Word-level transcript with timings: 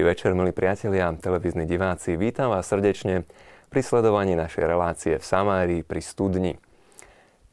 Dobrý 0.00 0.16
večer, 0.16 0.32
milí 0.32 0.56
priatelia, 0.56 1.12
televízni 1.12 1.68
diváci. 1.68 2.16
Vítam 2.16 2.48
vás 2.48 2.72
srdečne 2.72 3.28
pri 3.68 3.84
sledovaní 3.84 4.32
našej 4.32 4.64
relácie 4.64 5.14
v 5.20 5.24
Samárii 5.28 5.84
pri 5.84 6.00
studni. 6.00 6.56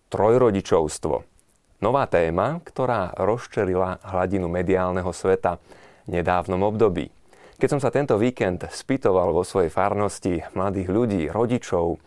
Trojrodičovstvo. 0.08 1.28
Nová 1.84 2.08
téma, 2.08 2.64
ktorá 2.64 3.12
rozčerila 3.20 4.00
hladinu 4.00 4.48
mediálneho 4.48 5.12
sveta 5.12 5.60
v 6.08 6.24
nedávnom 6.24 6.64
období. 6.64 7.12
Keď 7.60 7.68
som 7.68 7.84
sa 7.84 7.92
tento 7.92 8.16
víkend 8.16 8.64
spýtoval 8.64 9.36
vo 9.36 9.44
svojej 9.44 9.68
farnosti 9.68 10.40
mladých 10.56 10.88
ľudí, 10.88 11.22
rodičov, 11.28 12.00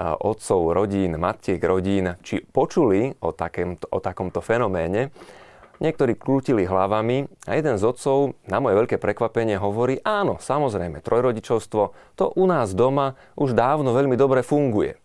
otcov 0.00 0.60
rodín, 0.72 1.20
matiek 1.20 1.60
rodín, 1.60 2.16
či 2.24 2.40
počuli 2.40 3.12
o, 3.20 3.36
takémto, 3.36 3.84
o 3.92 4.00
takomto 4.00 4.40
fenoméne, 4.40 5.12
Niektorí 5.84 6.16
krútili 6.16 6.64
hlavami 6.64 7.28
a 7.44 7.60
jeden 7.60 7.76
z 7.76 7.84
otcov 7.84 8.40
na 8.48 8.56
moje 8.56 8.80
veľké 8.80 8.96
prekvapenie 8.96 9.60
hovorí, 9.60 10.00
áno, 10.00 10.40
samozrejme, 10.40 11.04
trojrodičovstvo, 11.04 11.92
to 12.16 12.32
u 12.32 12.44
nás 12.48 12.72
doma 12.72 13.20
už 13.36 13.52
dávno 13.52 13.92
veľmi 13.92 14.16
dobre 14.16 14.40
funguje. 14.40 14.96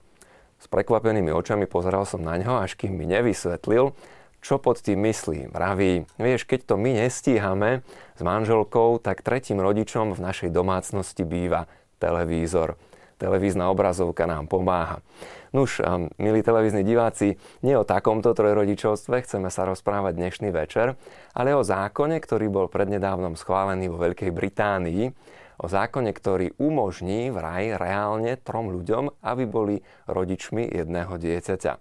S 0.55 0.71
prekvapenými 0.71 1.35
očami 1.35 1.67
pozeral 1.67 2.07
som 2.07 2.23
na 2.23 2.39
ňo, 2.39 2.63
až 2.63 2.79
kým 2.79 2.95
mi 2.95 3.03
nevysvetlil, 3.11 3.91
čo 4.39 4.55
pod 4.55 4.79
tým 4.79 5.03
myslí. 5.03 5.51
Vraví, 5.51 6.07
vieš, 6.15 6.47
keď 6.47 6.71
to 6.71 6.75
my 6.79 6.95
nestíhame 6.95 7.83
s 8.15 8.21
manželkou, 8.23 9.03
tak 9.03 9.19
tretím 9.19 9.59
rodičom 9.59 10.15
v 10.15 10.23
našej 10.23 10.47
domácnosti 10.47 11.27
býva 11.27 11.67
televízor. 11.99 12.79
Televízna 13.19 13.67
obrazovka 13.67 14.23
nám 14.23 14.47
pomáha. 14.47 15.03
Nuž, 15.51 15.83
milí 16.15 16.39
televízni 16.39 16.87
diváci, 16.87 17.35
nie 17.59 17.75
o 17.75 17.83
takomto 17.83 18.31
trojrodičovstve 18.31 19.27
chceme 19.27 19.51
sa 19.51 19.67
rozprávať 19.67 20.15
dnešný 20.15 20.55
večer, 20.55 20.95
ale 21.35 21.51
o 21.51 21.59
zákone, 21.59 22.15
ktorý 22.23 22.47
bol 22.47 22.71
prednedávnom 22.71 23.35
schválený 23.35 23.91
vo 23.91 23.99
Veľkej 23.99 24.31
Británii, 24.31 25.11
o 25.59 25.67
zákone, 25.67 26.15
ktorý 26.15 26.55
umožní 26.63 27.27
vraj 27.27 27.75
reálne 27.75 28.39
trom 28.39 28.71
ľuďom, 28.71 29.11
aby 29.19 29.43
boli 29.43 29.75
rodičmi 30.07 30.71
jedného 30.71 31.19
dieťaťa. 31.19 31.73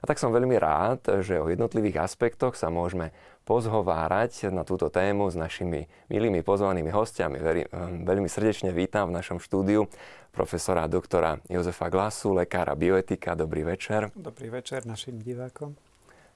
A 0.00 0.04
tak 0.08 0.16
som 0.16 0.32
veľmi 0.32 0.56
rád, 0.56 1.20
že 1.20 1.36
o 1.36 1.52
jednotlivých 1.52 2.08
aspektoch 2.08 2.56
sa 2.56 2.72
môžeme 2.72 3.12
pozhovárať 3.46 4.50
na 4.50 4.66
túto 4.66 4.90
tému 4.90 5.30
s 5.30 5.38
našimi 5.38 5.86
milými 6.10 6.42
pozvanými 6.42 6.90
hostiami. 6.90 7.38
Veľmi 8.02 8.26
srdečne 8.26 8.74
vítam 8.74 9.14
v 9.14 9.22
našom 9.22 9.38
štúdiu 9.38 9.86
profesora 10.34 10.90
doktora 10.90 11.38
Jozefa 11.46 11.86
Glasu, 11.86 12.34
lekára 12.34 12.74
bioetika. 12.74 13.38
Dobrý 13.38 13.62
večer. 13.62 14.10
Dobrý 14.18 14.50
večer 14.50 14.82
našim 14.82 15.22
divákom. 15.22 15.78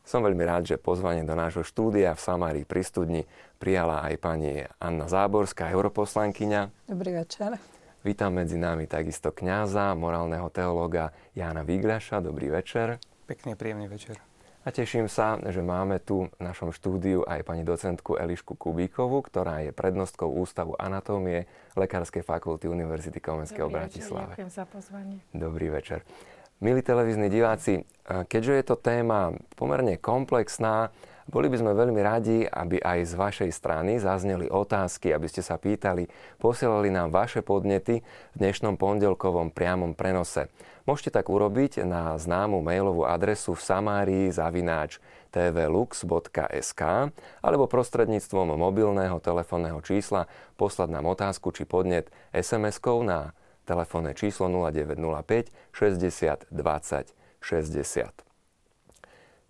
Som 0.01 0.25
veľmi 0.25 0.41
rád, 0.47 0.71
že 0.71 0.81
pozvanie 0.81 1.27
do 1.27 1.37
nášho 1.37 1.61
štúdia 1.67 2.17
v 2.17 2.23
Samárii 2.25 2.65
pri 2.65 2.81
studni 2.81 3.23
prijala 3.61 4.07
aj 4.07 4.15
pani 4.17 4.65
Anna 4.81 5.11
Záborská, 5.11 5.69
europoslankyňa. 5.69 6.89
Dobrý 6.89 7.21
večer. 7.21 7.61
Vítam 8.01 8.33
medzi 8.33 8.57
nami 8.57 8.89
takisto 8.89 9.29
kňaza, 9.29 9.93
morálneho 9.93 10.49
teológa 10.49 11.13
Jána 11.37 11.67
Vigľaša. 11.67 12.25
Dobrý 12.25 12.49
večer. 12.49 12.97
Pekný, 13.29 13.59
príjemný 13.61 13.93
večer. 13.93 14.30
A 14.61 14.69
teším 14.69 15.09
sa, 15.09 15.41
že 15.49 15.65
máme 15.65 15.97
tu 16.05 16.29
v 16.37 16.41
našom 16.45 16.69
štúdiu 16.69 17.25
aj 17.25 17.49
pani 17.49 17.65
docentku 17.65 18.21
Elišku 18.21 18.61
Kubíkovú, 18.61 19.25
ktorá 19.25 19.65
je 19.65 19.73
prednostkou 19.73 20.29
Ústavu 20.29 20.77
anatómie 20.77 21.49
Lekárskej 21.81 22.21
fakulty 22.21 22.69
Univerzity 22.69 23.25
Komenského 23.25 23.73
v 23.73 23.81
Bratislave. 23.81 24.37
Ďakujem 24.37 24.53
za 24.53 24.65
pozvanie. 24.69 25.17
Dobrý 25.33 25.73
večer. 25.73 26.05
Milí 26.61 26.85
televízni 26.85 27.33
diváci, 27.33 27.89
keďže 28.05 28.53
je 28.53 28.65
to 28.69 28.77
téma 28.77 29.33
pomerne 29.57 29.97
komplexná, 29.97 30.93
boli 31.31 31.47
by 31.47 31.63
sme 31.63 31.79
veľmi 31.79 32.03
radi, 32.03 32.43
aby 32.43 32.83
aj 32.83 32.99
z 33.07 33.15
vašej 33.15 33.51
strany 33.55 34.03
zazneli 34.03 34.51
otázky, 34.51 35.15
aby 35.15 35.31
ste 35.31 35.47
sa 35.47 35.63
pýtali, 35.63 36.11
posielali 36.43 36.91
nám 36.91 37.15
vaše 37.15 37.39
podnety 37.39 38.03
v 38.03 38.37
dnešnom 38.37 38.75
pondelkovom 38.75 39.55
priamom 39.55 39.95
prenose. 39.95 40.51
Môžete 40.91 41.15
tak 41.15 41.31
urobiť 41.31 41.87
na 41.87 42.19
známu 42.19 42.59
mailovú 42.67 43.07
adresu 43.07 43.55
v 43.55 43.63
samárii 43.63 44.27
zavináč 44.35 44.99
tvlux.sk 45.31 46.83
alebo 47.39 47.71
prostredníctvom 47.71 48.59
mobilného 48.59 49.23
telefónneho 49.23 49.79
čísla 49.87 50.27
poslať 50.59 50.89
nám 50.91 51.07
otázku 51.07 51.55
či 51.55 51.63
podnet 51.63 52.11
SMS-kou 52.35 53.07
na 53.07 53.39
telefónne 53.71 54.19
číslo 54.19 54.51
0905 54.51 55.55
60 55.71 56.51
20 56.51 57.15
60. 57.39 58.27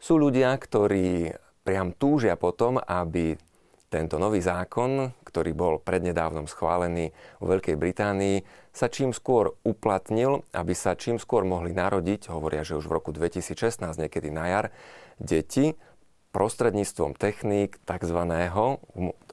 Sú 0.00 0.16
ľudia, 0.16 0.52
ktorí 0.56 1.36
priam 1.70 1.94
túžia 1.94 2.34
potom, 2.34 2.82
aby 2.82 3.38
tento 3.86 4.18
nový 4.18 4.42
zákon, 4.42 5.14
ktorý 5.22 5.54
bol 5.54 5.78
prednedávnom 5.78 6.50
schválený 6.50 7.14
vo 7.38 7.46
Veľkej 7.54 7.78
Británii, 7.78 8.42
sa 8.74 8.90
čím 8.90 9.14
skôr 9.14 9.54
uplatnil, 9.62 10.42
aby 10.50 10.74
sa 10.74 10.98
čím 10.98 11.22
skôr 11.22 11.46
mohli 11.46 11.70
narodiť, 11.70 12.26
hovoria, 12.34 12.66
že 12.66 12.74
už 12.74 12.90
v 12.90 12.96
roku 12.98 13.14
2016, 13.14 13.78
niekedy 14.02 14.34
na 14.34 14.50
jar, 14.50 14.66
deti 15.22 15.78
prostredníctvom 16.34 17.14
techník 17.14 17.78
tzv. 17.86 18.18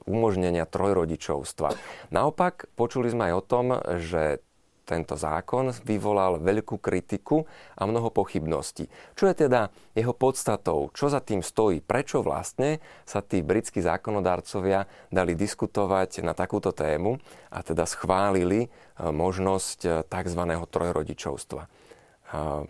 umožnenia 0.06 0.62
trojrodičovstva. 0.62 1.74
Naopak, 2.14 2.70
počuli 2.78 3.10
sme 3.10 3.30
aj 3.30 3.34
o 3.34 3.42
tom, 3.42 3.66
že 3.98 4.42
tento 4.88 5.20
zákon 5.20 5.76
vyvolal 5.84 6.40
veľkú 6.40 6.80
kritiku 6.80 7.44
a 7.76 7.84
mnoho 7.84 8.08
pochybností. 8.08 8.88
Čo 9.12 9.28
je 9.28 9.44
teda 9.44 9.68
jeho 9.92 10.16
podstatou? 10.16 10.88
Čo 10.96 11.12
za 11.12 11.20
tým 11.20 11.44
stojí? 11.44 11.84
Prečo 11.84 12.24
vlastne 12.24 12.80
sa 13.04 13.20
tí 13.20 13.44
britskí 13.44 13.84
zákonodárcovia 13.84 14.88
dali 15.12 15.36
diskutovať 15.36 16.24
na 16.24 16.32
takúto 16.32 16.72
tému 16.72 17.20
a 17.52 17.60
teda 17.60 17.84
schválili 17.84 18.64
e, 18.64 18.68
možnosť 19.04 19.78
e, 19.84 19.88
tzv. 20.08 20.42
trojrodičovstva? 20.72 21.62
E, 21.62 21.68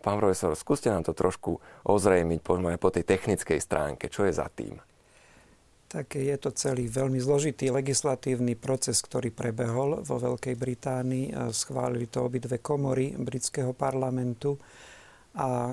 pán 0.02 0.16
profesor, 0.18 0.58
skúste 0.58 0.90
nám 0.90 1.06
to 1.06 1.14
trošku 1.14 1.62
ozrejmiť 1.86 2.40
po 2.82 2.88
tej 2.90 3.06
technickej 3.06 3.62
stránke. 3.62 4.10
Čo 4.10 4.26
je 4.26 4.34
za 4.34 4.50
tým? 4.50 4.88
Tak 5.88 6.21
je 6.21 6.37
to 6.37 6.53
celý 6.53 6.84
veľmi 6.84 7.16
zložitý 7.16 7.72
legislatívny 7.72 8.60
proces, 8.60 9.00
ktorý 9.00 9.32
prebehol 9.32 10.04
vo 10.04 10.16
Veľkej 10.21 10.53
Británii. 10.53 11.32
Schválili 11.49 12.12
to 12.12 12.28
obidve 12.28 12.60
komory 12.60 13.16
britského 13.16 13.72
parlamentu 13.72 14.60
a 15.32 15.72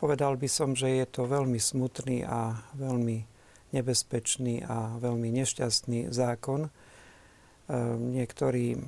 povedal 0.00 0.40
by 0.40 0.48
som, 0.48 0.72
že 0.72 1.04
je 1.04 1.06
to 1.06 1.28
veľmi 1.28 1.60
smutný 1.60 2.24
a 2.24 2.64
veľmi 2.80 3.18
nebezpečný 3.76 4.64
a 4.64 4.96
veľmi 4.96 5.28
nešťastný 5.28 6.08
zákon. 6.08 6.64
Ehm, 6.64 8.16
niektorí 8.16 8.80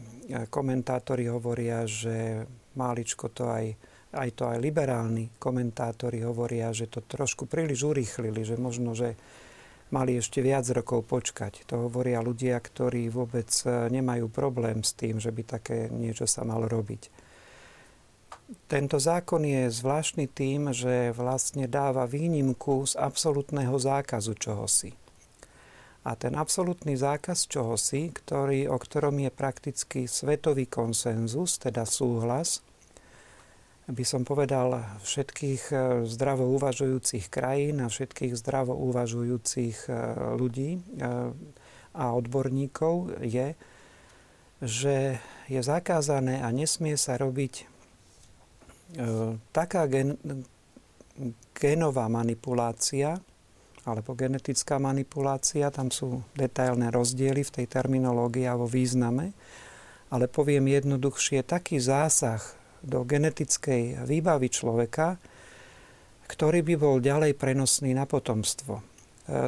komentátori 0.49 1.29
hovoria, 1.29 1.85
že 1.85 2.49
máličko 2.73 3.29
to 3.37 3.53
aj 3.53 3.77
aj 4.15 4.31
to 4.39 4.47
aj 4.47 4.63
liberálni 4.63 5.27
komentátori 5.43 6.23
hovoria, 6.23 6.71
že 6.71 6.87
to 6.87 7.03
trošku 7.03 7.51
príliš 7.51 7.83
urýchlili, 7.83 8.47
že 8.47 8.55
možno, 8.55 8.95
že 8.95 9.19
mali 9.94 10.19
ešte 10.19 10.43
viac 10.43 10.66
rokov 10.75 11.06
počkať. 11.06 11.62
To 11.71 11.87
hovoria 11.87 12.19
ľudia, 12.19 12.59
ktorí 12.59 13.06
vôbec 13.15 13.47
e, 13.62 13.87
nemajú 13.94 14.26
problém 14.26 14.82
s 14.82 14.91
tým, 14.99 15.23
že 15.23 15.31
by 15.31 15.43
také 15.46 15.87
niečo 15.94 16.26
sa 16.26 16.43
malo 16.43 16.67
robiť. 16.67 17.23
Tento 18.67 18.99
zákon 18.99 19.46
je 19.46 19.70
zvláštny 19.70 20.26
tým, 20.26 20.75
že 20.75 21.14
vlastne 21.14 21.70
dáva 21.70 22.11
výnimku 22.11 22.85
z 22.91 22.99
absolútneho 22.99 23.79
zákazu 23.79 24.35
čohosi. 24.35 24.93
A 26.05 26.12
ten 26.19 26.37
absolútny 26.37 27.00
zákaz 27.00 27.49
čohosi, 27.49 28.12
ktorý, 28.12 28.69
o 28.69 28.76
ktorom 28.76 29.25
je 29.25 29.31
prakticky 29.32 30.00
svetový 30.05 30.69
konsenzus, 30.69 31.56
teda 31.56 31.88
súhlas, 31.88 32.61
by 33.85 34.05
som 34.05 34.25
povedal, 34.25 34.81
všetkých 35.05 35.63
e, 35.69 35.77
zdravo 36.09 36.49
uvažujúcich 36.57 37.29
krajín 37.29 37.85
a 37.85 37.93
všetkých 37.93 38.33
zdravo 38.33 38.73
uvažujúcich 38.73 39.77
e, 39.85 39.93
ľudí 40.41 40.71
e, 40.77 40.81
a 41.93 42.05
odborníkov 42.17 43.21
je, 43.21 43.53
že 44.65 45.21
je 45.53 45.61
zakázané 45.61 46.41
a 46.41 46.49
nesmie 46.49 46.97
sa 46.97 47.21
robiť 47.21 47.71
taká 49.51 49.91
gen, 49.91 50.15
genová 51.55 52.07
manipulácia 52.07 53.19
alebo 53.85 54.17
genetická 54.17 54.81
manipulácia, 54.81 55.71
tam 55.71 55.93
sú 55.93 56.25
detailné 56.35 56.89
rozdiely 56.89 57.45
v 57.45 57.55
tej 57.61 57.67
terminológii 57.69 58.47
a 58.49 58.59
vo 58.59 58.65
význame, 58.65 59.37
ale 60.09 60.27
poviem 60.27 60.67
jednoduchšie, 60.73 61.45
taký 61.45 61.79
zásah 61.79 62.41
do 62.85 63.03
genetickej 63.03 64.05
výbavy 64.05 64.49
človeka, 64.53 65.17
ktorý 66.29 66.65
by 66.65 66.75
bol 66.77 66.97
ďalej 67.01 67.37
prenosný 67.37 67.93
na 67.97 68.05
potomstvo. 68.09 68.81
E, 68.81 68.83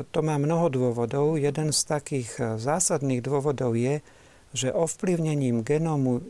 to 0.09 0.21
má 0.25 0.37
mnoho 0.41 0.73
dôvodov. 0.73 1.37
Jeden 1.41 1.73
z 1.73 1.81
takých 1.85 2.31
e, 2.37 2.43
zásadných 2.57 3.21
dôvodov 3.21 3.77
je, 3.77 4.01
že 4.57 4.73
ovplyvnením 4.73 5.61
genómu, 5.61 6.25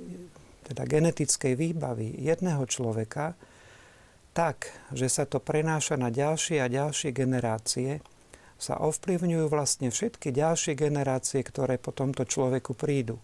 teda 0.66 0.82
genetickej 0.82 1.54
výbavy 1.54 2.10
jedného 2.26 2.66
človeka, 2.66 3.38
tak, 4.34 4.68
že 4.92 5.08
sa 5.08 5.24
to 5.24 5.40
prenáša 5.40 5.96
na 5.96 6.12
ďalšie 6.12 6.60
a 6.60 6.68
ďalšie 6.68 7.14
generácie, 7.14 8.04
sa 8.56 8.80
ovplyvňujú 8.80 9.46
vlastne 9.52 9.88
všetky 9.92 10.32
ďalšie 10.32 10.76
generácie, 10.76 11.44
ktoré 11.44 11.76
po 11.76 11.92
tomto 11.92 12.24
človeku 12.24 12.72
prídu. 12.72 13.20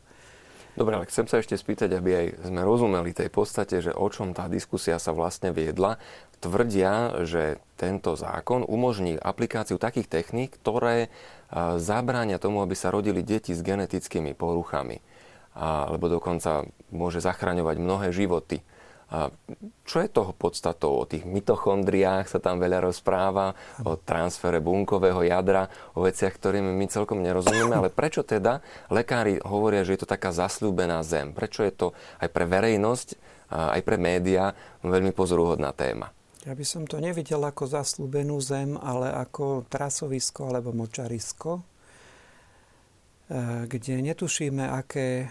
Dobre, 0.73 0.97
ale 0.97 1.05
chcem 1.05 1.29
sa 1.29 1.37
ešte 1.37 1.53
spýtať, 1.53 1.93
aby 1.93 2.11
aj 2.17 2.27
sme 2.49 2.65
rozumeli 2.65 3.13
tej 3.13 3.29
podstate, 3.29 3.85
že 3.85 3.93
o 3.93 4.09
čom 4.09 4.33
tá 4.33 4.49
diskusia 4.49 4.97
sa 4.97 5.13
vlastne 5.13 5.53
viedla. 5.53 6.01
Tvrdia, 6.41 7.23
že 7.29 7.61
tento 7.77 8.17
zákon 8.17 8.65
umožní 8.65 9.21
aplikáciu 9.21 9.77
takých 9.77 10.09
techník, 10.09 10.57
ktoré 10.65 11.13
zabránia 11.77 12.41
tomu, 12.41 12.65
aby 12.65 12.73
sa 12.73 12.89
rodili 12.89 13.21
deti 13.21 13.53
s 13.53 13.61
genetickými 13.61 14.33
poruchami. 14.33 15.05
Alebo 15.53 16.09
dokonca 16.09 16.65
môže 16.89 17.21
zachraňovať 17.21 17.77
mnohé 17.77 18.09
životy. 18.09 18.65
Čo 19.85 19.97
je 20.01 20.09
toho 20.09 20.33
podstatou? 20.33 20.97
O 20.97 21.05
tých 21.05 21.29
mitochondriách 21.29 22.33
sa 22.33 22.41
tam 22.41 22.57
veľa 22.57 22.81
rozpráva, 22.81 23.53
o 23.85 24.01
transfere 24.01 24.57
bunkového 24.65 25.21
jadra, 25.21 25.69
o 25.93 26.09
veciach, 26.09 26.33
ktorým 26.33 26.65
my 26.65 26.87
celkom 26.89 27.21
nerozumieme, 27.21 27.77
ale 27.77 27.93
prečo 27.93 28.25
teda 28.25 28.65
lekári 28.89 29.37
hovoria, 29.45 29.85
že 29.85 30.01
je 30.01 30.01
to 30.03 30.09
taká 30.09 30.33
zasľúbená 30.33 31.05
zem? 31.05 31.37
Prečo 31.37 31.61
je 31.61 31.73
to 31.77 31.87
aj 32.25 32.29
pre 32.33 32.49
verejnosť, 32.49 33.09
aj 33.53 33.81
pre 33.85 34.01
médiá 34.01 34.57
veľmi 34.81 35.13
pozoruhodná 35.13 35.77
téma? 35.77 36.09
Ja 36.43 36.59
by 36.59 36.65
som 36.67 36.91
to 36.91 36.99
nevidel 36.99 37.39
ako 37.39 37.71
zaslúbenú 37.71 38.43
zem, 38.43 38.75
ale 38.75 39.15
ako 39.15 39.63
trasovisko 39.71 40.51
alebo 40.51 40.75
močarisko, 40.75 41.63
e, 41.63 41.63
kde 43.71 44.03
netušíme, 44.03 44.67
aké 44.67 45.31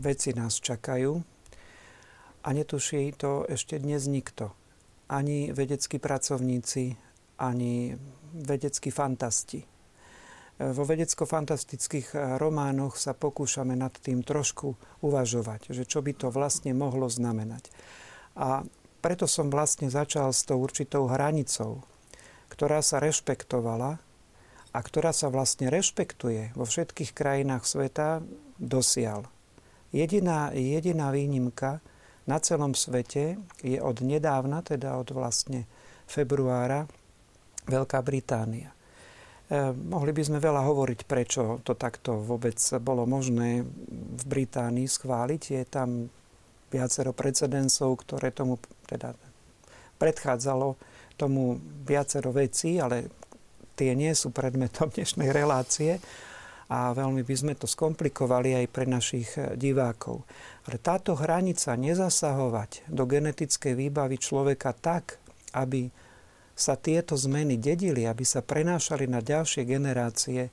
veci 0.00 0.32
nás 0.32 0.56
čakajú, 0.56 1.35
a 2.46 2.54
netuší 2.54 3.10
to 3.18 3.42
ešte 3.50 3.74
dnes 3.82 4.06
nikto. 4.06 4.54
Ani 5.10 5.50
vedeckí 5.50 5.98
pracovníci, 5.98 6.94
ani 7.42 7.98
vedeckí 8.38 8.94
fantasti. 8.94 9.66
Vo 10.56 10.88
vedecko-fantastických 10.88 12.38
románoch 12.40 12.96
sa 12.96 13.12
pokúšame 13.12 13.76
nad 13.76 13.92
tým 13.92 14.24
trošku 14.24 14.78
uvažovať, 15.04 15.74
že 15.74 15.84
čo 15.84 16.00
by 16.00 16.16
to 16.16 16.32
vlastne 16.32 16.72
mohlo 16.72 17.12
znamenať. 17.12 17.68
A 18.40 18.64
preto 19.04 19.28
som 19.28 19.52
vlastne 19.52 19.92
začal 19.92 20.32
s 20.32 20.48
tou 20.48 20.62
určitou 20.62 21.12
hranicou, 21.12 21.84
ktorá 22.48 22.80
sa 22.80 23.04
rešpektovala 23.04 24.00
a 24.72 24.78
ktorá 24.80 25.12
sa 25.12 25.28
vlastne 25.28 25.68
rešpektuje 25.68 26.56
vo 26.56 26.64
všetkých 26.64 27.12
krajinách 27.12 27.68
sveta 27.68 28.24
dosial. 28.56 29.28
Jediná, 29.92 30.56
jediná 30.56 31.12
výnimka 31.12 31.84
na 32.26 32.38
celom 32.42 32.74
svete 32.74 33.38
je 33.62 33.78
od 33.78 34.02
nedávna, 34.02 34.62
teda 34.62 34.98
od 34.98 35.14
vlastne 35.14 35.64
februára, 36.06 36.86
Veľká 37.66 37.98
Británia. 37.98 38.70
E, 38.70 39.74
mohli 39.74 40.14
by 40.14 40.22
sme 40.22 40.38
veľa 40.38 40.62
hovoriť, 40.62 41.02
prečo 41.02 41.58
to 41.66 41.74
takto 41.74 42.22
vôbec 42.22 42.58
bolo 42.78 43.06
možné 43.10 43.66
v 43.90 44.22
Británii 44.22 44.86
schváliť. 44.86 45.42
Je 45.50 45.64
tam 45.66 46.06
viacero 46.70 47.10
precedensov, 47.10 48.06
ktoré 48.06 48.30
tomu 48.30 48.62
teda 48.86 49.14
predchádzalo 49.98 50.78
tomu 51.18 51.58
viacero 51.82 52.30
vecí, 52.30 52.78
ale 52.78 53.10
tie 53.74 53.96
nie 53.98 54.12
sú 54.14 54.30
predmetom 54.30 54.92
dnešnej 54.94 55.34
relácie 55.34 55.98
a 56.66 56.90
veľmi 56.90 57.22
by 57.22 57.34
sme 57.34 57.54
to 57.54 57.70
skomplikovali 57.70 58.58
aj 58.58 58.66
pre 58.70 58.86
našich 58.86 59.30
eh, 59.38 59.54
divákov. 59.54 60.26
Ale 60.66 60.82
táto 60.82 61.14
hranica 61.14 61.78
nezasahovať 61.78 62.90
do 62.90 63.06
genetickej 63.06 63.78
výbavy 63.78 64.18
človeka 64.18 64.74
tak, 64.74 65.22
aby 65.54 65.94
sa 66.58 66.74
tieto 66.74 67.14
zmeny 67.14 67.54
dedili, 67.60 68.08
aby 68.08 68.26
sa 68.26 68.42
prenášali 68.42 69.06
na 69.06 69.22
ďalšie 69.22 69.62
generácie, 69.62 70.50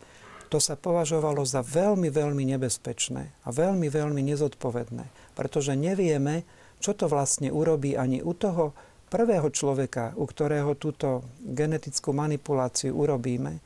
to 0.53 0.61
sa 0.61 0.77
považovalo 0.77 1.41
za 1.49 1.65
veľmi, 1.65 2.13
veľmi 2.13 2.45
nebezpečné 2.53 3.23
a 3.41 3.49
veľmi, 3.49 3.89
veľmi 3.89 4.21
nezodpovedné. 4.21 5.33
Pretože 5.33 5.73
nevieme, 5.73 6.45
čo 6.77 6.93
to 6.93 7.09
vlastne 7.09 7.49
urobí 7.49 7.97
ani 7.97 8.21
u 8.21 8.37
toho 8.37 8.77
prvého 9.09 9.49
človeka, 9.49 10.13
u 10.13 10.29
ktorého 10.29 10.77
túto 10.77 11.25
genetickú 11.41 12.13
manipuláciu 12.13 12.93
urobíme. 12.93 13.57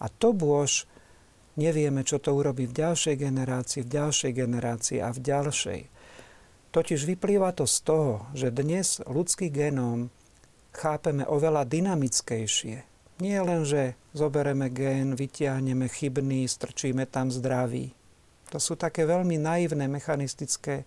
A 0.00 0.06
to 0.08 0.32
bôž 0.32 0.88
Nevieme, 1.56 2.04
čo 2.04 2.20
to 2.20 2.36
urobí 2.36 2.68
v 2.68 2.76
ďalšej 2.76 3.16
generácii, 3.16 3.80
v 3.84 3.92
ďalšej 3.92 4.32
generácii 4.36 4.98
a 5.00 5.08
v 5.08 5.18
ďalšej. 5.24 5.80
Totiž 6.76 7.00
vyplýva 7.08 7.56
to 7.56 7.64
z 7.64 7.76
toho, 7.80 8.28
že 8.36 8.52
dnes 8.52 9.00
ľudský 9.08 9.48
genóm 9.48 10.12
chápeme 10.76 11.24
oveľa 11.24 11.64
dynamickejšie. 11.64 12.84
Nie 13.24 13.40
len, 13.40 13.64
že 13.64 13.96
zobereme 14.12 14.68
gén, 14.68 15.16
vytiahneme 15.16 15.88
chybný, 15.88 16.44
strčíme 16.44 17.08
tam 17.08 17.32
zdravý. 17.32 17.96
To 18.52 18.60
sú 18.60 18.76
také 18.76 19.08
veľmi 19.08 19.40
naivné 19.40 19.88
mechanistické 19.88 20.84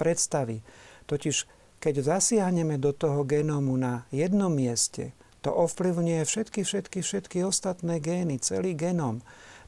predstavy. 0.00 0.64
Totiž 1.04 1.44
keď 1.76 2.16
zasiahneme 2.16 2.80
do 2.80 2.96
toho 2.96 3.20
genómu 3.28 3.76
na 3.76 4.08
jednom 4.08 4.48
mieste, 4.48 5.12
to 5.44 5.52
ovplyvňuje 5.52 6.24
všetky, 6.24 6.64
všetky, 6.64 6.98
všetky 7.04 7.38
ostatné 7.44 8.00
gény, 8.00 8.40
celý 8.40 8.72
genóm. 8.72 9.20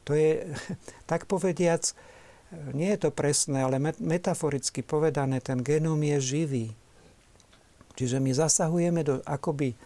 To 0.09 0.17
je, 0.17 0.41
tak 1.11 1.29
povediac, 1.29 1.93
nie 2.73 2.89
je 2.97 3.05
to 3.05 3.09
presné, 3.13 3.61
ale 3.61 3.77
metaforicky 4.01 4.81
povedané, 4.81 5.37
ten 5.37 5.61
genóm 5.61 6.01
je 6.01 6.17
živý. 6.17 6.67
Čiže 7.93 8.17
my 8.17 8.31
zasahujeme 8.33 9.05
do, 9.05 9.21
akoby 9.27 9.77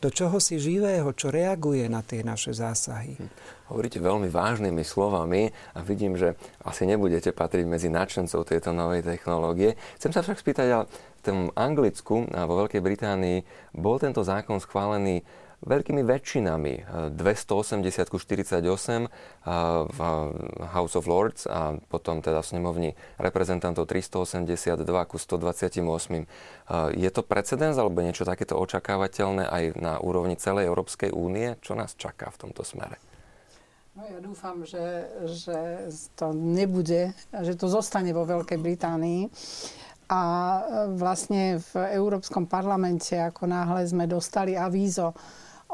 do 0.00 0.08
čoho 0.08 0.40
si 0.40 0.56
živého, 0.56 1.12
čo 1.12 1.28
reaguje 1.28 1.84
na 1.92 2.00
tie 2.00 2.24
naše 2.24 2.56
zásahy. 2.56 3.20
Hm. 3.20 3.28
Hovoríte 3.68 4.00
veľmi 4.00 4.32
vážnymi 4.32 4.80
slovami 4.80 5.52
a 5.76 5.84
vidím, 5.84 6.16
že 6.16 6.34
asi 6.64 6.88
nebudete 6.88 7.36
patriť 7.36 7.68
medzi 7.68 7.92
nadšencov 7.92 8.48
tejto 8.48 8.72
novej 8.72 9.04
technológie. 9.04 9.76
Chcem 10.00 10.10
sa 10.16 10.24
však 10.24 10.40
spýtať, 10.40 10.68
ale 10.72 10.84
v 10.88 11.22
tom 11.22 11.38
Anglicku 11.52 12.24
a 12.32 12.48
vo 12.48 12.64
Veľkej 12.64 12.80
Británii 12.80 13.38
bol 13.76 14.00
tento 14.00 14.24
zákon 14.24 14.56
schválený 14.56 15.20
veľkými 15.60 16.00
väčšinami. 16.00 16.74
280 17.12 18.08
ku 18.08 18.16
48 18.16 19.08
v 19.88 20.00
House 20.72 20.94
of 20.96 21.04
Lords 21.04 21.44
a 21.44 21.76
potom 21.92 22.24
teda 22.24 22.40
v 22.40 22.46
snemovni 22.48 22.90
reprezentantov 23.20 23.84
382 23.84 24.80
ku 25.04 25.16
128. 25.20 26.96
Je 26.96 27.10
to 27.12 27.20
precedens 27.20 27.76
alebo 27.76 28.00
niečo 28.00 28.24
takéto 28.24 28.56
očakávateľné 28.56 29.44
aj 29.44 29.64
na 29.76 30.00
úrovni 30.00 30.40
celej 30.40 30.68
Európskej 30.72 31.12
únie? 31.12 31.60
Čo 31.60 31.76
nás 31.76 31.92
čaká 31.92 32.32
v 32.32 32.48
tomto 32.48 32.64
smere? 32.64 32.96
No 33.90 34.06
ja 34.06 34.22
dúfam, 34.22 34.62
že, 34.64 35.10
že 35.28 35.90
to 36.14 36.30
nebude, 36.32 37.10
že 37.42 37.58
to 37.58 37.66
zostane 37.66 38.14
vo 38.14 38.24
Veľkej 38.24 38.56
Británii. 38.56 39.28
A 40.10 40.22
vlastne 40.98 41.62
v 41.70 41.94
Európskom 41.94 42.46
parlamente, 42.50 43.14
ako 43.14 43.46
náhle 43.46 43.86
sme 43.86 44.10
dostali 44.10 44.58
avízo, 44.58 45.14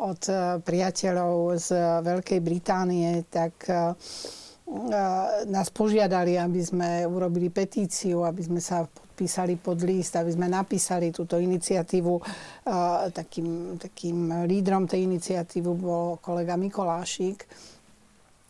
od 0.03 0.21
eh, 0.29 0.61
priateľov 0.61 1.57
z 1.57 1.69
Veľkej 2.05 2.41
Británie, 2.45 3.25
tak 3.33 3.55
eh, 3.69 3.95
nás 5.47 5.71
požiadali, 5.71 6.35
aby 6.35 6.59
sme 6.59 7.07
urobili 7.07 7.55
petíciu, 7.55 8.26
aby 8.26 8.43
sme 8.43 8.59
sa 8.59 8.83
podpísali 8.83 9.55
pod 9.62 9.79
list, 9.87 10.19
aby 10.19 10.35
sme 10.35 10.50
napísali 10.50 11.15
túto 11.15 11.38
iniciatívu. 11.38 12.19
Takým, 13.15 13.79
takým 13.79 14.43
lídrom 14.43 14.91
tej 14.91 15.07
iniciatívy 15.07 15.71
bol 15.71 16.19
kolega 16.19 16.59
Mikolášik, 16.59 17.47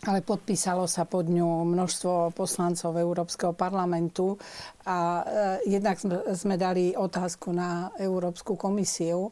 ale 0.08 0.24
podpísalo 0.24 0.88
sa 0.88 1.04
pod 1.04 1.28
ňu 1.28 1.68
množstvo 1.68 2.32
poslancov 2.32 2.96
Európskeho 2.96 3.52
parlamentu 3.52 4.40
a 4.88 5.20
jednak 5.68 6.00
sme 6.32 6.56
dali 6.56 6.96
otázku 6.96 7.52
na 7.52 7.92
Európsku 8.00 8.56
komisiu, 8.56 9.28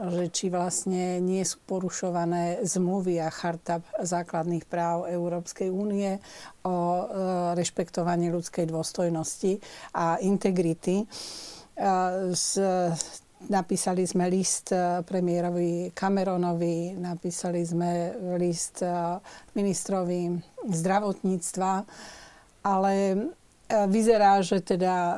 že 0.00 0.32
či 0.32 0.48
vlastne 0.48 1.20
nie 1.20 1.44
sú 1.44 1.60
porušované 1.68 2.64
zmluvy 2.64 3.20
a 3.20 3.28
charta 3.28 3.84
základných 4.00 4.64
práv 4.64 5.04
Európskej 5.12 5.68
únie 5.68 6.16
o 6.64 6.76
e, 6.76 7.04
rešpektovaní 7.60 8.32
ľudskej 8.32 8.64
dôstojnosti 8.64 9.60
a 9.92 10.16
integrity. 10.24 11.04
Napísali 13.48 14.04
sme 14.04 14.28
list 14.28 14.68
e, 14.68 15.00
premiérovi 15.00 15.96
Cameronovi, 15.96 16.92
napísali 16.92 17.64
sme 17.64 18.12
list 18.36 18.84
e, 18.84 18.92
ministrovi 19.56 20.28
zdravotníctva, 20.68 21.72
ale 22.68 22.92
Vyzerá, 23.70 24.42
že 24.42 24.58
teda 24.58 24.94
eh, 24.94 25.16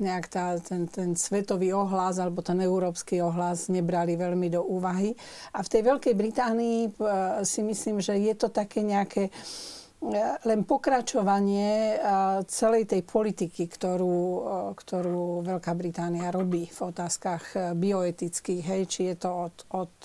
nejak 0.00 0.26
tá, 0.32 0.56
ten, 0.64 0.88
ten 0.88 1.12
svetový 1.12 1.76
ohlas 1.76 2.16
alebo 2.16 2.40
ten 2.40 2.56
európsky 2.64 3.20
ohlas 3.20 3.68
nebrali 3.68 4.16
veľmi 4.16 4.48
do 4.48 4.64
úvahy. 4.64 5.12
A 5.52 5.60
v 5.60 5.68
tej 5.68 5.82
Veľkej 5.84 6.14
Británii 6.16 6.80
eh, 6.88 6.92
si 7.44 7.60
myslím, 7.60 8.00
že 8.00 8.16
je 8.16 8.34
to 8.34 8.48
také 8.48 8.80
nejaké 8.80 9.28
len 10.44 10.68
pokračovanie 10.68 11.96
celej 12.46 12.84
tej 12.84 13.00
politiky, 13.00 13.64
ktorú, 13.64 14.44
ktorú 14.76 15.40
Veľká 15.40 15.72
Británia 15.72 16.28
robí 16.28 16.68
v 16.68 16.80
otázkach 16.92 17.74
bioetických. 17.74 18.62
Hej, 18.62 18.82
či 18.92 19.00
je 19.10 19.16
to 19.16 19.48
od, 19.48 19.56
od 19.72 19.96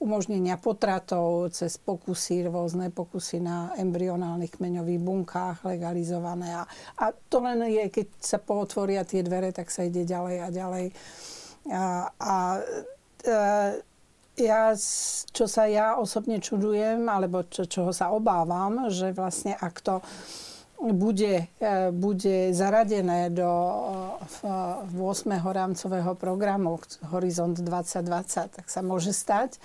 umožnenia 0.00 0.56
potratov 0.56 1.52
cez 1.52 1.76
pokusy, 1.76 2.48
rôzne 2.48 2.88
pokusy 2.88 3.44
na 3.44 3.76
embryonálnych 3.76 4.56
kmeňových 4.56 5.00
bunkách 5.04 5.56
legalizované. 5.68 6.56
A, 6.56 6.64
a 6.96 7.12
to 7.12 7.44
len 7.44 7.68
je, 7.68 7.84
keď 7.92 8.06
sa 8.16 8.40
pootvoria 8.40 9.04
tie 9.04 9.20
dvere, 9.20 9.52
tak 9.52 9.68
sa 9.68 9.84
ide 9.84 10.08
ďalej 10.08 10.36
a 10.40 10.48
ďalej. 10.48 10.86
A, 11.68 11.84
a, 12.16 12.34
a 13.28 13.38
ja, 14.40 14.72
čo 15.36 15.44
sa 15.44 15.68
ja 15.68 16.00
osobne 16.00 16.40
čudujem, 16.40 17.04
alebo 17.04 17.44
čo, 17.44 17.68
čoho 17.68 17.92
sa 17.92 18.08
obávam, 18.08 18.88
že 18.88 19.12
vlastne 19.12 19.52
ak 19.52 19.76
to 19.84 20.00
bude, 20.80 21.46
e, 21.60 21.92
bude 21.92 22.52
zaradené 22.56 23.28
do 23.30 23.50
8. 24.96 25.52
rámcového 25.52 26.14
programu 26.16 26.80
Horizont 27.12 27.52
2020, 27.52 28.56
tak 28.56 28.66
sa 28.68 28.80
môže 28.80 29.12
stať, 29.12 29.60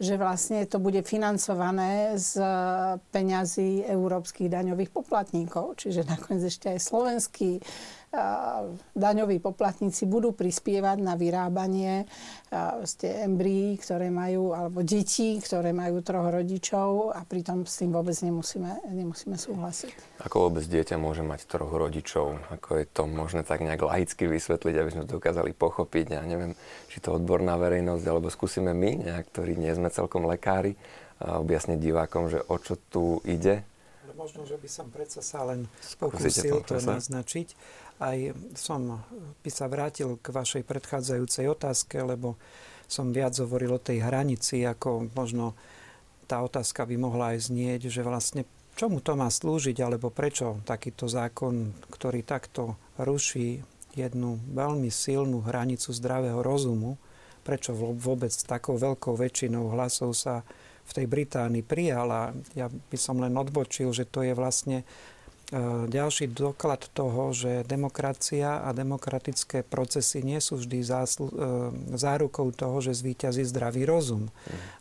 že 0.00 0.16
vlastne 0.16 0.64
to 0.64 0.80
bude 0.80 1.04
financované 1.04 2.16
z 2.16 2.40
peňazí 3.12 3.84
európskych 3.84 4.48
daňových 4.48 4.88
poplatníkov. 4.88 5.76
Čiže 5.76 6.08
nakoniec 6.08 6.48
ešte 6.48 6.72
aj 6.72 6.80
slovenský 6.80 7.60
daňoví 8.98 9.38
poplatníci 9.38 10.02
budú 10.02 10.34
prispievať 10.34 10.98
na 10.98 11.14
vyrábanie 11.14 12.10
ste 12.82 13.22
embryí, 13.22 13.78
ktoré 13.78 14.10
majú, 14.10 14.50
alebo 14.50 14.82
detí, 14.82 15.38
ktoré 15.38 15.70
majú 15.70 16.02
troch 16.02 16.26
rodičov 16.26 17.14
a 17.14 17.22
pritom 17.22 17.62
s 17.62 17.78
tým 17.78 17.94
vôbec 17.94 18.18
nemusíme, 18.18 18.82
nemusíme 18.90 19.38
súhlasiť. 19.38 20.26
Ako 20.26 20.50
vôbec 20.50 20.66
dieťa 20.66 20.98
môže 20.98 21.22
mať 21.22 21.46
troch 21.46 21.70
rodičov? 21.70 22.42
Ako 22.50 22.82
je 22.82 22.86
to 22.90 23.06
možné 23.06 23.46
tak 23.46 23.62
nejak 23.62 23.86
laicky 23.86 24.26
vysvetliť, 24.26 24.74
aby 24.74 24.90
sme 24.90 25.02
to 25.06 25.22
dokázali 25.22 25.54
pochopiť? 25.54 26.18
Ja 26.18 26.26
neviem, 26.26 26.58
či 26.90 26.98
to 26.98 27.14
odborná 27.14 27.54
verejnosť, 27.62 28.04
alebo 28.10 28.26
skúsime 28.26 28.74
my, 28.74 29.06
nejak, 29.06 29.30
ktorí 29.30 29.54
nie 29.54 29.70
sme 29.70 29.86
celkom 29.86 30.26
lekári, 30.26 30.74
objasniť 31.22 31.78
divákom, 31.78 32.26
že 32.26 32.42
o 32.50 32.56
čo 32.58 32.74
tu 32.90 33.22
ide? 33.22 33.62
Možno, 34.20 34.44
že 34.44 34.60
by 34.60 34.68
som 34.68 34.92
predsa 34.92 35.24
sa 35.24 35.48
len 35.48 35.64
pokúsil 35.96 36.60
to, 36.60 36.76
to 36.76 36.84
naznačiť. 36.84 37.56
Aj 38.00 38.16
som 38.56 39.04
by 39.44 39.50
sa 39.52 39.68
vrátil 39.68 40.16
k 40.16 40.32
vašej 40.32 40.64
predchádzajúcej 40.64 41.46
otázke, 41.52 42.00
lebo 42.00 42.40
som 42.88 43.12
viac 43.12 43.36
hovoril 43.36 43.76
o 43.76 43.84
tej 43.84 44.00
hranici, 44.02 44.64
ako 44.64 45.12
možno 45.12 45.52
tá 46.24 46.40
otázka 46.40 46.88
by 46.88 46.96
mohla 46.96 47.36
aj 47.36 47.52
znieť, 47.52 47.92
že 47.92 48.00
vlastne 48.00 48.48
čomu 48.74 49.04
to 49.04 49.12
má 49.14 49.28
slúžiť, 49.28 49.76
alebo 49.84 50.08
prečo 50.08 50.64
takýto 50.64 51.06
zákon, 51.06 51.76
ktorý 51.92 52.24
takto 52.24 52.80
ruší 52.96 53.60
jednu 53.92 54.40
veľmi 54.54 54.88
silnú 54.88 55.44
hranicu 55.44 55.92
zdravého 55.92 56.40
rozumu, 56.40 56.96
prečo 57.42 57.74
vôbec 57.76 58.30
takou 58.30 58.78
veľkou 58.80 59.12
väčšinou 59.18 59.74
hlasov 59.74 60.16
sa 60.16 60.46
v 60.86 60.90
tej 60.96 61.06
Británii 61.06 61.62
prijala. 61.66 62.34
Ja 62.54 62.70
by 62.70 62.98
som 62.98 63.18
len 63.18 63.34
odbočil, 63.36 63.90
že 63.90 64.06
to 64.06 64.22
je 64.22 64.34
vlastne 64.34 64.86
ďalší 65.90 66.30
doklad 66.30 66.86
toho, 66.94 67.34
že 67.34 67.66
demokracia 67.66 68.62
a 68.62 68.70
demokratické 68.70 69.66
procesy 69.66 70.22
nie 70.22 70.38
sú 70.38 70.62
vždy 70.62 70.78
záslu- 70.86 71.34
e, 71.34 71.98
zárukou 71.98 72.54
toho, 72.54 72.78
že 72.78 72.94
zvíťazí 72.94 73.42
zdravý 73.50 73.82
rozum. 73.82 74.30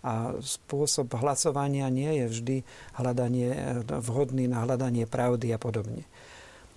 A 0.05 0.37
spôsob 0.37 1.09
hlasovania 1.17 1.89
nie 1.89 2.21
je 2.21 2.25
vždy 2.29 2.57
hľadanie, 3.01 3.49
e, 3.49 3.59
vhodný 3.97 4.45
na 4.45 4.61
hľadanie 4.61 5.09
pravdy 5.09 5.49
a 5.53 5.57
podobne. 5.57 6.05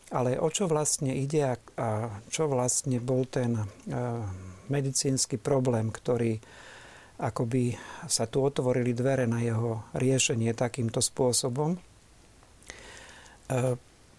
Ale 0.08 0.40
o 0.40 0.48
čo 0.48 0.72
vlastne 0.72 1.12
ide 1.12 1.52
a, 1.52 1.54
a 1.76 1.88
čo 2.32 2.48
vlastne 2.48 3.00
bol 3.00 3.24
ten 3.24 3.64
medicínsky 4.68 5.40
problém, 5.40 5.88
ktorý 5.88 6.36
akoby 7.16 7.76
sa 8.08 8.28
tu 8.28 8.44
otvorili 8.44 8.92
dvere 8.92 9.24
na 9.24 9.40
jeho 9.40 9.84
riešenie 9.96 10.52
takýmto 10.52 10.98
spôsobom. 10.98 11.91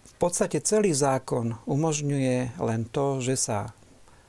V 0.04 0.14
podstate 0.22 0.62
celý 0.62 0.94
zákon 0.94 1.58
umožňuje 1.66 2.60
len 2.62 2.86
to, 2.86 3.18
že 3.18 3.34
sa 3.34 3.74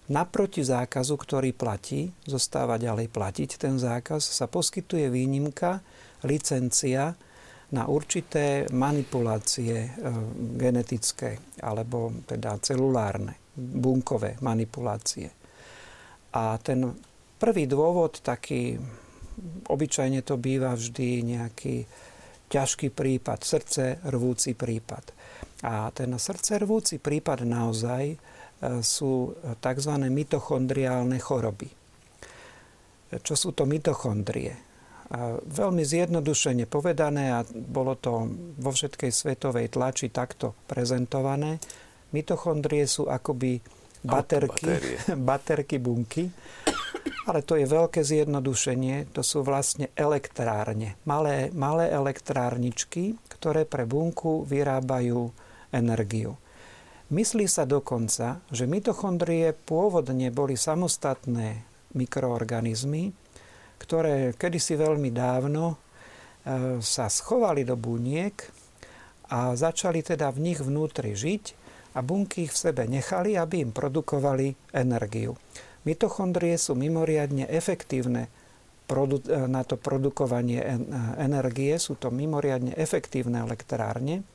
naproti 0.10 0.62
zákazu, 0.62 1.18
ktorý 1.18 1.54
platí, 1.54 2.14
zostáva 2.26 2.78
ďalej 2.78 3.10
platiť 3.10 3.50
ten 3.58 3.78
zákaz, 3.78 4.22
sa 4.22 4.46
poskytuje 4.50 5.10
výnimka, 5.10 5.82
licencia 6.26 7.14
na 7.74 7.90
určité 7.90 8.70
manipulácie 8.70 9.74
e, 9.74 9.90
genetické 10.58 11.42
alebo 11.66 12.14
teda 12.30 12.62
celulárne, 12.62 13.42
bunkové 13.58 14.38
manipulácie. 14.46 15.34
A 16.38 16.62
ten 16.62 16.94
prvý 17.42 17.66
dôvod, 17.66 18.22
taký 18.22 18.78
obyčajne 19.66 20.22
to 20.22 20.38
býva 20.38 20.78
vždy 20.78 21.36
nejaký 21.36 21.90
ťažký 22.50 22.94
prípad, 22.94 23.40
srdce 23.42 24.00
rvúci 24.06 24.54
prípad. 24.54 25.16
A 25.66 25.90
ten 25.90 26.14
srdcervúci 26.14 27.02
prípad 27.02 27.48
naozaj 27.48 28.04
e, 28.14 28.18
sú 28.86 29.34
tzv. 29.58 29.94
mitochondriálne 30.12 31.18
choroby. 31.18 31.70
Čo 33.16 33.34
sú 33.34 33.50
to 33.56 33.64
mitochondrie? 33.66 34.54
A 35.14 35.38
veľmi 35.38 35.86
zjednodušene 35.86 36.66
povedané, 36.66 37.30
a 37.30 37.46
bolo 37.54 37.94
to 37.94 38.26
vo 38.58 38.72
všetkej 38.74 39.12
svetovej 39.14 39.70
tlači 39.70 40.10
takto 40.10 40.58
prezentované, 40.66 41.62
mitochondrie 42.10 42.90
sú 42.90 43.06
akoby 43.06 43.62
baterky, 44.02 44.70
baterky 45.30 45.78
bunky, 45.78 46.26
ale 47.26 47.42
to 47.42 47.58
je 47.58 47.66
veľké 47.66 48.06
zjednodušenie, 48.06 49.10
to 49.10 49.26
sú 49.26 49.42
vlastne 49.42 49.90
elektrárne, 49.98 50.94
malé, 51.10 51.50
malé 51.58 51.90
elektrárničky, 51.90 53.18
ktoré 53.34 53.66
pre 53.66 53.90
bunku 53.90 54.46
vyrábajú 54.46 55.34
energiu. 55.74 56.38
Myslí 57.10 57.46
sa 57.46 57.70
dokonca, 57.70 58.42
že 58.50 58.66
mitochondrie 58.66 59.54
pôvodne 59.54 60.34
boli 60.34 60.58
samostatné 60.58 61.66
mikroorganizmy, 61.94 63.14
ktoré 63.78 64.34
kedysi 64.34 64.74
veľmi 64.74 65.14
dávno 65.14 65.64
e, 65.70 65.76
sa 66.82 67.06
schovali 67.06 67.62
do 67.62 67.78
buniek 67.78 68.34
a 69.30 69.54
začali 69.54 70.02
teda 70.02 70.34
v 70.34 70.50
nich 70.50 70.60
vnútri 70.62 71.14
žiť 71.14 71.44
a 71.94 72.02
bunky 72.02 72.50
ich 72.50 72.54
v 72.54 72.62
sebe 72.70 72.90
nechali, 72.90 73.38
aby 73.38 73.66
im 73.66 73.72
produkovali 73.72 74.74
energiu. 74.74 75.38
Mitochondrie 75.86 76.58
sú 76.58 76.74
mimoriadne 76.74 77.46
efektívne 77.46 78.26
e, 78.26 78.98
na 79.46 79.62
to 79.62 79.78
produkovanie 79.78 80.62
e, 80.62 80.70
energie, 81.22 81.78
sú 81.78 81.96
to 81.96 82.10
mimoriadne 82.10 82.74
efektívne 82.74 83.46
elektrárne, 83.46 84.26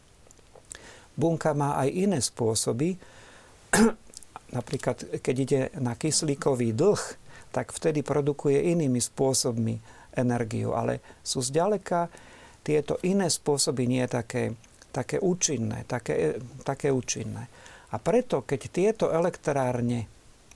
Bunka 1.20 1.52
má 1.52 1.76
aj 1.76 1.88
iné 1.92 2.18
spôsoby. 2.24 2.96
Napríklad, 4.56 5.20
keď 5.20 5.36
ide 5.36 5.60
na 5.76 5.92
kyslíkový 5.94 6.72
dlh, 6.72 7.02
tak 7.52 7.74
vtedy 7.76 8.00
produkuje 8.00 8.72
inými 8.72 8.98
spôsobmi 8.98 9.78
energiu. 10.16 10.72
Ale 10.72 11.04
sú 11.20 11.44
zďaleka 11.44 12.08
tieto 12.64 12.96
iné 13.04 13.28
spôsoby 13.28 13.84
nie 13.84 14.04
také, 14.08 14.56
také 14.94 15.20
účinné. 15.20 15.84
Také, 15.86 16.40
také 16.64 16.88
účinné. 16.88 17.46
A 17.90 17.98
preto, 17.98 18.46
keď 18.46 18.60
tieto 18.70 19.06
elektrárne, 19.10 20.06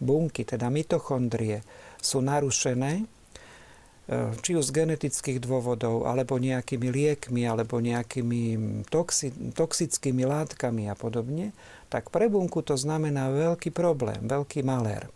bunky, 0.00 0.46
teda 0.46 0.70
mitochondrie, 0.70 1.62
sú 2.00 2.20
narušené, 2.20 3.06
E, 4.04 4.36
či 4.44 4.52
už 4.52 4.68
z 4.68 4.84
genetických 4.84 5.40
dôvodov, 5.40 6.04
alebo 6.04 6.36
nejakými 6.36 6.92
liekmi, 6.92 7.48
alebo 7.48 7.80
nejakými 7.80 8.42
toxi, 8.92 9.32
toxickými 9.56 10.28
látkami 10.28 10.92
a 10.92 10.94
podobne, 10.94 11.56
tak 11.88 12.12
pre 12.12 12.28
bunku 12.28 12.60
to 12.60 12.76
znamená 12.76 13.32
veľký 13.32 13.72
problém, 13.72 14.28
veľký 14.28 14.60
malér. 14.60 15.08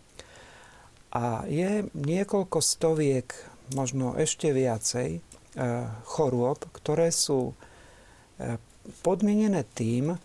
A 1.13 1.45
je 1.45 1.85
niekoľko 1.93 2.57
stoviek, 2.65 3.29
možno 3.77 4.17
ešte 4.17 4.49
viacej, 4.49 5.09
e, 5.13 5.21
chorôb, 6.09 6.65
ktoré 6.73 7.13
sú 7.13 7.53
e, 8.41 8.57
podmienené 9.05 9.69
tým, 9.77 10.17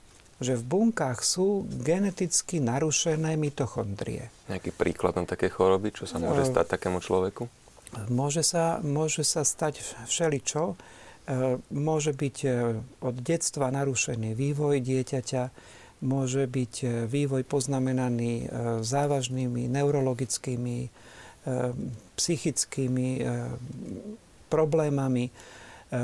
že 0.43 0.59
v 0.59 0.65
bunkách 0.67 1.23
sú 1.23 1.67
geneticky 1.71 2.59
narušené 2.59 3.39
mitochondrie. 3.39 4.31
Nejaký 4.51 4.75
príklad 4.75 5.15
na 5.15 5.25
také 5.27 5.47
choroby, 5.47 5.95
čo 5.95 6.11
sa 6.11 6.19
môže 6.19 6.47
stať 6.49 6.79
takému 6.79 6.99
človeku? 6.99 7.47
Môže 8.11 8.43
sa, 8.43 8.83
môže 8.83 9.23
sa 9.23 9.47
stať 9.47 9.79
všeličo. 10.11 10.75
E, 10.75 10.77
môže 11.71 12.13
byť 12.13 12.37
e, 12.45 12.49
od 13.01 13.17
detstva 13.23 13.71
narušený 13.71 14.35
vývoj 14.35 14.83
dieťaťa, 14.83 15.43
môže 16.05 16.45
byť 16.51 16.75
e, 16.83 16.87
vývoj 17.07 17.43
poznamenaný 17.47 18.51
závažnými 18.83 19.71
neurologickými, 19.71 20.79
psychickými 22.17 23.09
problémami. 24.49 25.29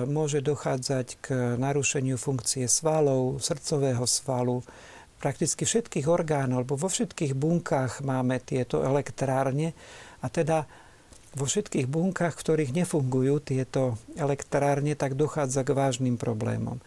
Môže 0.07 0.45
dochádzať 0.45 1.07
k 1.19 1.27
narušeniu 1.59 2.15
funkcie 2.15 2.71
svalov, 2.71 3.43
srdcového 3.43 4.07
svalu, 4.07 4.63
prakticky 5.21 5.69
všetkých 5.69 6.09
orgánov, 6.09 6.65
lebo 6.65 6.81
vo 6.81 6.89
všetkých 6.89 7.37
bunkách 7.37 8.01
máme 8.01 8.41
tieto 8.41 8.81
elektrárne 8.81 9.77
a 10.25 10.27
teda 10.33 10.65
vo 11.37 11.47
všetkých 11.47 11.87
bunkách, 11.87 12.35
v 12.35 12.43
ktorých 12.43 12.75
nefungujú 12.75 13.39
tieto 13.39 14.01
elektrárne, 14.19 14.99
tak 14.99 15.15
dochádza 15.15 15.63
k 15.63 15.77
vážnym 15.77 16.19
problémom. 16.19 16.83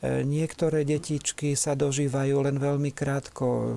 E, 0.00 0.24
niektoré 0.24 0.88
detičky 0.88 1.52
sa 1.52 1.76
dožívajú 1.76 2.40
len 2.40 2.56
veľmi 2.56 2.88
krátko, 2.88 3.76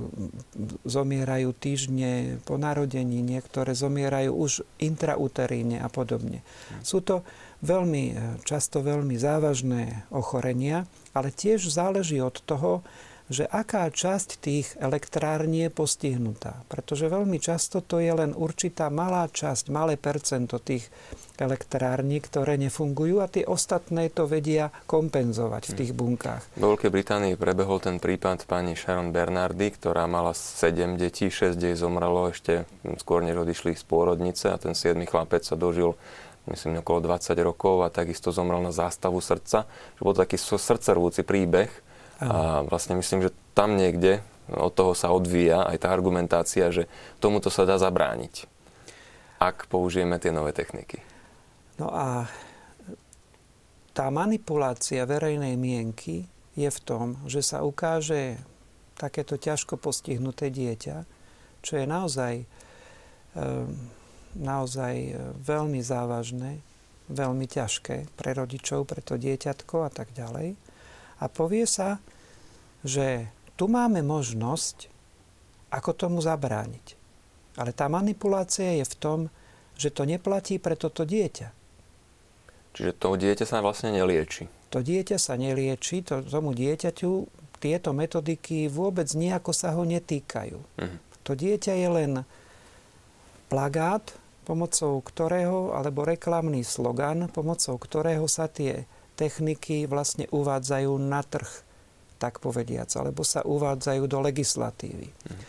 zomierajú 0.87 1.51
týždne 1.51 2.39
po 2.47 2.55
narodení, 2.55 3.19
niektoré 3.19 3.75
zomierajú 3.75 4.31
už 4.31 4.51
intrauteríne 4.79 5.83
a 5.83 5.91
podobne. 5.91 6.47
Sú 6.79 7.03
to 7.03 7.27
veľmi, 7.65 8.03
e, 8.13 8.15
často 8.45 8.85
veľmi 8.85 9.17
závažné 9.17 10.07
ochorenia, 10.13 10.85
ale 11.11 11.33
tiež 11.33 11.67
záleží 11.67 12.21
od 12.21 12.37
toho, 12.45 12.85
že 13.25 13.49
aká 13.49 13.89
časť 13.89 14.37
tých 14.37 14.67
elektrární 14.77 15.65
je 15.65 15.71
postihnutá. 15.73 16.61
Pretože 16.69 17.09
veľmi 17.09 17.41
často 17.41 17.81
to 17.81 17.97
je 17.97 18.13
len 18.13 18.37
určitá 18.37 18.93
malá 18.93 19.25
časť, 19.25 19.73
malé 19.73 19.97
percento 19.97 20.61
tých 20.61 20.85
elektrární, 21.41 22.21
ktoré 22.21 22.55
nefungujú 22.55 23.19
a 23.19 23.27
tie 23.27 23.43
ostatné 23.43 24.07
to 24.13 24.29
vedia 24.29 24.71
kompenzovať 24.87 25.63
v 25.67 25.73
tých 25.73 25.91
bunkách. 25.91 26.43
V 26.55 26.63
Veľkej 26.63 26.91
Británii 26.93 27.33
prebehol 27.35 27.81
ten 27.83 27.97
prípad 27.99 28.47
pani 28.47 28.77
Sharon 28.77 29.11
Bernardy, 29.11 29.73
ktorá 29.73 30.07
mala 30.07 30.31
7 30.31 30.95
detí, 30.95 31.27
6 31.27 31.57
jej 31.57 31.75
zomrelo 31.75 32.31
ešte 32.31 32.69
skôr 33.01 33.25
než 33.25 33.41
odišli 33.41 33.75
z 33.75 33.83
pôrodnice 33.83 34.53
a 34.53 34.61
ten 34.61 34.77
7 34.77 34.95
chlapec 35.09 35.43
sa 35.43 35.57
dožil 35.59 35.97
myslím 36.49 36.81
okolo 36.81 37.01
20 37.01 37.33
rokov 37.41 37.85
a 37.85 37.93
takisto 37.93 38.29
zomrel 38.29 38.61
na 38.61 38.73
zástavu 38.73 39.17
srdca. 39.21 39.65
Že 39.97 40.01
bol 40.01 40.15
taký 40.15 40.37
srdcervúci 40.37 41.25
príbeh 41.25 41.69
a 42.21 42.63
vlastne 42.63 42.95
myslím, 42.95 43.27
že 43.27 43.35
tam 43.51 43.75
niekde 43.75 44.23
od 44.51 44.71
toho 44.71 44.93
sa 44.93 45.09
odvíja 45.11 45.65
aj 45.65 45.83
tá 45.83 45.87
argumentácia, 45.89 46.69
že 46.69 46.85
tomuto 47.17 47.49
sa 47.49 47.65
dá 47.65 47.81
zabrániť, 47.81 48.45
ak 49.41 49.65
použijeme 49.67 50.21
tie 50.21 50.29
nové 50.29 50.53
techniky. 50.53 51.01
No 51.81 51.89
a 51.91 52.29
tá 53.91 54.07
manipulácia 54.13 55.03
verejnej 55.03 55.57
mienky 55.57 56.29
je 56.55 56.69
v 56.71 56.79
tom, 56.83 57.19
že 57.27 57.43
sa 57.43 57.65
ukáže 57.65 58.39
takéto 58.95 59.35
ťažko 59.35 59.75
postihnuté 59.75 60.47
dieťa, 60.47 61.03
čo 61.59 61.73
je 61.75 61.85
naozaj, 61.87 62.33
ehm, 63.35 63.91
naozaj 64.35 65.15
veľmi 65.41 65.79
závažné, 65.79 66.59
veľmi 67.07 67.45
ťažké 67.47 68.11
pre 68.19 68.31
rodičov, 68.35 68.85
pre 68.85 68.99
to 68.99 69.15
dieťatko 69.15 69.87
a 69.87 69.89
tak 69.89 70.11
ďalej 70.11 70.59
a 71.19 71.25
povie 71.31 71.63
sa, 71.63 72.03
že 72.83 73.31
tu 73.55 73.71
máme 73.71 74.03
možnosť, 74.03 74.91
ako 75.71 75.91
tomu 75.95 76.19
zabrániť. 76.19 76.95
Ale 77.55 77.71
tá 77.71 77.87
manipulácia 77.87 78.83
je 78.83 78.85
v 78.85 78.95
tom, 78.99 79.19
že 79.79 79.91
to 79.91 80.03
neplatí 80.03 80.59
pre 80.59 80.75
toto 80.75 81.07
dieťa. 81.07 81.47
Čiže 82.75 82.91
to 82.99 83.15
dieťa 83.15 83.45
sa 83.47 83.63
vlastne 83.63 83.95
nelieči. 83.95 84.51
To 84.75 84.83
dieťa 84.83 85.15
sa 85.15 85.39
nelieči, 85.39 86.03
to, 86.03 86.19
tomu 86.27 86.51
dieťaťu 86.51 87.11
tieto 87.63 87.95
metodiky 87.95 88.67
vôbec 88.67 89.07
nejako 89.15 89.55
sa 89.55 89.71
ho 89.71 89.87
netýkajú. 89.87 90.59
Mhm. 90.79 90.97
To 91.25 91.31
dieťa 91.33 91.73
je 91.79 91.89
len 91.89 92.11
plagát, 93.47 94.03
pomocou 94.45 95.01
ktorého, 95.01 95.73
alebo 95.73 96.05
reklamný 96.05 96.61
slogan, 96.61 97.27
pomocou 97.33 97.81
ktorého 97.81 98.29
sa 98.29 98.45
tie 98.45 98.85
techniky 99.17 99.89
vlastne 99.89 100.29
uvádzajú 100.29 100.91
na 101.01 101.25
trh, 101.25 101.49
tak 102.21 102.39
povediac, 102.39 102.87
alebo 102.95 103.25
sa 103.25 103.41
uvádzajú 103.41 104.03
do 104.05 104.19
legislatívy. 104.21 105.09
Mhm. 105.09 105.45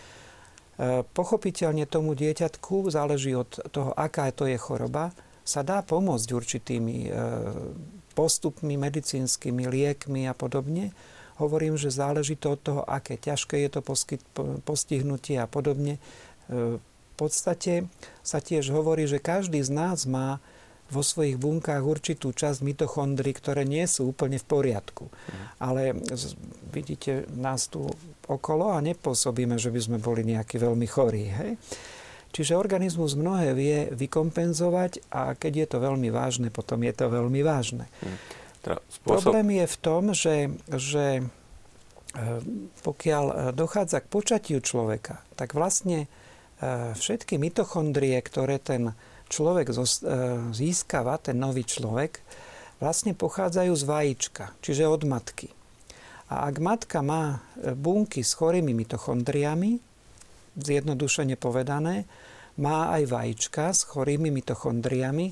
Pochopiteľne 1.17 1.89
tomu 1.89 2.13
dieťatku, 2.13 2.93
záleží 2.93 3.33
od 3.33 3.49
toho, 3.73 3.97
aká 3.97 4.29
to 4.29 4.45
je 4.45 4.61
choroba, 4.61 5.09
sa 5.41 5.65
dá 5.65 5.81
pomôcť 5.81 6.29
určitými 6.37 6.97
e, 7.07 7.11
postupmi, 8.13 8.75
medicínskymi 8.77 9.71
liekmi 9.73 10.29
a 10.29 10.35
podobne. 10.37 10.93
Hovorím, 11.41 11.81
že 11.81 11.95
záleží 11.95 12.37
to 12.37 12.59
od 12.59 12.61
toho, 12.61 12.83
aké 12.83 13.17
ťažké 13.17 13.65
je 13.65 13.71
to 13.73 13.81
postihnutie 14.67 15.41
a 15.41 15.49
podobne. 15.49 15.97
Podstate 17.17 17.89
sa 18.21 18.39
tiež 18.39 18.69
hovorí, 18.71 19.09
že 19.09 19.19
každý 19.19 19.65
z 19.65 19.73
nás 19.73 20.05
má 20.05 20.39
vo 20.87 21.03
svojich 21.03 21.35
bunkách 21.35 21.83
určitú 21.83 22.31
časť 22.31 22.63
mitochondrií, 22.63 23.35
ktoré 23.35 23.67
nie 23.67 23.83
sú 23.91 24.15
úplne 24.15 24.39
v 24.39 24.47
poriadku. 24.47 25.11
Mm. 25.11 25.45
Ale 25.59 25.83
vidíte 26.71 27.27
nás 27.35 27.67
tu 27.67 27.91
okolo 28.31 28.71
a 28.71 28.79
nepôsobíme, 28.79 29.59
že 29.59 29.75
by 29.75 29.81
sme 29.83 29.99
boli 29.99 30.23
nejakí 30.23 30.63
veľmi 30.63 30.87
chorí. 30.87 31.27
Hej? 31.27 31.51
Čiže 32.31 32.55
organizmus 32.55 33.19
mnohé 33.19 33.57
vie 33.57 33.79
vykompenzovať 33.91 35.11
a 35.11 35.35
keď 35.35 35.53
je 35.57 35.67
to 35.75 35.79
veľmi 35.83 36.09
vážne, 36.15 36.55
potom 36.55 36.85
je 36.87 36.95
to 36.95 37.11
veľmi 37.11 37.41
vážne. 37.43 37.91
Mm. 38.05 38.17
Teda 38.63 38.77
spôsob... 38.87 39.35
Problém 39.35 39.49
je 39.59 39.67
v 39.67 39.77
tom, 39.83 40.03
že, 40.15 40.37
že 40.71 41.07
e, 41.19 41.23
pokiaľ 42.87 43.25
e, 43.25 43.35
dochádza 43.59 44.07
k 44.07 44.11
počatiu 44.11 44.59
človeka, 44.63 45.19
tak 45.35 45.55
vlastne 45.59 46.07
všetky 46.97 47.37
mitochondrie, 47.37 48.17
ktoré 48.25 48.57
ten 48.57 48.97
človek 49.27 49.67
e, 49.71 49.77
získava, 50.55 51.19
ten 51.19 51.37
nový 51.39 51.67
človek, 51.67 52.23
vlastne 52.79 53.17
pochádzajú 53.17 53.73
z 53.75 53.85
vajíčka, 53.85 54.45
čiže 54.63 54.87
od 54.87 55.03
matky. 55.09 55.49
A 56.27 56.51
ak 56.51 56.57
matka 56.59 57.03
má 57.03 57.39
e, 57.57 57.75
bunky 57.75 58.23
s 58.23 58.35
chorými 58.39 58.75
mitochondriami, 58.75 59.79
zjednodušene 60.57 61.37
povedané, 61.37 62.07
má 62.57 62.89
aj 62.97 63.03
vajíčka 63.13 63.69
s 63.69 63.85
chorými 63.85 64.33
mitochondriami 64.33 65.29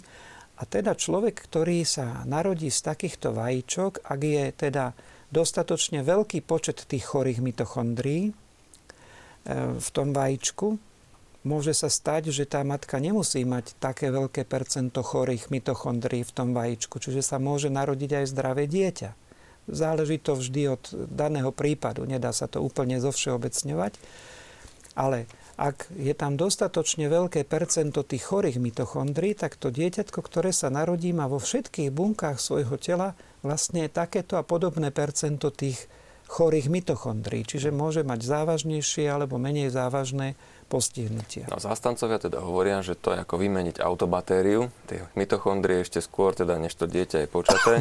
a 0.61 0.63
teda 0.69 0.93
človek, 0.93 1.49
ktorý 1.49 1.83
sa 1.89 2.21
narodí 2.29 2.69
z 2.69 2.81
takýchto 2.85 3.33
vajíčok, 3.33 4.05
ak 4.05 4.21
je 4.21 4.45
teda 4.53 4.93
dostatočne 5.33 6.05
veľký 6.05 6.45
počet 6.45 6.85
tých 6.85 7.09
chorých 7.09 7.41
mitochondrií 7.41 8.37
v 9.81 9.89
tom 9.91 10.13
vajíčku, 10.13 10.77
môže 11.45 11.77
sa 11.77 11.93
stať, 11.93 12.33
že 12.33 12.49
tá 12.49 12.65
matka 12.65 12.97
nemusí 12.99 13.45
mať 13.45 13.77
také 13.77 14.09
veľké 14.09 14.49
percento 14.49 15.05
chorých 15.05 15.53
mitochondrií 15.53 16.25
v 16.25 16.35
tom 16.35 16.57
vajíčku, 16.57 16.99
čiže 16.99 17.21
sa 17.21 17.37
môže 17.37 17.69
narodiť 17.69 18.25
aj 18.25 18.25
zdravé 18.33 18.65
dieťa. 18.65 19.11
Záleží 19.65 20.21
to 20.21 20.37
vždy 20.37 20.77
od 20.77 20.85
daného 20.93 21.49
prípadu, 21.53 22.05
nedá 22.05 22.33
sa 22.33 22.49
to 22.49 22.61
úplne 22.61 23.01
zovšeobecňovať, 23.01 23.97
ale 24.97 25.25
ak 25.55 25.87
je 25.95 26.11
tam 26.19 26.35
dostatočne 26.35 27.07
veľké 27.07 27.47
percento 27.47 28.03
tých 28.03 28.27
chorých 28.27 28.59
mitochondrií, 28.59 29.39
tak 29.39 29.55
to 29.55 29.71
dieťatko, 29.71 30.19
ktoré 30.19 30.51
sa 30.51 30.67
narodí, 30.67 31.15
má 31.15 31.31
vo 31.31 31.39
všetkých 31.39 31.95
bunkách 31.95 32.43
svojho 32.43 32.75
tela 32.75 33.15
vlastne 33.47 33.87
takéto 33.87 34.35
a 34.35 34.43
podobné 34.43 34.91
percento 34.91 35.55
tých 35.55 35.87
chorých 36.27 36.67
mitochondrií. 36.67 37.47
Čiže 37.47 37.71
môže 37.71 38.03
mať 38.03 38.27
závažnejšie 38.27 39.07
alebo 39.07 39.39
menej 39.39 39.71
závažné 39.71 40.35
postihnutia. 40.65 41.47
No, 41.47 41.63
zástancovia 41.63 42.19
teda 42.19 42.41
hovoria, 42.41 42.81
že 42.81 42.99
to 42.99 43.13
je 43.15 43.23
ako 43.23 43.39
vymeniť 43.39 43.79
autobatériu. 43.79 44.73
Tie 44.91 45.05
mitochondrie 45.15 45.85
ešte 45.85 46.03
skôr, 46.03 46.35
teda 46.35 46.57
než 46.59 46.75
to 46.75 46.91
dieťa 46.91 47.25
je 47.25 47.29
počaté, 47.29 47.75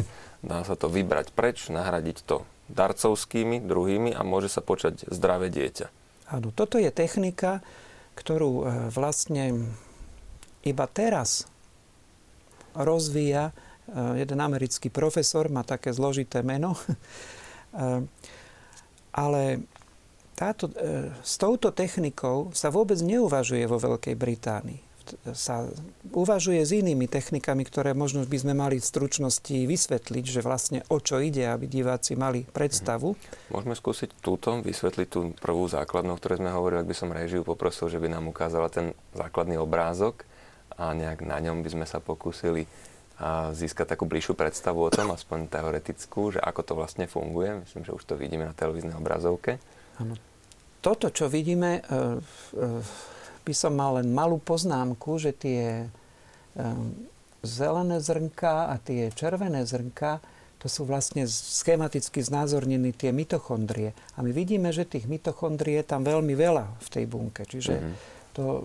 dá 0.44 0.62
sa 0.62 0.76
to 0.76 0.92
vybrať 0.92 1.32
preč, 1.32 1.72
nahradiť 1.72 2.22
to 2.22 2.44
darcovskými, 2.68 3.60
druhými 3.64 4.16
a 4.16 4.24
môže 4.24 4.48
sa 4.48 4.64
počať 4.64 5.08
zdravé 5.08 5.52
dieťa. 5.52 5.86
Áno, 6.32 6.48
toto 6.52 6.80
je 6.80 6.88
technika, 6.88 7.60
ktorú 8.16 8.52
e, 8.52 8.64
vlastne 8.88 9.68
iba 10.64 10.86
teraz 10.88 11.44
rozvíja 12.72 13.52
e, 13.52 14.24
jeden 14.24 14.40
americký 14.40 14.88
profesor, 14.88 15.52
má 15.52 15.60
také 15.60 15.92
zložité 15.92 16.40
meno, 16.40 16.72
e, 17.76 18.08
ale 19.12 19.42
táto, 20.34 20.70
e, 20.74 21.10
s 21.22 21.38
touto 21.38 21.70
technikou 21.70 22.50
sa 22.50 22.68
vôbec 22.68 22.98
neuvažuje 22.98 23.64
vo 23.70 23.78
Veľkej 23.78 24.14
Británii. 24.18 24.80
Sa 25.36 25.68
uvažuje 26.16 26.64
s 26.64 26.72
inými 26.72 27.04
technikami, 27.04 27.68
ktoré 27.68 27.92
možno 27.92 28.24
by 28.24 28.38
sme 28.40 28.56
mali 28.56 28.80
v 28.80 28.88
stručnosti 28.88 29.52
vysvetliť, 29.52 30.24
že 30.24 30.40
vlastne 30.40 30.80
o 30.88 30.96
čo 30.96 31.20
ide, 31.20 31.44
aby 31.44 31.68
diváci 31.68 32.16
mali 32.16 32.48
predstavu. 32.48 33.12
Mhm. 33.12 33.20
Môžeme 33.52 33.74
skúsiť 33.76 34.10
túto, 34.24 34.58
vysvetliť 34.64 35.08
tú 35.08 35.36
prvú 35.38 35.68
základnú, 35.68 36.16
o 36.16 36.18
ktorej 36.18 36.40
sme 36.40 36.50
hovorili, 36.50 36.82
ak 36.82 36.90
by 36.90 36.96
som 36.96 37.12
režiu 37.12 37.44
poprosil, 37.44 37.92
že 37.92 38.00
by 38.00 38.08
nám 38.10 38.32
ukázala 38.32 38.72
ten 38.72 38.96
základný 39.12 39.60
obrázok 39.60 40.24
a 40.74 40.90
nejak 40.96 41.22
na 41.22 41.38
ňom 41.38 41.62
by 41.62 41.70
sme 41.70 41.86
sa 41.86 42.02
pokúsili 42.02 42.66
a 43.14 43.54
získať 43.54 43.94
takú 43.94 44.10
bližšiu 44.10 44.34
predstavu 44.34 44.82
o 44.82 44.90
tom, 44.90 45.14
aspoň 45.14 45.46
teoretickú, 45.46 46.34
že 46.34 46.42
ako 46.42 46.60
to 46.66 46.72
vlastne 46.74 47.06
funguje. 47.06 47.62
Myslím, 47.62 47.86
že 47.86 47.94
už 47.94 48.02
to 48.02 48.18
vidíme 48.18 48.42
na 48.42 48.56
televíznej 48.56 48.98
obrazovke. 48.98 49.62
Áno. 50.00 50.14
Toto, 50.84 51.08
čo 51.08 51.32
vidíme, 51.32 51.80
e, 51.80 51.80
e, 51.80 52.68
by 53.40 53.54
som 53.56 53.72
mal 53.72 53.96
len 53.96 54.12
malú 54.12 54.36
poznámku, 54.36 55.16
že 55.16 55.32
tie 55.32 55.64
e, 55.80 55.86
zelené 57.40 58.04
zrnka 58.04 58.68
a 58.68 58.76
tie 58.76 59.08
červené 59.08 59.64
zrnka, 59.64 60.20
to 60.60 60.68
sú 60.68 60.84
vlastne 60.88 61.24
schematicky 61.28 62.20
znázornené 62.20 62.92
tie 62.96 63.12
mitochondrie. 63.12 63.96
A 64.16 64.24
my 64.24 64.32
vidíme, 64.32 64.72
že 64.72 64.88
tých 64.88 65.08
mitochondrie 65.08 65.80
je 65.80 65.88
tam 65.88 66.04
veľmi 66.04 66.32
veľa 66.36 66.80
v 66.80 66.88
tej 66.88 67.04
bunke. 67.04 67.44
Čiže 67.44 67.74
mm-hmm. 67.80 67.96
to, 68.32 68.64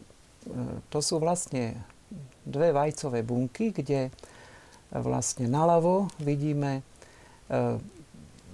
to 0.87 0.99
sú 1.03 1.19
vlastne 1.19 1.75
dve 2.47 2.71
vajcové 2.71 3.19
bunky, 3.27 3.75
kde 3.75 4.15
vlastne 4.95 5.51
naľavo 5.51 6.07
vidíme 6.23 6.87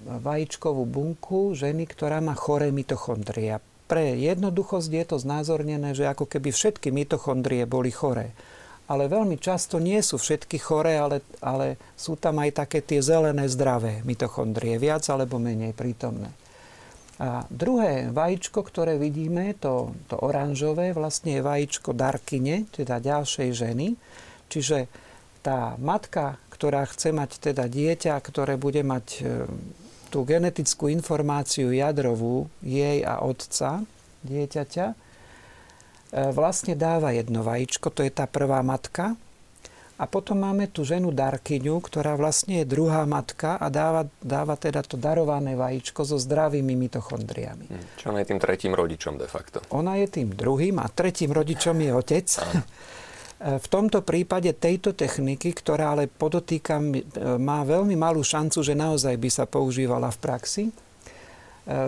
vajíčkovú 0.05 0.85
bunku 0.85 1.57
ženy, 1.57 1.89
ktorá 1.89 2.21
má 2.21 2.37
choré 2.37 2.69
mitochondrie. 2.69 3.57
Pre 3.85 4.05
jednoduchosť 4.17 4.89
je 4.89 5.05
to 5.05 5.17
znázornené, 5.21 5.93
že 5.93 6.09
ako 6.09 6.25
keby 6.25 6.49
všetky 6.49 6.89
mitochondrie 6.89 7.65
boli 7.65 7.93
choré 7.93 8.33
ale 8.85 9.09
veľmi 9.09 9.41
často 9.41 9.81
nie 9.81 9.97
sú 10.05 10.21
všetky 10.21 10.61
choré, 10.61 11.01
ale, 11.01 11.25
ale 11.41 11.81
sú 11.97 12.13
tam 12.21 12.37
aj 12.37 12.65
také 12.65 12.85
tie 12.85 13.01
zelené 13.01 13.49
zdravé 13.49 14.05
mitochondrie, 14.05 14.77
viac 14.77 15.01
alebo 15.09 15.41
menej 15.41 15.73
prítomné. 15.73 16.29
A 17.15 17.47
druhé 17.47 18.11
vajíčko, 18.11 18.59
ktoré 18.61 18.99
vidíme, 18.99 19.55
to, 19.57 19.95
to 20.11 20.19
oranžové, 20.19 20.91
vlastne 20.91 21.39
je 21.39 21.47
vajíčko 21.47 21.95
darkyne, 21.95 22.67
teda 22.75 22.99
ďalšej 22.99 23.49
ženy. 23.55 23.95
Čiže 24.51 24.91
tá 25.39 25.79
matka, 25.79 26.37
ktorá 26.51 26.83
chce 26.85 27.15
mať 27.15 27.39
teda 27.39 27.65
dieťa, 27.71 28.19
ktoré 28.19 28.59
bude 28.59 28.83
mať 28.83 29.23
tú 30.15 30.23
genetickú 30.23 30.87
informáciu 30.87 31.75
jadrovú 31.75 32.47
jej 32.63 33.03
a 33.03 33.19
otca 33.19 33.83
dieťaťa, 34.23 35.05
E, 36.15 36.31
vlastne 36.31 36.79
dáva 36.79 37.11
jedno 37.11 37.43
vajíčko, 37.43 37.91
to 37.91 37.99
je 38.07 38.11
tá 38.13 38.23
prvá 38.23 38.63
matka. 38.63 39.19
A 39.95 40.11
potom 40.11 40.43
máme 40.43 40.67
tu 40.67 40.83
ženu 40.83 41.15
Darkyňu, 41.15 41.79
ktorá 41.79 42.19
vlastne 42.19 42.59
je 42.59 42.65
druhá 42.67 43.07
matka 43.07 43.55
a 43.55 43.71
dáva, 43.71 44.11
dáva 44.19 44.59
teda 44.59 44.83
to 44.83 44.99
darované 44.99 45.55
vajíčko 45.55 46.03
so 46.03 46.19
zdravými 46.19 46.75
mitochondriami. 46.75 47.71
Hm, 47.71 47.83
čo 47.95 48.11
ona 48.11 48.19
je 48.19 48.27
tým 48.27 48.39
tretím 48.43 48.75
rodičom 48.75 49.15
de 49.15 49.27
facto? 49.27 49.63
Ona 49.71 49.95
je 50.03 50.07
tým 50.19 50.35
druhým 50.35 50.83
a 50.83 50.87
tretím 50.91 51.31
rodičom 51.31 51.79
je 51.79 51.91
otec. 51.95 52.27
E, 53.39 53.59
v 53.59 53.67
tomto 53.67 54.01
prípade 54.01 54.51
tejto 54.55 54.95
techniky, 54.95 55.51
ktorá 55.51 55.97
ale 55.97 56.07
podotýkam, 56.07 56.83
e, 56.91 57.01
má 57.35 57.61
veľmi 57.67 57.93
malú 57.99 58.23
šancu, 58.23 58.63
že 58.63 58.73
naozaj 58.73 59.15
by 59.19 59.29
sa 59.31 59.45
používala 59.45 60.11
v 60.13 60.21
praxi, 60.21 60.65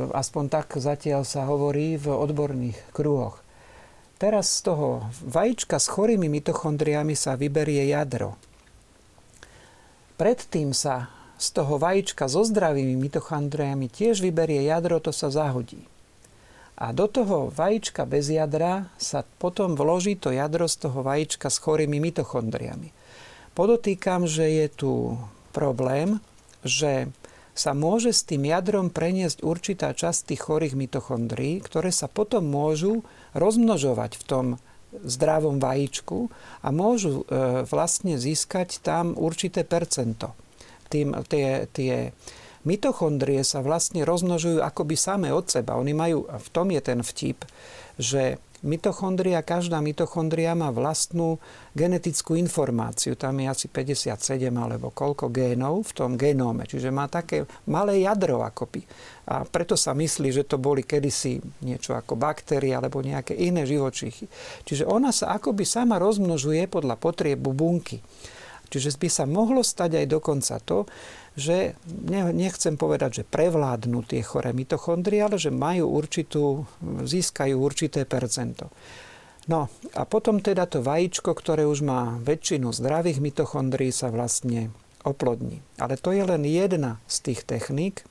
aspoň 0.09 0.43
tak 0.49 0.73
zatiaľ 0.73 1.21
sa 1.21 1.45
hovorí 1.45 2.01
v 2.01 2.09
odborných 2.09 2.97
kruhoch. 2.97 3.37
Teraz 4.17 4.49
z 4.49 4.73
toho 4.73 5.05
vajíčka 5.21 5.77
s 5.77 5.85
chorými 5.93 6.25
mitochondriami 6.25 7.13
sa 7.13 7.37
vyberie 7.37 7.85
jadro. 7.85 8.33
Predtým 10.17 10.73
sa 10.73 11.13
z 11.37 11.53
toho 11.53 11.77
vajíčka 11.77 12.25
so 12.25 12.41
zdravými 12.41 12.97
mitochondriami 12.97 13.93
tiež 13.93 14.25
vyberie 14.25 14.65
jadro, 14.65 14.97
to 14.97 15.13
sa 15.13 15.29
zahodí. 15.29 15.85
A 16.77 16.93
do 16.93 17.09
toho 17.09 17.49
vajíčka 17.49 18.05
bez 18.05 18.29
jadra 18.29 18.93
sa 19.01 19.25
potom 19.41 19.73
vloží 19.73 20.13
to 20.13 20.29
jadro 20.29 20.69
z 20.69 20.85
toho 20.85 21.01
vajíčka 21.01 21.49
s 21.49 21.57
chorými 21.57 21.97
mitochondriami. 21.97 22.93
Podotýkam, 23.57 24.29
že 24.29 24.45
je 24.45 24.67
tu 24.69 24.91
problém, 25.49 26.21
že 26.61 27.09
sa 27.57 27.73
môže 27.73 28.13
s 28.13 28.21
tým 28.21 28.45
jadrom 28.45 28.93
preniesť 28.93 29.41
určitá 29.41 29.89
časť 29.97 30.29
tých 30.29 30.45
chorých 30.45 30.77
mitochondrií, 30.77 31.65
ktoré 31.65 31.89
sa 31.89 32.05
potom 32.05 32.45
môžu 32.45 33.01
rozmnožovať 33.33 34.21
v 34.21 34.23
tom 34.29 34.45
zdravom 34.93 35.57
vajíčku 35.57 36.29
a 36.61 36.69
môžu 36.69 37.25
e, 37.25 37.65
vlastne 37.65 38.21
získať 38.21 38.85
tam 38.85 39.17
určité 39.17 39.65
percento. 39.65 40.37
Tým, 40.87 41.17
tie, 41.27 41.65
tie 41.73 42.13
mitochondrie 42.67 43.39
sa 43.47 43.63
vlastne 43.63 44.03
rozmnožujú 44.03 44.59
akoby 44.59 44.99
same 44.99 45.31
od 45.31 45.47
seba. 45.47 45.79
Oni 45.79 45.95
majú, 45.95 46.27
v 46.27 46.49
tom 46.51 46.67
je 46.75 46.81
ten 46.83 46.99
vtip, 46.99 47.47
že 47.95 48.43
mitochondria, 48.65 49.45
každá 49.45 49.79
mitochondria 49.79 50.57
má 50.57 50.73
vlastnú 50.73 51.39
genetickú 51.77 52.35
informáciu. 52.35 53.15
Tam 53.15 53.37
je 53.37 53.47
asi 53.47 53.65
57 53.71 54.17
alebo 54.51 54.89
koľko 54.89 55.29
génov 55.29 55.87
v 55.87 55.91
tom 55.93 56.11
genóme. 56.19 56.65
Čiže 56.65 56.89
má 56.89 57.05
také 57.07 57.45
malé 57.69 58.03
jadro 58.03 58.41
akoby. 58.41 58.83
A 59.27 59.43
preto 59.45 59.75
sa 59.79 59.93
myslí, 59.93 60.33
že 60.33 60.47
to 60.47 60.57
boli 60.57 60.81
kedysi 60.83 61.39
niečo 61.63 61.93
ako 61.93 62.17
baktérie 62.17 62.73
alebo 62.73 63.03
nejaké 63.03 63.35
iné 63.37 63.67
živočichy. 63.67 64.25
Čiže 64.65 64.87
ona 64.87 65.13
sa 65.13 65.37
akoby 65.37 65.63
sama 65.67 66.01
rozmnožuje 66.01 66.65
podľa 66.67 66.95
potriebu 66.97 67.53
bunky. 67.53 68.01
Čiže 68.67 68.99
by 68.99 69.09
sa 69.09 69.25
mohlo 69.25 69.63
stať 69.63 70.03
aj 70.03 70.05
dokonca 70.11 70.59
to, 70.63 70.83
že 71.37 71.77
nechcem 72.33 72.75
povedať, 72.75 73.21
že 73.21 73.29
prevládnu 73.29 74.01
tie 74.09 74.25
choré 74.25 74.51
mitochondrie, 74.57 75.21
ale 75.21 75.37
že 75.37 75.53
majú 75.53 75.85
určitú, 75.93 76.65
získajú 76.83 77.55
určité 77.55 78.03
percento. 78.09 78.73
No 79.47 79.71
a 79.95 80.03
potom 80.03 80.43
teda 80.43 80.67
to 80.67 80.83
vajíčko, 80.83 81.31
ktoré 81.31 81.63
už 81.63 81.85
má 81.85 82.19
väčšinu 82.19 82.75
zdravých 82.75 83.23
mitochondrií, 83.23 83.95
sa 83.95 84.11
vlastne 84.11 84.75
oplodní. 85.07 85.63
Ale 85.79 85.95
to 85.95 86.11
je 86.11 86.25
len 86.27 86.43
jedna 86.43 86.99
z 87.07 87.31
tých 87.31 87.47
techník. 87.47 88.03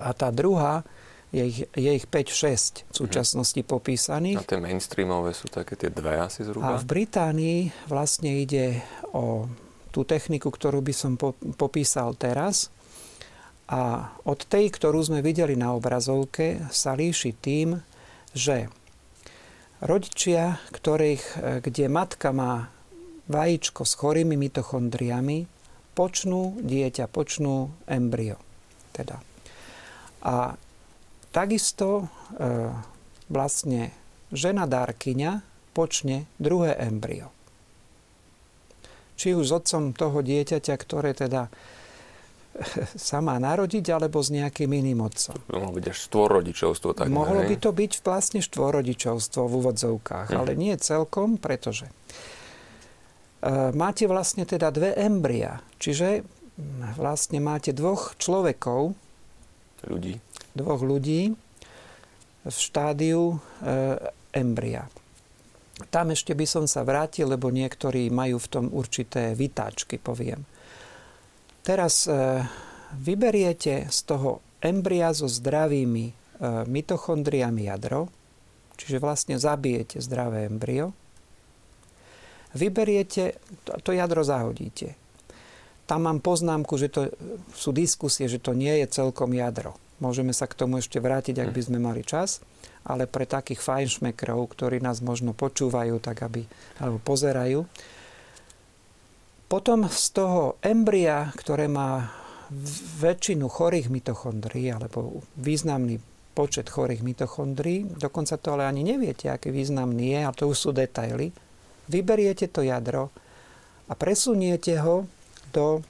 A 0.00 0.16
tá 0.16 0.32
druhá, 0.32 0.88
je 1.30 1.42
ich, 1.46 1.58
je 1.74 1.90
ich 1.94 2.06
5-6 2.10 2.90
v 2.90 2.94
súčasnosti 2.94 3.60
popísaných. 3.62 4.42
A 4.42 4.46
tie 4.46 4.58
mainstreamové 4.58 5.30
sú 5.30 5.46
také 5.46 5.78
tie 5.78 5.90
dve 5.90 6.18
asi 6.18 6.42
zhruba? 6.42 6.74
A 6.74 6.80
v 6.82 6.86
Británii 6.86 7.70
vlastne 7.86 8.34
ide 8.42 8.82
o 9.14 9.46
tú 9.90 10.02
techniku, 10.06 10.50
ktorú 10.50 10.82
by 10.82 10.94
som 10.94 11.14
popísal 11.54 12.14
teraz. 12.18 12.70
A 13.70 14.10
od 14.26 14.42
tej, 14.50 14.74
ktorú 14.74 14.98
sme 14.98 15.22
videli 15.22 15.54
na 15.54 15.74
obrazovke, 15.74 16.66
sa 16.74 16.98
líši 16.98 17.30
tým, 17.38 17.78
že 18.34 18.66
rodičia, 19.78 20.58
ktorých, 20.74 21.24
kde 21.62 21.86
matka 21.86 22.34
má 22.34 22.74
vajíčko 23.30 23.86
s 23.86 23.94
chorými 23.94 24.34
mitochondriami, 24.34 25.46
počnú 25.94 26.58
dieťa, 26.58 27.06
počnú 27.06 27.70
embryo. 27.86 28.38
Teda. 28.90 29.22
A 30.26 30.58
takisto 31.30 32.06
e, 32.38 32.70
vlastne 33.30 33.94
žena 34.34 34.66
dárkyňa 34.66 35.42
počne 35.74 36.26
druhé 36.38 36.74
embryo 36.78 37.30
či 39.20 39.36
už 39.36 39.44
s 39.44 39.52
otcom 39.52 39.92
toho 39.92 40.24
dieťaťa, 40.24 40.74
ktoré 40.80 41.12
teda 41.12 41.52
sa 42.96 43.20
má 43.20 43.36
narodiť, 43.36 43.92
alebo 43.92 44.24
s 44.24 44.32
nejakým 44.32 44.72
iným 44.72 45.04
otcom. 45.04 45.36
Mohlo 45.52 45.76
byť 45.76 45.84
až 45.92 45.98
štvorodičovstvo. 46.08 46.88
Tak 46.96 47.12
Mohlo 47.12 47.44
by 47.44 47.56
to 47.60 47.70
byť 47.76 47.92
vlastne 48.00 48.40
štvorodičovstvo 48.40 49.44
v 49.44 49.52
úvodzovkách, 49.60 50.32
hm. 50.32 50.36
ale 50.40 50.56
nie 50.56 50.72
celkom, 50.80 51.36
pretože 51.36 51.84
e, 51.84 51.92
máte 53.76 54.08
vlastne 54.08 54.48
teda 54.48 54.72
dve 54.72 54.96
embria, 54.96 55.60
čiže 55.76 56.24
vlastne 56.96 57.44
máte 57.44 57.76
dvoch 57.76 58.16
človekov, 58.16 58.96
ľudí, 59.84 60.20
dvoch 60.54 60.82
ľudí 60.82 61.34
v 62.44 62.56
štádiu 62.56 63.36
e, 63.36 63.38
embria. 64.32 64.88
Tam 65.88 66.12
ešte 66.12 66.36
by 66.36 66.44
som 66.44 66.64
sa 66.68 66.84
vrátil, 66.84 67.32
lebo 67.32 67.48
niektorí 67.48 68.12
majú 68.12 68.36
v 68.36 68.50
tom 68.52 68.64
určité 68.68 69.32
vytáčky, 69.32 69.96
poviem. 69.96 70.44
Teraz 71.64 72.04
e, 72.04 72.44
vyberiete 72.96 73.88
z 73.88 73.98
toho 74.04 74.44
embria 74.60 75.12
so 75.16 75.28
zdravými 75.28 76.06
e, 76.08 76.14
mitochondriami 76.68 77.68
jadro, 77.68 78.12
čiže 78.76 79.00
vlastne 79.00 79.36
zabijete 79.40 80.00
zdravé 80.00 80.48
embryo. 80.48 80.92
Vyberiete, 82.56 83.38
to, 83.62 83.78
to 83.80 83.90
jadro 83.94 84.26
zahodíte. 84.26 84.98
Tam 85.86 86.06
mám 86.06 86.22
poznámku, 86.22 86.74
že 86.78 86.88
to 86.90 87.10
sú 87.54 87.70
diskusie, 87.74 88.26
že 88.26 88.42
to 88.42 88.54
nie 88.54 88.82
je 88.82 88.86
celkom 88.90 89.30
jadro. 89.34 89.74
Môžeme 90.00 90.32
sa 90.32 90.48
k 90.48 90.56
tomu 90.56 90.80
ešte 90.80 90.96
vrátiť, 90.96 91.38
ak 91.44 91.50
by 91.52 91.60
sme 91.60 91.78
mali 91.78 92.02
čas 92.02 92.40
ale 92.84 93.04
pre 93.04 93.28
takých 93.28 93.60
fajnšmekrov, 93.60 94.56
ktorí 94.56 94.80
nás 94.80 95.04
možno 95.04 95.36
počúvajú, 95.36 96.00
tak 96.00 96.24
aby, 96.24 96.48
alebo 96.80 96.98
pozerajú. 97.02 97.68
Potom 99.50 99.84
z 99.90 100.06
toho 100.14 100.56
embria, 100.62 101.28
ktoré 101.34 101.66
má 101.66 102.08
väčšinu 103.02 103.50
chorých 103.50 103.90
mitochondrií, 103.92 104.70
alebo 104.72 105.22
významný 105.36 106.00
počet 106.32 106.70
chorých 106.70 107.02
mitochondrií, 107.02 107.98
dokonca 107.98 108.38
to 108.38 108.54
ale 108.56 108.70
ani 108.70 108.86
neviete, 108.86 109.28
aký 109.28 109.50
významný 109.50 110.16
je, 110.16 110.20
a 110.24 110.30
to 110.32 110.48
už 110.48 110.58
sú 110.58 110.70
detaily, 110.70 111.34
vyberiete 111.90 112.48
to 112.48 112.62
jadro 112.62 113.10
a 113.90 113.92
presuniete 113.98 114.78
ho 114.78 115.10
do 115.50 115.82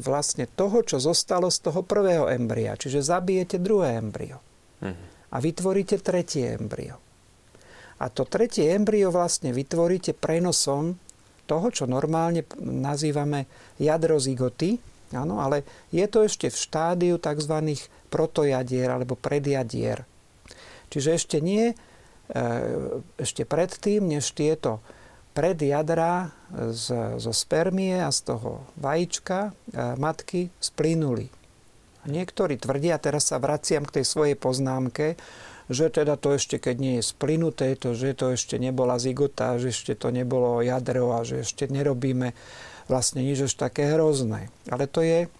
vlastne 0.00 0.48
toho, 0.48 0.80
čo 0.80 0.96
zostalo 0.96 1.52
z 1.52 1.58
toho 1.68 1.84
prvého 1.84 2.30
embria. 2.32 2.78
Čiže 2.78 3.04
zabijete 3.04 3.60
druhé 3.60 4.00
embryo. 4.00 4.40
Mm-hmm 4.80 5.12
a 5.32 5.36
vytvoríte 5.40 6.00
tretie 6.04 6.52
embryo. 6.56 7.00
A 8.02 8.10
to 8.12 8.28
tretie 8.28 8.74
embryo 8.74 9.08
vlastne 9.08 9.54
vytvoríte 9.54 10.12
prenosom 10.12 10.98
toho, 11.48 11.68
čo 11.72 11.84
normálne 11.88 12.44
nazývame 12.60 13.48
jadro 13.80 14.20
zigoty, 14.20 14.76
áno, 15.16 15.40
ale 15.40 15.64
je 15.94 16.04
to 16.08 16.24
ešte 16.26 16.52
v 16.52 16.56
štádiu 16.56 17.16
tzv. 17.16 17.56
protojadier 18.12 18.88
alebo 18.92 19.16
predjadier. 19.16 20.04
Čiže 20.92 21.10
ešte 21.16 21.36
nie, 21.40 21.72
e, 21.72 21.74
ešte 23.16 23.48
predtým, 23.48 24.04
než 24.04 24.36
tieto 24.36 24.84
predjadra 25.32 26.32
z, 26.52 27.16
zo 27.16 27.32
spermie 27.32 28.00
a 28.04 28.12
z 28.12 28.32
toho 28.32 28.68
vajíčka 28.76 29.50
e, 29.50 29.96
matky 29.96 30.52
splínuli. 30.60 31.32
Niektorí 32.04 32.58
tvrdia, 32.58 33.00
teraz 33.00 33.30
sa 33.30 33.40
vraciam 33.40 33.86
k 33.86 34.00
tej 34.00 34.04
svojej 34.04 34.36
poznámke, 34.36 35.16
že 35.70 35.88
teda 35.88 36.18
to 36.18 36.36
ešte, 36.36 36.58
keď 36.58 36.76
nie 36.76 36.94
je 37.00 37.04
splynuté, 37.06 37.78
to, 37.78 37.94
že 37.94 38.18
to 38.18 38.34
ešte 38.34 38.58
nebola 38.58 38.98
zigota, 38.98 39.56
že 39.56 39.72
ešte 39.72 39.94
to 39.96 40.12
nebolo 40.12 40.60
jadro 40.60 41.14
a 41.16 41.24
že 41.24 41.46
ešte 41.46 41.70
nerobíme 41.70 42.34
vlastne 42.90 43.22
nič 43.22 43.48
až 43.48 43.54
také 43.56 43.88
hrozné. 43.94 44.50
Ale 44.68 44.90
to 44.90 45.00
je 45.00 45.30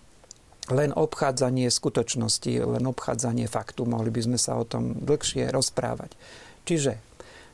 len 0.71 0.95
obchádzanie 0.95 1.67
skutočnosti, 1.67 2.53
len 2.63 2.85
obchádzanie 2.87 3.51
faktu. 3.51 3.83
Mohli 3.83 4.15
by 4.15 4.21
sme 4.31 4.39
sa 4.39 4.55
o 4.57 4.65
tom 4.65 4.95
dlhšie 5.03 5.51
rozprávať. 5.51 6.15
Čiže 6.63 7.03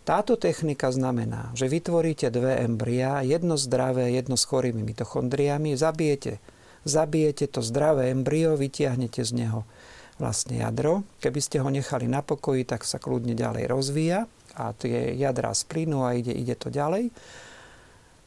táto 0.08 0.40
technika 0.40 0.88
znamená, 0.88 1.52
že 1.52 1.68
vytvoríte 1.68 2.32
dve 2.32 2.64
embria, 2.64 3.20
jedno 3.20 3.60
zdravé, 3.60 4.16
jedno 4.16 4.40
s 4.40 4.48
chorými 4.48 4.80
mitochondriami, 4.80 5.76
zabijete, 5.76 6.40
zabijete 6.88 7.44
to 7.52 7.60
zdravé 7.60 8.08
embryo, 8.08 8.56
vytiahnete 8.56 9.20
z 9.20 9.36
neho 9.36 9.68
vlastne 10.16 10.64
jadro. 10.64 11.04
Keby 11.20 11.40
ste 11.44 11.60
ho 11.60 11.68
nechali 11.68 12.08
na 12.08 12.24
pokoji, 12.24 12.64
tak 12.64 12.88
sa 12.88 12.96
kľudne 12.96 13.36
ďalej 13.36 13.68
rozvíja 13.68 14.24
a 14.56 14.72
tie 14.72 15.12
jadra 15.12 15.52
splynú 15.52 16.08
a 16.08 16.16
ide, 16.16 16.32
ide 16.32 16.56
to 16.56 16.72
ďalej. 16.72 17.12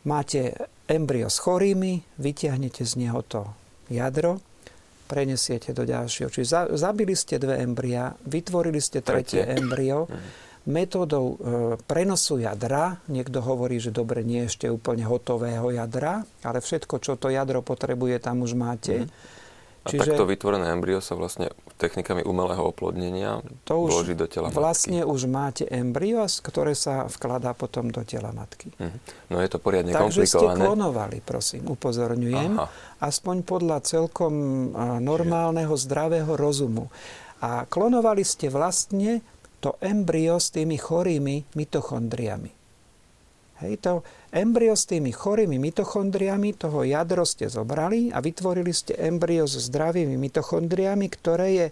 Máte 0.06 0.54
embryo 0.86 1.34
s 1.34 1.42
chorými, 1.42 2.06
vytiahnete 2.22 2.86
z 2.86 2.94
neho 3.02 3.26
to 3.26 3.50
jadro, 3.90 4.38
prenesiete 5.10 5.74
do 5.74 5.82
ďalšieho. 5.82 6.30
Čiže 6.30 6.78
zabili 6.78 7.18
ste 7.18 7.42
dve 7.42 7.58
embria, 7.58 8.14
vytvorili 8.22 8.78
ste 8.78 9.02
tretie, 9.02 9.42
tretie. 9.42 9.58
embryo, 9.58 10.06
mhm. 10.06 10.51
Metódou 10.66 11.26
e, 11.26 11.36
prenosu 11.90 12.38
jadra, 12.38 13.02
niekto 13.10 13.42
hovorí, 13.42 13.82
že 13.82 13.90
dobre, 13.90 14.22
nie 14.22 14.46
ešte 14.46 14.70
úplne 14.70 15.06
hotového 15.10 15.74
jadra, 15.74 16.22
ale 16.46 16.62
všetko, 16.62 17.02
čo 17.02 17.18
to 17.18 17.34
jadro 17.34 17.66
potrebuje, 17.66 18.22
tam 18.22 18.46
už 18.46 18.54
máte. 18.54 19.06
Mm. 19.06 19.40
A 19.82 19.88
Čiže 19.90 20.14
takto 20.14 20.30
vytvorené 20.30 20.70
embryo 20.70 21.02
sa 21.02 21.18
vlastne 21.18 21.50
technikami 21.82 22.22
umelého 22.22 22.62
oplodnenia 22.70 23.42
to 23.66 23.82
už 23.82 23.90
vloží 23.90 24.14
do 24.14 24.30
tela 24.30 24.54
matky. 24.54 24.62
Vlastne 24.62 25.02
už 25.10 25.22
máte 25.26 25.66
embryo, 25.66 26.22
ktoré 26.30 26.78
sa 26.78 27.10
vkladá 27.10 27.58
potom 27.58 27.90
do 27.90 28.06
tela 28.06 28.30
matky. 28.30 28.70
Mhm. 28.78 28.98
No 29.34 29.42
je 29.42 29.50
to 29.50 29.58
poriadne 29.58 29.90
Takže 29.90 30.22
komplikované. 30.22 30.22
Takže 30.22 30.54
ste 30.54 30.62
klonovali, 30.62 31.18
prosím, 31.26 31.64
upozorňujem. 31.74 32.52
Aha. 32.62 32.70
Aspoň 33.02 33.42
podľa 33.42 33.82
celkom 33.82 34.34
normálneho, 35.02 35.74
zdravého 35.74 36.38
rozumu. 36.38 36.94
A 37.42 37.66
klonovali 37.66 38.22
ste 38.22 38.54
vlastne 38.54 39.26
to 39.62 39.78
embryo 39.80 40.42
s 40.42 40.50
tými 40.50 40.76
chorými 40.76 41.54
mitochondriami. 41.54 42.52
Hej, 43.62 43.78
to 43.78 44.02
embryo 44.34 44.74
s 44.74 44.90
tými 44.90 45.14
chorými 45.14 45.62
mitochondriami, 45.62 46.58
toho 46.58 46.82
jadro 46.82 47.22
ste 47.22 47.46
zobrali 47.46 48.10
a 48.10 48.18
vytvorili 48.18 48.74
ste 48.74 48.98
embryo 48.98 49.46
s 49.46 49.70
zdravými 49.70 50.18
mitochondriami, 50.18 51.06
ktoré 51.14 51.48
je 51.54 51.68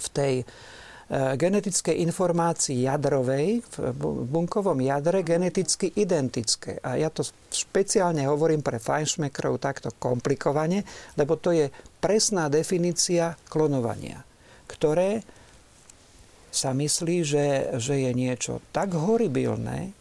v 0.00 0.08
tej 0.08 0.34
e, 0.40 0.44
genetickej 1.36 2.00
informácii 2.00 2.88
jadrovej, 2.88 3.60
v 3.76 4.24
bunkovom 4.24 4.80
jadre 4.80 5.20
geneticky 5.20 5.92
identické. 6.00 6.80
A 6.80 6.96
ja 6.96 7.12
to 7.12 7.28
špeciálne 7.52 8.24
hovorím 8.24 8.64
pre 8.64 8.80
fajnšmekrov 8.80 9.60
takto 9.60 9.92
komplikovane, 10.00 10.88
lebo 11.20 11.36
to 11.36 11.52
je 11.52 11.68
presná 12.00 12.48
definícia 12.48 13.36
klonovania, 13.52 14.24
ktoré 14.64 15.20
sa 16.50 16.74
myslí, 16.74 17.16
že, 17.22 17.46
že 17.78 17.94
je 18.02 18.10
niečo 18.10 18.58
tak 18.74 18.94
horibilné, 18.94 19.94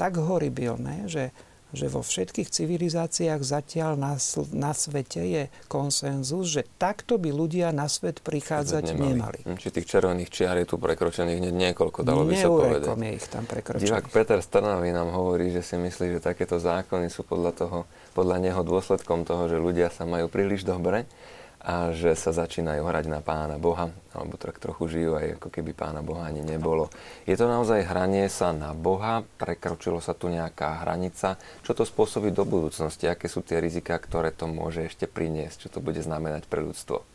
tak 0.00 0.16
horibilné, 0.16 1.06
že, 1.06 1.30
že 1.76 1.88
vo 1.92 2.00
všetkých 2.00 2.48
civilizáciách 2.48 3.40
zatiaľ 3.40 4.00
na, 4.00 4.12
na 4.52 4.72
svete 4.72 5.20
je 5.20 5.42
konsenzus, 5.68 6.48
že 6.48 6.62
takto 6.80 7.20
by 7.20 7.32
ľudia 7.32 7.68
na 7.72 7.88
svet 7.88 8.24
prichádzať 8.24 8.96
nemali. 8.96 9.44
nemali. 9.44 9.60
Či 9.60 9.68
tých 9.72 9.88
červených 9.88 10.30
čiar 10.32 10.56
je 10.60 10.66
tu 10.68 10.76
prekročených 10.80 11.38
hneď 11.40 11.54
niekoľko, 11.70 11.98
dalo 12.04 12.24
by 12.24 12.34
sa 12.36 12.48
povedať. 12.48 12.88
je 12.92 13.12
ich 13.12 13.28
tam 13.28 13.44
prekročených. 13.44 13.88
Divák 13.88 14.08
Peter 14.08 14.40
Strnavý 14.40 14.88
nám 14.92 15.12
hovorí, 15.12 15.52
že 15.52 15.60
si 15.60 15.76
myslí, 15.76 16.16
že 16.16 16.20
takéto 16.20 16.56
zákony 16.56 17.12
sú 17.12 17.28
podľa, 17.28 17.52
toho, 17.56 17.78
podľa 18.16 18.36
neho 18.40 18.60
dôsledkom 18.64 19.28
toho, 19.28 19.52
že 19.52 19.60
ľudia 19.60 19.92
sa 19.92 20.08
majú 20.08 20.32
príliš 20.32 20.64
dobre 20.64 21.04
a 21.62 21.94
že 21.94 22.18
sa 22.18 22.34
začínajú 22.34 22.82
hrať 22.82 23.06
na 23.06 23.22
pána 23.22 23.54
Boha, 23.54 23.94
alebo 24.10 24.34
tak 24.34 24.58
trochu 24.58 24.90
žijú 24.90 25.14
aj 25.14 25.38
ako 25.38 25.48
keby 25.48 25.70
pána 25.78 26.02
Boha 26.02 26.26
ani 26.26 26.42
nebolo. 26.42 26.90
Je 27.22 27.38
to 27.38 27.46
naozaj 27.46 27.86
hranie 27.86 28.26
sa 28.26 28.50
na 28.50 28.74
Boha? 28.74 29.22
Prekročilo 29.38 30.02
sa 30.02 30.10
tu 30.10 30.26
nejaká 30.26 30.82
hranica? 30.82 31.38
Čo 31.62 31.78
to 31.78 31.86
spôsobí 31.86 32.34
do 32.34 32.42
budúcnosti? 32.42 33.06
Aké 33.06 33.30
sú 33.30 33.46
tie 33.46 33.62
rizika, 33.62 33.94
ktoré 33.94 34.34
to 34.34 34.50
môže 34.50 34.90
ešte 34.90 35.06
priniesť? 35.06 35.70
Čo 35.70 35.78
to 35.78 35.80
bude 35.80 36.02
znamenať 36.02 36.50
pre 36.50 36.66
ľudstvo? 36.66 37.06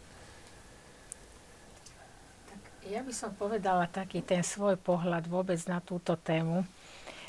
Ja 2.88 3.04
by 3.04 3.12
som 3.12 3.36
povedala 3.36 3.84
taký 3.92 4.24
ten 4.24 4.40
svoj 4.48 4.80
pohľad 4.80 5.28
vôbec 5.28 5.60
na 5.68 5.84
túto 5.84 6.16
tému. 6.16 6.64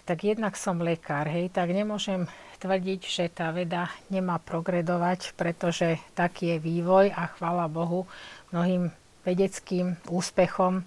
Tak 0.08 0.24
jednak 0.24 0.56
som 0.56 0.80
lekár, 0.80 1.28
hej, 1.28 1.52
tak 1.52 1.68
nemôžem 1.68 2.24
tvrdiť, 2.64 3.00
že 3.04 3.28
tá 3.28 3.52
veda 3.52 3.92
nemá 4.08 4.40
progredovať, 4.40 5.36
pretože 5.36 6.00
taký 6.16 6.56
je 6.56 6.64
vývoj 6.64 7.12
a 7.12 7.28
chvála 7.36 7.68
Bohu 7.68 8.08
mnohým 8.48 8.88
vedeckým 9.28 10.00
úspechom 10.08 10.80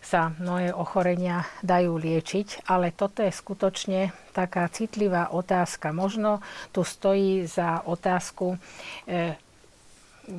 sa 0.00 0.32
mnohé 0.40 0.72
ochorenia 0.72 1.44
dajú 1.60 2.00
liečiť, 2.00 2.64
ale 2.64 2.96
toto 2.96 3.20
je 3.20 3.28
skutočne 3.28 4.16
taká 4.32 4.72
citlivá 4.72 5.36
otázka. 5.36 5.92
Možno 5.92 6.40
tu 6.72 6.80
stojí 6.80 7.44
za 7.44 7.84
otázku, 7.84 8.56
eh, 9.04 9.36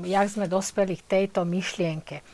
jak 0.09 0.25
sme 0.25 0.49
dospeli 0.49 0.97
k 0.97 1.05
tejto 1.05 1.45
myšlienke 1.45 2.25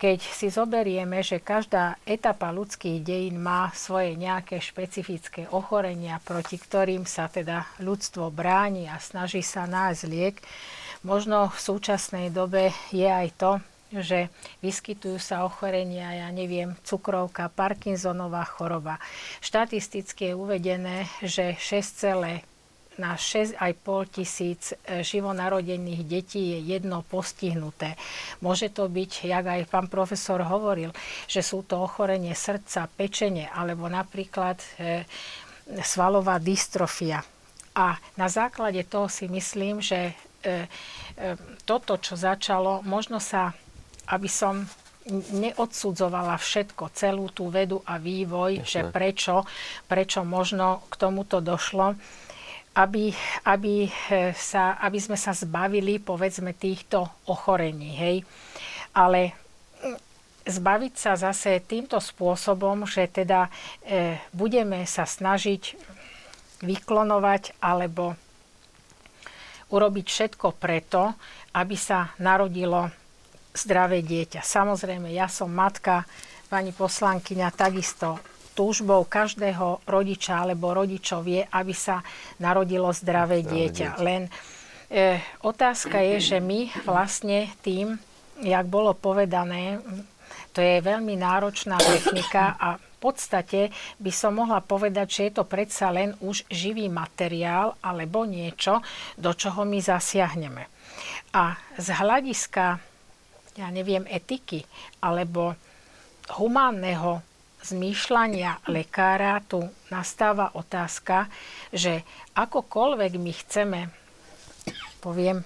keď 0.00 0.18
si 0.24 0.48
zoberieme, 0.48 1.20
že 1.20 1.44
každá 1.44 2.00
etapa 2.08 2.48
ľudských 2.48 3.04
dejín 3.04 3.36
má 3.36 3.68
svoje 3.76 4.16
nejaké 4.16 4.56
špecifické 4.56 5.44
ochorenia, 5.52 6.16
proti 6.24 6.56
ktorým 6.56 7.04
sa 7.04 7.28
teda 7.28 7.68
ľudstvo 7.84 8.32
bráni 8.32 8.88
a 8.88 8.96
snaží 8.96 9.44
sa 9.44 9.68
nájsť 9.68 10.02
liek, 10.08 10.40
možno 11.04 11.52
v 11.52 11.58
súčasnej 11.60 12.32
dobe 12.32 12.72
je 12.88 13.04
aj 13.04 13.28
to, 13.36 13.52
že 13.92 14.32
vyskytujú 14.64 15.20
sa 15.20 15.44
ochorenia, 15.44 16.24
ja 16.24 16.28
neviem, 16.32 16.78
cukrovka, 16.80 17.52
Parkinsonová 17.52 18.46
choroba. 18.48 18.96
Štatisticky 19.44 20.32
je 20.32 20.38
uvedené, 20.38 20.96
že 21.20 21.60
6, 21.60 22.48
na 23.00 23.16
6,5 23.16 23.56
tisíc 24.12 24.76
e, 24.84 25.00
živonarodených 25.00 26.02
detí 26.04 26.52
je 26.52 26.76
jedno 26.76 27.00
postihnuté. 27.00 27.96
Môže 28.44 28.68
to 28.68 28.92
byť, 28.92 29.24
jak 29.24 29.44
aj 29.48 29.60
pán 29.72 29.88
profesor 29.88 30.44
hovoril, 30.44 30.92
že 31.24 31.40
sú 31.40 31.64
to 31.64 31.80
ochorenie 31.80 32.36
srdca, 32.36 32.84
pečenie 32.92 33.48
alebo 33.48 33.88
napríklad 33.88 34.60
e, 34.76 35.08
svalová 35.80 36.36
dystrofia. 36.36 37.24
A 37.72 37.96
na 38.20 38.28
základe 38.28 38.84
toho 38.84 39.08
si 39.08 39.24
myslím, 39.32 39.80
že 39.80 40.12
e, 40.44 40.68
toto, 41.64 41.96
čo 41.96 42.20
začalo, 42.20 42.84
možno 42.84 43.16
sa, 43.16 43.56
aby 44.12 44.28
som 44.28 44.68
neodsudzovala 45.08 46.36
všetko, 46.36 46.92
celú 46.92 47.32
tú 47.32 47.48
vedu 47.48 47.80
a 47.88 47.96
vývoj, 47.96 48.60
Jasne. 48.60 48.68
že 48.68 48.80
prečo, 48.92 49.34
prečo 49.88 50.20
možno 50.22 50.84
k 50.92 50.94
tomuto 51.00 51.40
došlo 51.40 51.96
aby, 52.80 53.12
aby, 53.44 53.84
e, 53.84 53.90
sa, 54.32 54.80
aby 54.80 54.96
sme 54.96 55.20
sa 55.20 55.36
zbavili, 55.36 56.00
povedzme, 56.00 56.56
týchto 56.56 57.04
ochorení. 57.26 57.92
Hej. 57.92 58.16
Ale 58.92 59.36
mm, 59.80 59.96
zbaviť 60.48 60.94
sa 60.96 61.12
zase 61.14 61.60
týmto 61.60 62.00
spôsobom, 62.00 62.88
že 62.88 63.04
teda 63.06 63.52
e, 63.84 64.16
budeme 64.32 64.88
sa 64.88 65.04
snažiť 65.04 65.76
vyklonovať 66.60 67.60
alebo 67.60 68.16
urobiť 69.70 70.06
všetko 70.06 70.46
preto, 70.58 71.14
aby 71.54 71.76
sa 71.78 72.10
narodilo 72.18 72.90
zdravé 73.54 74.02
dieťa. 74.02 74.42
Samozrejme, 74.42 75.10
ja 75.10 75.26
som 75.26 75.50
matka, 75.50 76.06
pani 76.50 76.74
poslankyňa 76.74 77.48
takisto 77.54 78.18
túžbou 78.54 79.06
každého 79.06 79.84
rodiča 79.86 80.44
alebo 80.44 80.74
rodičov 80.74 81.24
je, 81.26 81.42
aby 81.46 81.74
sa 81.74 82.02
narodilo 82.42 82.90
zdravé, 82.90 83.40
zdravé 83.40 83.48
dieťa. 83.48 83.88
dieťa. 83.96 84.04
Len 84.04 84.22
e, 84.26 84.30
otázka 85.42 85.98
je, 86.02 86.16
že 86.34 86.38
my 86.42 86.70
vlastne 86.84 87.48
tým, 87.64 87.96
jak 88.42 88.66
bolo 88.66 88.92
povedané, 88.92 89.78
to 90.50 90.58
je 90.58 90.82
veľmi 90.82 91.14
náročná 91.14 91.78
technika 91.78 92.58
a 92.58 92.68
podstate 93.00 93.72
by 93.96 94.12
som 94.12 94.36
mohla 94.36 94.60
povedať, 94.60 95.06
že 95.08 95.22
je 95.26 95.32
to 95.40 95.44
predsa 95.48 95.88
len 95.88 96.12
už 96.20 96.44
živý 96.52 96.92
materiál 96.92 97.80
alebo 97.80 98.28
niečo, 98.28 98.84
do 99.16 99.32
čoho 99.32 99.64
my 99.64 99.80
zasiahneme. 99.80 100.68
A 101.32 101.56
z 101.80 101.88
hľadiska, 101.96 102.76
ja 103.56 103.68
neviem, 103.72 104.04
etiky 104.04 104.60
alebo 105.00 105.56
humánneho 106.36 107.24
zmýšľania 107.64 108.64
lekára 108.68 109.40
tu 109.44 109.64
nastáva 109.92 110.52
otázka, 110.56 111.28
že 111.70 112.02
akokoľvek 112.34 113.12
my 113.20 113.32
chceme, 113.32 113.80
poviem 115.04 115.44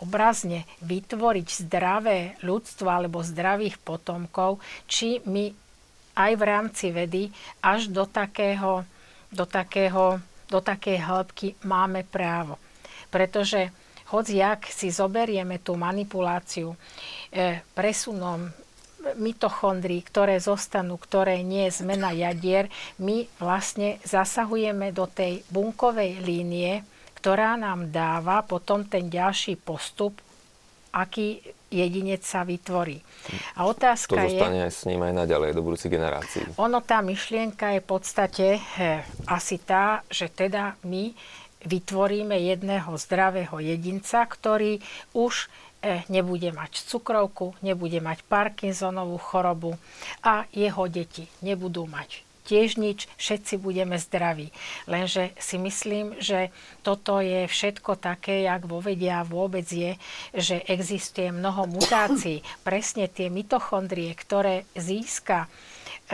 obrazne, 0.00 0.64
vytvoriť 0.80 1.68
zdravé 1.68 2.40
ľudstvo 2.40 2.88
alebo 2.88 3.20
zdravých 3.20 3.76
potomkov, 3.84 4.58
či 4.88 5.20
my 5.28 5.52
aj 6.16 6.32
v 6.36 6.42
rámci 6.42 6.86
vedy 6.90 7.28
až 7.60 7.92
do 7.92 8.08
takého, 8.08 8.84
do 9.28 9.44
takého, 9.44 10.18
do 10.48 10.58
takej 10.58 10.98
hĺbky 11.04 11.48
máme 11.68 12.02
právo. 12.08 12.56
Pretože 13.12 13.70
hoci 14.10 14.42
jak 14.42 14.66
si 14.66 14.90
zoberieme 14.90 15.62
tú 15.62 15.78
manipuláciu 15.78 16.74
e, 17.30 17.62
presunom 17.76 18.50
mitochondrií, 19.16 20.04
ktoré 20.04 20.36
zostanú, 20.38 21.00
ktoré 21.00 21.40
nie 21.40 21.68
zmena 21.72 22.12
jadier, 22.12 22.68
my 23.00 23.24
vlastne 23.40 23.96
zasahujeme 24.04 24.92
do 24.92 25.08
tej 25.08 25.40
bunkovej 25.48 26.20
línie, 26.20 26.84
ktorá 27.20 27.56
nám 27.56 27.92
dáva 27.92 28.44
potom 28.44 28.84
ten 28.84 29.08
ďalší 29.12 29.60
postup, 29.60 30.20
aký 30.92 31.40
jedinec 31.70 32.26
sa 32.26 32.42
vytvorí. 32.42 32.98
A 33.54 33.68
otázka 33.68 34.18
to 34.18 34.26
zostane 34.26 34.66
je, 34.66 34.74
s 34.74 34.82
ním 34.90 35.06
aj 35.06 35.14
naďalej 35.22 35.50
do 35.54 35.62
budúcich 35.62 35.92
generácií. 35.92 36.42
Ono, 36.58 36.82
tá 36.82 36.98
myšlienka 36.98 37.78
je 37.78 37.80
v 37.80 37.88
podstate 37.88 38.46
he, 38.58 38.92
asi 39.30 39.56
tá, 39.62 40.02
že 40.10 40.26
teda 40.26 40.74
my 40.82 41.14
vytvoríme 41.60 42.34
jedného 42.34 42.90
zdravého 42.96 43.60
jedinca, 43.60 44.24
ktorý 44.24 44.80
už 45.12 45.52
nebude 46.12 46.52
mať 46.52 46.84
cukrovku, 46.84 47.56
nebude 47.64 48.00
mať 48.04 48.20
Parkinsonovú 48.28 49.16
chorobu 49.16 49.80
a 50.20 50.44
jeho 50.52 50.84
deti 50.88 51.24
nebudú 51.40 51.88
mať 51.88 52.30
tiež 52.50 52.82
nič, 52.82 53.06
všetci 53.14 53.62
budeme 53.62 53.94
zdraví. 53.94 54.50
Lenže 54.90 55.30
si 55.38 55.54
myslím, 55.54 56.18
že 56.18 56.50
toto 56.82 57.22
je 57.22 57.46
všetko 57.46 57.94
také, 58.02 58.42
jak 58.42 58.66
vo 58.66 58.82
vedia 58.82 59.22
vôbec 59.22 59.62
je, 59.70 59.94
že 60.34 60.58
existuje 60.66 61.30
mnoho 61.30 61.70
mutácií. 61.70 62.42
Presne 62.66 63.06
tie 63.06 63.30
mitochondrie, 63.30 64.10
ktoré 64.18 64.66
získa 64.74 65.46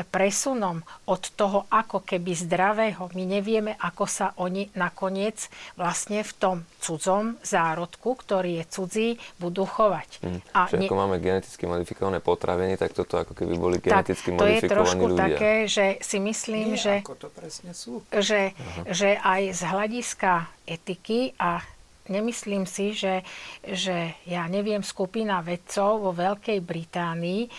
presunom 0.04 0.84
od 1.08 1.22
toho 1.32 1.64
ako 1.72 2.04
keby 2.04 2.36
zdravého. 2.36 3.08
My 3.16 3.24
nevieme, 3.24 3.78
ako 3.80 4.04
sa 4.04 4.36
oni 4.36 4.68
nakoniec 4.76 5.48
vlastne 5.78 6.20
v 6.20 6.32
tom 6.36 6.56
cudzom 6.82 7.40
zárodku, 7.40 8.18
ktorý 8.18 8.60
je 8.60 8.64
cudzí, 8.68 9.08
budú 9.40 9.64
chovať. 9.64 10.08
Mm. 10.20 10.40
A 10.52 10.60
ne... 10.74 10.86
ako 10.88 10.96
máme 10.98 11.16
geneticky 11.22 11.64
modifikované 11.64 12.20
potraviny, 12.20 12.76
tak 12.76 12.92
toto 12.92 13.16
ako 13.16 13.32
keby 13.32 13.54
boli 13.56 13.76
geneticky 13.80 14.34
tak, 14.34 14.38
to 14.38 14.44
modifikovaní 14.44 14.60
ľudia. 14.60 14.60
To 14.60 14.66
je 14.66 14.76
trošku 14.76 15.04
ľudia. 15.06 15.22
také, 15.22 15.52
že 15.70 15.86
si 16.04 16.18
myslím, 16.20 16.66
Nie, 16.74 16.82
že, 16.82 16.94
ako 17.00 17.16
to 17.16 17.28
presne 17.32 17.72
sú. 17.72 18.04
Že, 18.12 18.52
že 18.90 19.16
aj 19.22 19.42
z 19.54 19.62
hľadiska 19.64 20.32
etiky 20.66 21.32
a 21.38 21.62
nemyslím 22.08 22.64
si, 22.66 22.94
že, 22.94 23.22
že 23.66 24.14
ja 24.26 24.46
neviem, 24.46 24.82
skupina 24.82 25.42
vedcov 25.42 26.02
vo 26.02 26.12
Veľkej 26.14 26.58
Británii 26.62 27.50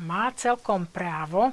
má 0.00 0.32
celkom 0.32 0.88
právo, 0.88 1.52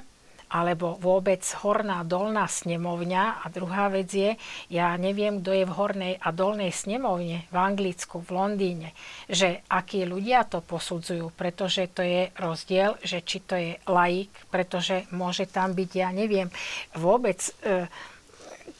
alebo 0.49 0.97
vôbec 0.97 1.45
horná 1.61 2.01
dolná 2.01 2.49
snemovňa. 2.49 3.45
A 3.45 3.53
druhá 3.53 3.85
vec 3.93 4.09
je, 4.09 4.33
ja 4.73 4.97
neviem, 4.97 5.39
kto 5.39 5.53
je 5.53 5.65
v 5.69 5.77
hornej 5.77 6.13
a 6.17 6.33
dolnej 6.33 6.73
snemovne 6.73 7.45
v 7.53 7.55
Anglicku, 7.55 8.25
v 8.25 8.29
Londýne, 8.33 8.89
že 9.29 9.61
akí 9.69 10.09
ľudia 10.09 10.49
to 10.49 10.65
posudzujú, 10.65 11.29
pretože 11.37 11.85
to 11.93 12.01
je 12.01 12.33
rozdiel, 12.41 12.97
že 13.05 13.21
či 13.21 13.37
to 13.45 13.55
je 13.55 13.77
laik, 13.85 14.33
pretože 14.49 15.05
môže 15.13 15.45
tam 15.45 15.77
byť, 15.77 15.91
ja 15.93 16.09
neviem, 16.09 16.49
vôbec... 16.97 17.39
E, 17.61 17.87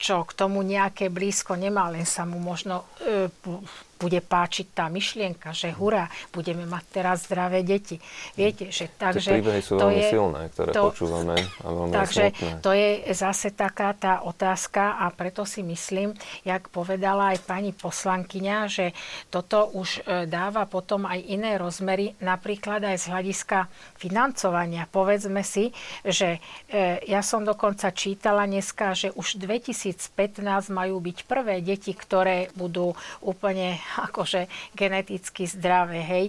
čo 0.00 0.24
k 0.24 0.32
tomu 0.32 0.64
nejaké 0.64 1.12
blízko 1.12 1.60
nemá, 1.60 1.92
len 1.92 2.08
sa 2.08 2.24
mu 2.24 2.40
možno 2.40 2.88
e, 3.04 3.28
bude 4.00 4.24
páčiť 4.24 4.72
tá 4.72 4.88
myšlienka, 4.88 5.52
že 5.52 5.76
hurá, 5.76 6.08
budeme 6.32 6.64
mať 6.64 6.84
teraz 6.88 7.28
zdravé 7.28 7.60
deti. 7.60 8.00
Viete, 8.32 8.72
že 8.72 8.88
takže... 8.88 9.36
Tie 9.36 9.44
príbehy 9.44 9.60
sú 9.60 9.76
to 9.76 9.92
veľmi 9.92 10.00
je, 10.00 10.08
silné, 10.08 10.40
ktoré 10.56 10.70
to, 10.72 10.82
počúvame 10.88 11.36
a 11.36 11.66
veľmi 11.68 11.92
Takže 11.92 12.24
smutné. 12.32 12.60
to 12.64 12.70
je 12.72 12.88
zase 13.12 13.52
taká 13.52 13.92
tá 13.92 14.24
otázka 14.24 14.96
a 15.04 15.12
preto 15.12 15.44
si 15.44 15.60
myslím, 15.60 16.16
jak 16.48 16.72
povedala 16.72 17.36
aj 17.36 17.44
pani 17.44 17.76
poslankyňa, 17.76 18.56
že 18.72 18.96
toto 19.28 19.68
už 19.76 20.00
e, 20.00 20.24
dáva 20.24 20.64
potom 20.64 21.04
aj 21.04 21.20
iné 21.20 21.60
rozmery, 21.60 22.16
napríklad 22.24 22.80
aj 22.80 22.96
z 23.04 23.06
hľadiska 23.12 23.68
financovania. 24.00 24.88
Povedzme 24.88 25.44
si, 25.44 25.76
že 26.00 26.40
e, 26.72 27.04
ja 27.04 27.20
som 27.20 27.44
dokonca 27.44 27.92
čítala 27.92 28.48
dneska, 28.48 28.96
že 28.96 29.12
už 29.12 29.36
2015 29.36 30.08
majú 30.72 31.02
byť 31.02 31.18
prvé 31.28 31.60
deti, 31.60 31.92
ktoré 31.92 32.48
budú 32.56 32.96
úplne 33.20 33.76
akože 34.08 34.46
geneticky 34.76 35.46
zdravé, 35.46 36.00
hej, 36.02 36.26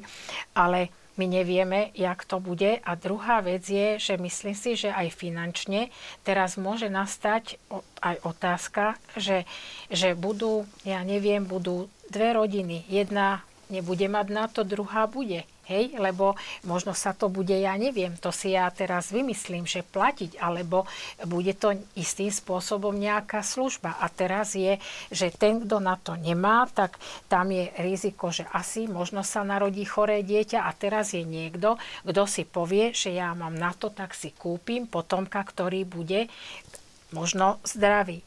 ale 0.56 0.90
my 1.20 1.28
nevieme, 1.28 1.92
jak 1.94 2.24
to 2.26 2.40
bude. 2.40 2.80
A 2.82 2.92
druhá 2.96 3.44
vec 3.44 3.68
je, 3.68 4.00
že 4.00 4.16
myslím 4.16 4.56
si, 4.56 4.80
že 4.80 4.90
aj 4.96 5.12
finančne 5.12 5.92
teraz 6.24 6.56
môže 6.56 6.88
nastať 6.88 7.60
aj 8.00 8.16
otázka, 8.24 8.96
že, 9.20 9.44
že 9.92 10.16
budú, 10.16 10.64
ja 10.88 11.04
neviem, 11.04 11.44
budú 11.44 11.92
dve 12.08 12.34
rodiny. 12.34 12.88
Jedna 12.88 13.44
nebude 13.68 14.08
mať 14.08 14.28
na 14.32 14.46
to, 14.48 14.64
druhá 14.64 15.06
bude. 15.06 15.44
Hej, 15.72 15.96
lebo 15.96 16.36
možno 16.68 16.92
sa 16.92 17.16
to 17.16 17.32
bude, 17.32 17.56
ja 17.56 17.72
neviem, 17.80 18.20
to 18.20 18.28
si 18.36 18.52
ja 18.52 18.68
teraz 18.68 19.08
vymyslím, 19.08 19.64
že 19.64 19.88
platiť, 19.88 20.36
alebo 20.36 20.84
bude 21.24 21.56
to 21.56 21.80
istým 21.96 22.28
spôsobom 22.28 22.92
nejaká 22.92 23.40
služba. 23.40 23.96
A 24.04 24.12
teraz 24.12 24.52
je, 24.52 24.76
že 25.08 25.32
ten, 25.32 25.64
kto 25.64 25.80
na 25.80 25.96
to 25.96 26.20
nemá, 26.20 26.68
tak 26.68 27.00
tam 27.32 27.56
je 27.56 27.72
riziko, 27.80 28.36
že 28.36 28.44
asi 28.52 28.92
možno 28.92 29.24
sa 29.24 29.48
narodí 29.48 29.88
choré 29.88 30.28
dieťa 30.28 30.68
a 30.68 30.76
teraz 30.76 31.16
je 31.16 31.24
niekto, 31.24 31.80
kto 32.04 32.24
si 32.28 32.44
povie, 32.44 32.92
že 32.92 33.16
ja 33.16 33.32
mám 33.32 33.56
na 33.56 33.72
to, 33.72 33.88
tak 33.96 34.12
si 34.12 34.36
kúpim 34.36 34.92
potomka, 34.92 35.40
ktorý 35.40 35.88
bude 35.88 36.28
možno 37.16 37.64
zdravý. 37.64 38.20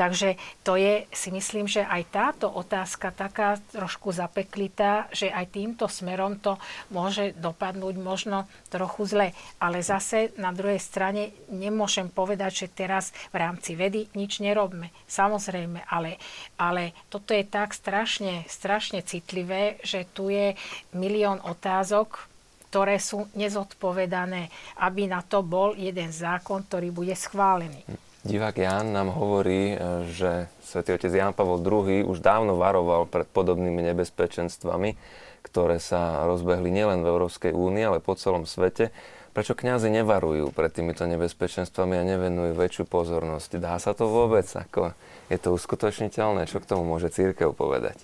Takže 0.00 0.40
to 0.64 0.80
je, 0.80 1.04
si 1.12 1.28
myslím, 1.28 1.68
že 1.68 1.84
aj 1.84 2.02
táto 2.08 2.48
otázka 2.48 3.12
taká 3.12 3.60
trošku 3.68 4.16
zapeklitá, 4.16 5.12
že 5.12 5.28
aj 5.28 5.52
týmto 5.52 5.92
smerom 5.92 6.40
to 6.40 6.56
môže 6.88 7.36
dopadnúť 7.36 8.00
možno 8.00 8.48
trochu 8.72 9.04
zle. 9.04 9.28
Ale 9.60 9.84
zase 9.84 10.32
na 10.40 10.56
druhej 10.56 10.80
strane 10.80 11.36
nemôžem 11.52 12.08
povedať, 12.08 12.64
že 12.64 12.72
teraz 12.72 13.12
v 13.28 13.44
rámci 13.44 13.76
vedy 13.76 14.08
nič 14.16 14.40
nerobme. 14.40 14.88
Samozrejme, 15.04 15.84
ale, 15.84 16.16
ale 16.56 16.96
toto 17.12 17.36
je 17.36 17.44
tak 17.44 17.76
strašne, 17.76 18.48
strašne 18.48 19.04
citlivé, 19.04 19.76
že 19.84 20.08
tu 20.08 20.32
je 20.32 20.56
milión 20.96 21.44
otázok, 21.44 22.24
ktoré 22.72 22.96
sú 22.96 23.28
nezodpovedané, 23.36 24.48
aby 24.80 25.12
na 25.12 25.20
to 25.20 25.44
bol 25.44 25.76
jeden 25.76 26.08
zákon, 26.08 26.64
ktorý 26.64 26.88
bude 26.88 27.12
schválený. 27.12 27.84
Divák 28.20 28.52
Ján 28.60 28.92
nám 28.92 29.16
hovorí, 29.16 29.72
e, 29.72 29.76
že 30.12 30.52
svätý 30.60 30.92
otec 30.92 31.08
Ján 31.08 31.32
Pavol 31.32 31.64
II 31.64 32.04
už 32.04 32.20
dávno 32.20 32.60
varoval 32.60 33.08
pred 33.08 33.24
podobnými 33.24 33.80
nebezpečenstvami, 33.92 34.92
ktoré 35.40 35.80
sa 35.80 36.28
rozbehli 36.28 36.68
nielen 36.68 37.00
v 37.00 37.16
Európskej 37.16 37.56
únii, 37.56 37.84
ale 37.88 38.04
po 38.04 38.12
celom 38.20 38.44
svete. 38.44 38.92
Prečo 39.32 39.56
kňazi 39.56 39.88
nevarujú 39.88 40.52
pred 40.52 40.68
týmito 40.68 41.08
nebezpečenstvami 41.08 41.96
a 41.96 42.04
nevenujú 42.04 42.52
väčšiu 42.60 42.84
pozornosť? 42.84 43.56
Dá 43.56 43.80
sa 43.80 43.96
to 43.96 44.04
vôbec? 44.04 44.44
Ako 44.44 44.92
je 45.32 45.38
to 45.40 45.56
uskutočniteľné? 45.56 46.44
Čo 46.44 46.60
k 46.60 46.68
tomu 46.68 46.84
môže 46.84 47.08
církev 47.08 47.56
povedať? 47.56 47.96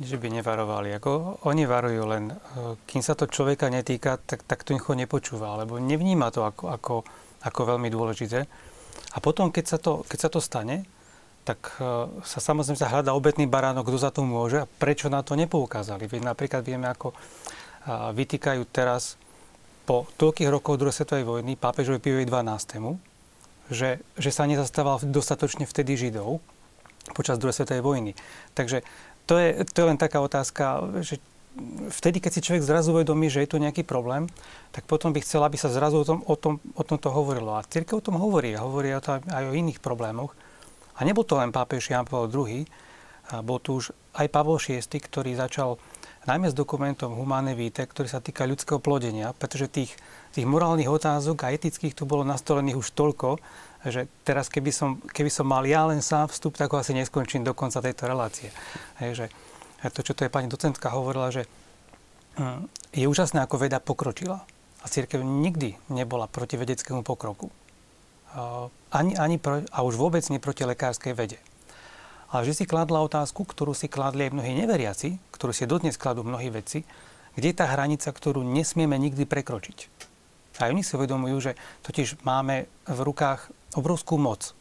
Že 0.00 0.16
by 0.16 0.40
nevarovali. 0.40 0.96
Ako 0.96 1.44
oni 1.44 1.68
varujú, 1.68 2.02
len 2.08 2.32
e, 2.32 2.34
kým 2.88 3.04
sa 3.04 3.12
to 3.12 3.28
človeka 3.28 3.68
netýka, 3.68 4.16
tak, 4.16 4.48
tak 4.48 4.64
to 4.64 4.72
nepočúva, 4.72 5.60
alebo 5.60 5.76
nevníma 5.76 6.32
to 6.32 6.48
ako, 6.48 6.72
ako, 6.72 6.94
ako 7.44 7.60
veľmi 7.68 7.92
dôležité. 7.92 8.72
A 9.14 9.18
potom, 9.22 9.50
keď 9.54 9.64
sa 9.64 9.78
to, 9.78 10.02
keď 10.06 10.18
sa 10.18 10.30
to 10.30 10.40
stane, 10.42 10.84
tak 11.44 11.76
e, 11.76 12.08
sa 12.24 12.38
samozrejme 12.40 12.80
sa 12.80 12.90
hľadá 12.90 13.12
obetný 13.12 13.44
baránok, 13.44 13.86
kto 13.86 13.98
za 14.00 14.10
to 14.10 14.24
môže 14.24 14.64
a 14.64 14.66
prečo 14.66 15.12
na 15.12 15.20
to 15.20 15.36
nepoukázali. 15.36 16.08
Veď 16.08 16.24
napríklad 16.24 16.64
vieme, 16.64 16.88
ako 16.88 17.12
e, 17.12 17.16
vytýkajú 18.16 18.64
teraz 18.72 19.20
po 19.84 20.08
toľkých 20.16 20.48
rokov 20.48 20.80
druhej 20.80 20.96
svetovej 20.96 21.28
vojny 21.28 21.60
pápežovi 21.60 22.00
Piovi 22.00 22.24
12. 22.24 22.96
Že, 23.68 24.00
že 24.00 24.30
sa 24.32 24.48
nezastával 24.48 25.04
dostatočne 25.04 25.68
vtedy 25.68 25.96
Židov 25.96 26.40
počas 27.12 27.36
druhej 27.36 27.56
svetovej 27.56 27.84
vojny. 27.84 28.12
Takže 28.56 28.80
to 29.28 29.36
je, 29.36 29.64
to 29.68 29.76
je 29.84 29.88
len 29.88 30.00
taká 30.00 30.24
otázka, 30.24 30.80
že 31.04 31.20
vtedy, 31.90 32.18
keď 32.18 32.32
si 32.34 32.44
človek 32.44 32.66
zrazu 32.66 32.90
uvedomí, 32.90 33.30
že 33.30 33.46
je 33.46 33.54
tu 33.54 33.62
nejaký 33.62 33.86
problém, 33.86 34.26
tak 34.74 34.86
potom 34.90 35.14
by 35.14 35.22
chcel, 35.22 35.46
aby 35.46 35.54
sa 35.54 35.70
zrazu 35.70 36.02
o 36.02 36.06
tom, 36.06 36.18
o 36.26 36.34
tom, 36.34 36.54
o 36.74 36.82
tom 36.82 36.98
to 36.98 37.10
hovorilo. 37.10 37.54
A 37.54 37.66
církev 37.66 37.98
o 37.98 38.04
tom 38.04 38.18
hovorí. 38.18 38.58
Hovorí 38.58 38.90
o 38.94 39.02
tom 39.02 39.22
aj 39.22 39.44
o 39.50 39.56
iných 39.56 39.78
problémoch. 39.78 40.34
A 40.98 41.02
nebol 41.02 41.26
to 41.26 41.38
len 41.38 41.50
pápež 41.50 41.90
Jan 41.90 42.06
Pavel 42.06 42.30
II, 42.30 42.66
a 43.32 43.40
bol 43.40 43.56
tu 43.56 43.80
už 43.80 43.96
aj 44.20 44.28
Pavol 44.28 44.60
VI, 44.60 44.84
ktorý 44.84 45.32
začal 45.32 45.80
najmä 46.28 46.52
s 46.52 46.56
dokumentom 46.56 47.16
Humane 47.16 47.56
Vitae, 47.56 47.88
ktorý 47.88 48.08
sa 48.08 48.20
týka 48.20 48.44
ľudského 48.44 48.80
plodenia, 48.80 49.32
pretože 49.36 49.68
tých, 49.68 49.92
tých 50.32 50.44
morálnych 50.44 50.88
otázok 50.88 51.44
a 51.44 51.52
etických 51.52 51.96
tu 51.96 52.04
bolo 52.04 52.24
nastolených 52.24 52.80
už 52.80 52.92
toľko, 52.92 53.40
že 53.84 54.08
teraz 54.24 54.48
keby 54.48 54.72
som, 54.72 55.00
keby 55.12 55.28
som 55.28 55.44
mal 55.44 55.64
ja 55.68 55.84
len 55.84 56.00
sám 56.00 56.32
vstup, 56.32 56.56
tak 56.56 56.72
ho 56.72 56.80
asi 56.80 56.96
neskončím 56.96 57.44
do 57.44 57.52
konca 57.52 57.84
tejto 57.84 58.08
relácie. 58.08 58.48
Hej, 59.00 59.10
že 59.24 59.26
to, 59.90 60.00
čo 60.00 60.16
to 60.16 60.24
je 60.24 60.32
pani 60.32 60.48
docentka 60.48 60.92
hovorila, 60.92 61.28
že 61.34 61.44
hm, 62.40 62.68
je 62.94 63.04
úžasné, 63.08 63.42
ako 63.42 63.60
veda 63.60 63.82
pokročila. 63.82 64.44
A 64.84 64.86
církev 64.92 65.24
nikdy 65.24 65.80
nebola 65.88 66.28
proti 66.28 66.60
vedeckému 66.60 67.00
pokroku. 67.00 67.48
Ani, 68.92 69.16
ani 69.16 69.40
pro, 69.40 69.64
a 69.72 69.78
už 69.80 69.96
vôbec 69.96 70.20
nie 70.28 70.42
proti 70.42 70.66
lekárskej 70.68 71.16
vede. 71.16 71.40
Ale 72.28 72.44
že 72.44 72.52
si 72.52 72.64
kladla 72.68 73.00
otázku, 73.00 73.46
ktorú 73.46 73.72
si 73.72 73.88
kladli 73.88 74.28
aj 74.28 74.34
mnohí 74.34 74.52
neveriaci, 74.58 75.16
ktorú 75.32 75.56
si 75.56 75.70
dodnes 75.70 75.96
kladú 75.96 76.26
mnohí 76.26 76.50
vedci, 76.52 76.84
kde 77.38 77.46
je 77.50 77.56
tá 77.56 77.66
hranica, 77.70 78.10
ktorú 78.10 78.42
nesmieme 78.42 78.98
nikdy 78.98 79.24
prekročiť. 79.24 79.78
A 80.60 80.70
oni 80.70 80.86
si 80.86 80.94
uvedomujú, 80.98 81.36
že 81.50 81.52
totiž 81.86 82.22
máme 82.22 82.66
v 82.86 82.98
rukách 83.00 83.50
obrovskú 83.74 84.18
moc. 84.18 84.54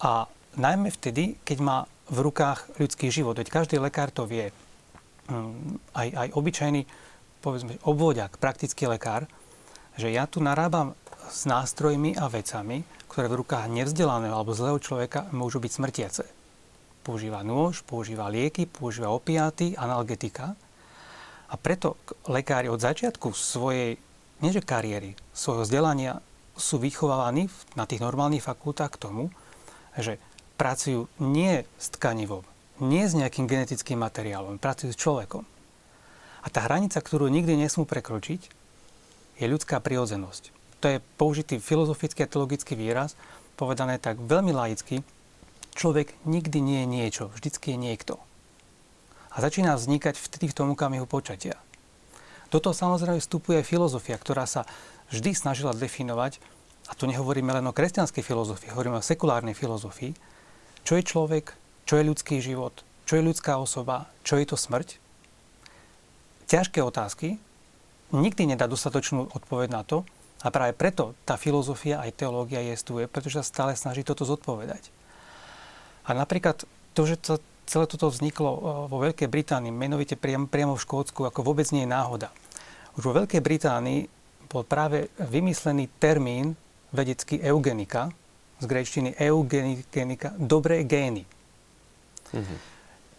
A 0.00 0.28
najmä 0.56 0.92
vtedy, 0.92 1.40
keď 1.44 1.58
má 1.60 1.78
v 2.08 2.18
rukách 2.20 2.76
ľudský 2.76 3.08
život. 3.08 3.36
Veď 3.36 3.48
každý 3.48 3.76
lekár 3.80 4.12
to 4.12 4.28
vie. 4.28 4.52
Mm, 5.30 5.80
aj, 5.96 6.08
aj 6.12 6.28
obyčajný, 6.36 6.82
povedzme, 7.40 7.80
obvodiak, 7.84 8.36
praktický 8.36 8.88
lekár, 8.88 9.24
že 9.96 10.12
ja 10.12 10.28
tu 10.28 10.44
narábam 10.44 10.92
s 11.32 11.48
nástrojmi 11.48 12.18
a 12.20 12.28
vecami, 12.28 12.84
ktoré 13.08 13.30
v 13.30 13.46
rukách 13.46 13.70
nevzdelaného 13.70 14.34
alebo 14.34 14.52
zlého 14.52 14.76
človeka 14.82 15.30
môžu 15.32 15.62
byť 15.62 15.72
smrtiace. 15.72 16.24
Používa 17.04 17.44
nôž, 17.44 17.84
používa 17.84 18.28
lieky, 18.28 18.68
používa 18.68 19.12
opiáty, 19.12 19.76
analgetika. 19.76 20.56
A 21.48 21.54
preto 21.54 22.00
lekári 22.26 22.66
od 22.66 22.80
začiatku 22.80 23.30
svojej, 23.36 24.00
nieže 24.42 24.64
kariéry, 24.64 25.14
svojho 25.30 25.62
vzdelania 25.62 26.18
sú 26.58 26.80
vychovávaní 26.80 27.46
na 27.78 27.84
tých 27.86 28.02
normálnych 28.02 28.42
fakultách 28.42 28.98
k 28.98 29.00
tomu, 29.00 29.24
že 29.94 30.18
pracujú 30.54 31.10
nie 31.18 31.66
s 31.78 31.90
tkanivom, 31.94 32.46
nie 32.82 33.04
s 33.06 33.14
nejakým 33.14 33.46
genetickým 33.46 33.98
materiálom, 33.98 34.58
pracujú 34.58 34.94
s 34.94 35.00
človekom. 35.00 35.44
A 36.44 36.46
tá 36.52 36.68
hranica, 36.68 37.00
ktorú 37.00 37.26
nikdy 37.32 37.56
nesmú 37.56 37.88
prekročiť, 37.88 38.40
je 39.40 39.46
ľudská 39.48 39.80
prirodzenosť. 39.80 40.52
To 40.84 40.86
je 40.92 41.02
použitý 41.16 41.56
filozofický 41.58 42.28
a 42.28 42.30
teologický 42.30 42.76
výraz, 42.76 43.16
povedané 43.56 43.96
tak 43.96 44.20
veľmi 44.20 44.52
laicky. 44.52 45.00
Človek 45.74 46.14
nikdy 46.28 46.58
nie 46.60 46.78
je 46.84 46.88
niečo, 46.90 47.24
vždycky 47.32 47.74
je 47.74 47.78
niekto. 47.80 48.14
A 49.34 49.42
začína 49.42 49.74
vznikať 49.74 50.14
vtedy 50.14 50.52
v 50.52 50.56
tom 50.56 50.68
okamihu 50.76 51.08
počatia. 51.08 51.58
Do 52.54 52.62
toho 52.62 52.76
samozrejme 52.76 53.18
vstupuje 53.18 53.66
filozofia, 53.66 54.14
ktorá 54.14 54.46
sa 54.46 54.62
vždy 55.10 55.34
snažila 55.34 55.74
definovať, 55.74 56.38
a 56.84 56.92
tu 56.92 57.08
nehovoríme 57.08 57.48
len 57.48 57.64
o 57.64 57.72
kresťanskej 57.72 58.20
filozofii, 58.20 58.76
hovoríme 58.76 59.00
o 59.00 59.04
sekulárnej 59.04 59.56
filozofii, 59.56 60.12
čo 60.84 61.00
je 61.00 61.02
človek, 61.04 61.56
čo 61.88 61.96
je 61.96 62.08
ľudský 62.08 62.44
život, 62.44 62.84
čo 63.08 63.16
je 63.16 63.26
ľudská 63.26 63.56
osoba, 63.56 64.08
čo 64.24 64.36
je 64.36 64.46
to 64.48 64.56
smrť? 64.56 65.00
Ťažké 66.44 66.84
otázky, 66.84 67.40
nikdy 68.12 68.52
nedá 68.52 68.68
dostatočnú 68.68 69.32
odpoveď 69.32 69.68
na 69.72 69.82
to 69.82 70.04
a 70.44 70.52
práve 70.52 70.76
preto 70.76 71.16
tá 71.24 71.40
filozofia 71.40 72.04
aj 72.04 72.20
teológia 72.20 72.60
jestuje, 72.60 73.08
pretože 73.08 73.40
sa 73.40 73.48
stále 73.48 73.72
snaží 73.80 74.04
toto 74.04 74.28
zodpovedať. 74.28 74.92
A 76.04 76.12
napríklad 76.12 76.68
to, 76.92 77.02
že 77.08 77.16
to, 77.16 77.40
celé 77.64 77.88
toto 77.88 78.12
vzniklo 78.12 78.50
e, 78.52 78.60
vo 78.92 79.00
Veľkej 79.00 79.28
Británii, 79.28 79.72
menovite 79.72 80.20
priam, 80.20 80.44
priamo 80.44 80.76
v 80.76 80.84
Škótsku, 80.84 81.24
ako 81.24 81.40
vôbec 81.40 81.64
nie 81.72 81.88
je 81.88 81.90
náhoda. 81.90 82.28
Už 83.00 83.08
vo 83.08 83.16
Veľkej 83.16 83.40
Británii 83.40 84.04
bol 84.52 84.68
práve 84.68 85.08
vymyslený 85.16 85.88
termín 85.96 86.54
vedecký 86.92 87.40
eugenika, 87.40 88.12
z 88.60 88.64
grečtiny 88.66 89.14
eugenika, 89.18 90.32
dobré 90.38 90.84
gény. 90.84 91.26
Mm-hmm. 92.32 92.58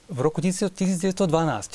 V 0.05 0.19
roku 0.21 0.38
1912 0.38 1.17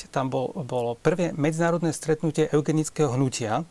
tam 0.07 0.31
bol, 0.31 0.55
bolo 0.63 0.95
prvé 0.95 1.35
medzinárodné 1.35 1.91
stretnutie 1.91 2.47
eugenického 2.47 3.11
hnutia. 3.11 3.67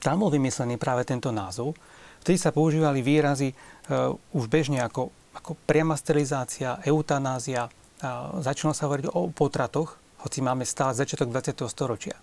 Tam 0.00 0.16
bol 0.16 0.32
vymyslený 0.32 0.80
práve 0.80 1.04
tento 1.04 1.28
názov. 1.28 1.76
Vtedy 2.24 2.40
sa 2.40 2.56
používali 2.56 3.04
výrazy 3.04 3.52
uh, 3.52 4.16
už 4.32 4.48
bežne 4.48 4.80
ako, 4.80 5.12
ako 5.36 5.60
priama 5.68 5.92
sterilizácia, 5.92 6.80
eutanázia. 6.88 7.68
Uh, 8.00 8.40
začalo 8.40 8.72
sa 8.72 8.88
hovoriť 8.88 9.12
o 9.12 9.28
potratoch, 9.28 10.00
hoci 10.24 10.40
máme 10.40 10.64
stále 10.64 10.96
začiatok 10.96 11.28
20. 11.28 11.60
storočia. 11.68 12.16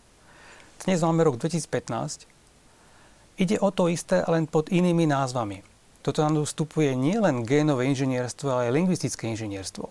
Dnes 0.84 1.06
máme 1.06 1.22
rok 1.22 1.38
2015. 1.38 2.26
Ide 3.38 3.62
o 3.62 3.70
to 3.70 3.94
isté, 3.94 4.26
len 4.26 4.50
pod 4.50 4.74
inými 4.74 5.06
názvami 5.06 5.73
toto 6.04 6.20
nám 6.20 6.44
vstupuje 6.44 6.92
nielen 7.00 7.48
génové 7.48 7.88
inžinierstvo, 7.88 8.52
ale 8.52 8.62
aj 8.68 8.72
lingvistické 8.76 9.32
inžinierstvo. 9.32 9.88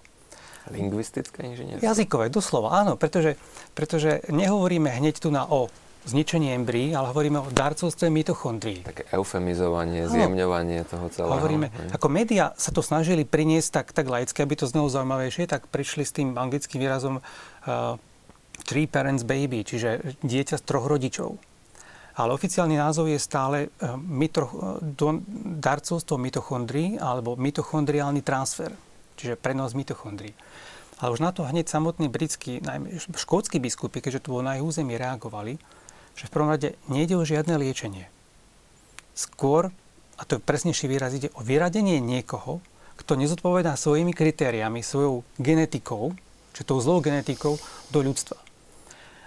Lingvistické 0.70 1.42
inžinierstvo? 1.42 1.82
Jazykové, 1.82 2.30
doslova, 2.30 2.78
áno, 2.84 2.94
pretože, 2.94 3.34
pretože 3.74 4.22
nehovoríme 4.30 4.92
hneď 4.92 5.18
tu 5.18 5.32
na 5.32 5.48
o 5.48 5.72
zničení 6.02 6.54
embryí, 6.54 6.94
ale 6.94 7.14
hovoríme 7.14 7.38
o 7.38 7.48
darcovstve 7.50 8.10
mitochondrií. 8.10 8.82
Také 8.82 9.06
eufemizovanie, 9.14 10.10
zjemňovanie 10.10 10.82
toho 10.86 11.06
celého. 11.14 11.38
Hovoríme, 11.38 11.70
ne? 11.70 11.94
ako 11.94 12.06
média 12.10 12.50
sa 12.58 12.74
to 12.74 12.82
snažili 12.82 13.22
priniesť 13.22 13.68
tak, 13.70 13.86
tak 13.94 14.06
laicky, 14.10 14.42
aby 14.42 14.54
to 14.58 14.66
znelo 14.66 14.90
zaujímavejšie, 14.90 15.46
tak 15.46 15.70
prišli 15.70 16.02
s 16.02 16.12
tým 16.12 16.34
anglickým 16.34 16.82
výrazom 16.82 17.22
uh, 17.22 17.96
three 18.66 18.90
parents 18.90 19.22
baby, 19.22 19.62
čiže 19.62 20.18
dieťa 20.26 20.58
z 20.58 20.62
troch 20.66 20.86
rodičov. 20.90 21.38
Ale 22.12 22.36
oficiálny 22.36 22.76
názov 22.76 23.08
je 23.08 23.16
stále 23.16 23.58
eh, 23.66 23.96
mitro, 23.96 24.52
darcovstvo 25.60 26.20
mitochondrií 26.20 27.00
alebo 27.00 27.36
mitochondriálny 27.40 28.20
transfer, 28.20 28.72
čiže 29.16 29.40
prenos 29.40 29.72
mitochondrií. 29.72 30.36
Ale 31.02 31.18
už 31.18 31.24
na 31.24 31.34
to 31.34 31.42
hneď 31.42 31.66
samotný 31.66 32.06
britský, 32.06 32.62
najmä 32.62 33.02
škótsky 33.18 33.58
biskupy, 33.58 33.98
keďže 33.98 34.22
tu 34.22 34.38
bolo 34.38 34.46
na 34.46 34.54
ich 34.54 34.62
území, 34.62 34.94
reagovali, 34.94 35.58
že 36.14 36.30
v 36.30 36.32
prvom 36.32 36.52
rade 36.54 36.78
nejde 36.86 37.18
o 37.18 37.26
žiadne 37.26 37.58
liečenie. 37.58 38.06
Skôr, 39.16 39.74
a 40.14 40.22
to 40.22 40.38
je 40.38 40.46
presnejší 40.46 40.86
výraz, 40.86 41.18
ide 41.18 41.34
o 41.34 41.42
vyradenie 41.42 41.98
niekoho, 41.98 42.62
kto 43.02 43.18
nezodpovedá 43.18 43.74
svojimi 43.74 44.14
kritériami, 44.14 44.84
svojou 44.84 45.26
genetikou, 45.42 46.14
čiže 46.54 46.68
tou 46.70 46.78
zlou 46.78 47.02
genetikou, 47.02 47.58
do 47.90 47.98
ľudstva. 47.98 48.38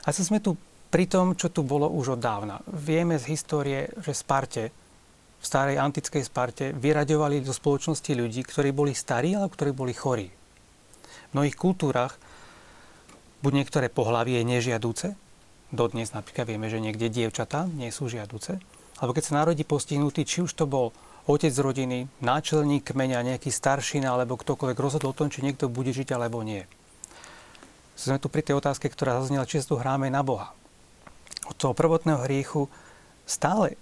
A 0.06 0.14
sme 0.14 0.40
tu 0.40 0.56
pri 0.96 1.12
tom, 1.12 1.36
čo 1.36 1.52
tu 1.52 1.68
bolo 1.68 1.92
už 1.92 2.16
od 2.16 2.24
dávna. 2.24 2.64
Vieme 2.72 3.20
z 3.20 3.36
histórie, 3.36 3.92
že 4.00 4.16
Sparte, 4.16 4.72
v 5.36 5.44
starej 5.44 5.76
antickej 5.76 6.24
Sparte, 6.24 6.72
vyraďovali 6.72 7.44
do 7.44 7.52
spoločnosti 7.52 8.16
ľudí, 8.16 8.48
ktorí 8.48 8.72
boli 8.72 8.96
starí, 8.96 9.36
ale 9.36 9.52
ktorí 9.52 9.76
boli 9.76 9.92
chorí. 9.92 10.32
V 10.32 11.32
mnohých 11.36 11.60
kultúrach 11.60 12.16
buď 13.44 13.52
niektoré 13.60 13.92
pohlavie 13.92 14.40
je 14.40 14.48
nežiaduce, 14.48 15.20
dodnes 15.68 16.16
napríklad 16.16 16.48
vieme, 16.48 16.72
že 16.72 16.80
niekde 16.80 17.12
dievčatá 17.12 17.68
nie 17.76 17.92
sú 17.92 18.08
žiaduce, 18.08 18.64
alebo 19.04 19.12
keď 19.12 19.24
sa 19.28 19.44
narodí 19.44 19.68
postihnutý, 19.68 20.24
či 20.24 20.48
už 20.48 20.56
to 20.56 20.64
bol 20.64 20.96
otec 21.28 21.52
z 21.52 21.60
rodiny, 21.60 22.08
náčelník 22.24 22.96
kmeňa, 22.96 23.36
nejaký 23.36 23.52
staršina, 23.52 24.16
alebo 24.16 24.40
ktokoľvek 24.40 24.80
rozhodol 24.80 25.12
o 25.12 25.18
tom, 25.20 25.28
či 25.28 25.44
niekto 25.44 25.68
bude 25.68 25.92
žiť 25.92 26.16
alebo 26.16 26.40
nie. 26.40 26.64
Sme 28.00 28.16
tu 28.16 28.32
pri 28.32 28.48
tej 28.48 28.64
otázke, 28.64 28.88
ktorá 28.88 29.20
zaznela, 29.20 29.44
či 29.44 29.60
sa 29.60 29.68
tu 29.68 29.76
hráme 29.76 30.08
na 30.08 30.24
Boha 30.24 30.56
od 31.46 31.56
toho 31.58 31.74
prvotného 31.78 32.22
hriechu 32.26 32.68
stále 33.26 33.78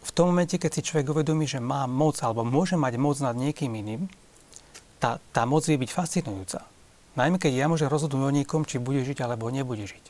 v 0.00 0.10
tom 0.16 0.32
momente, 0.32 0.56
keď 0.56 0.80
si 0.80 0.86
človek 0.86 1.12
uvedomí, 1.12 1.44
že 1.44 1.60
má 1.60 1.84
moc 1.84 2.16
alebo 2.24 2.40
môže 2.46 2.74
mať 2.74 2.96
moc 2.96 3.20
nad 3.20 3.36
niekým 3.36 3.70
iným, 3.76 4.08
tá, 4.96 5.20
tá 5.32 5.44
moc 5.44 5.64
vie 5.68 5.76
byť 5.76 5.90
fascinujúca. 5.92 6.64
Najmä 7.18 7.36
keď 7.36 7.52
ja 7.52 7.66
môžem 7.68 7.90
rozhodnúť 7.90 8.24
o 8.24 8.32
niekom, 8.32 8.62
či 8.64 8.80
bude 8.80 9.04
žiť 9.04 9.20
alebo 9.20 9.52
nebude 9.52 9.84
žiť. 9.84 10.04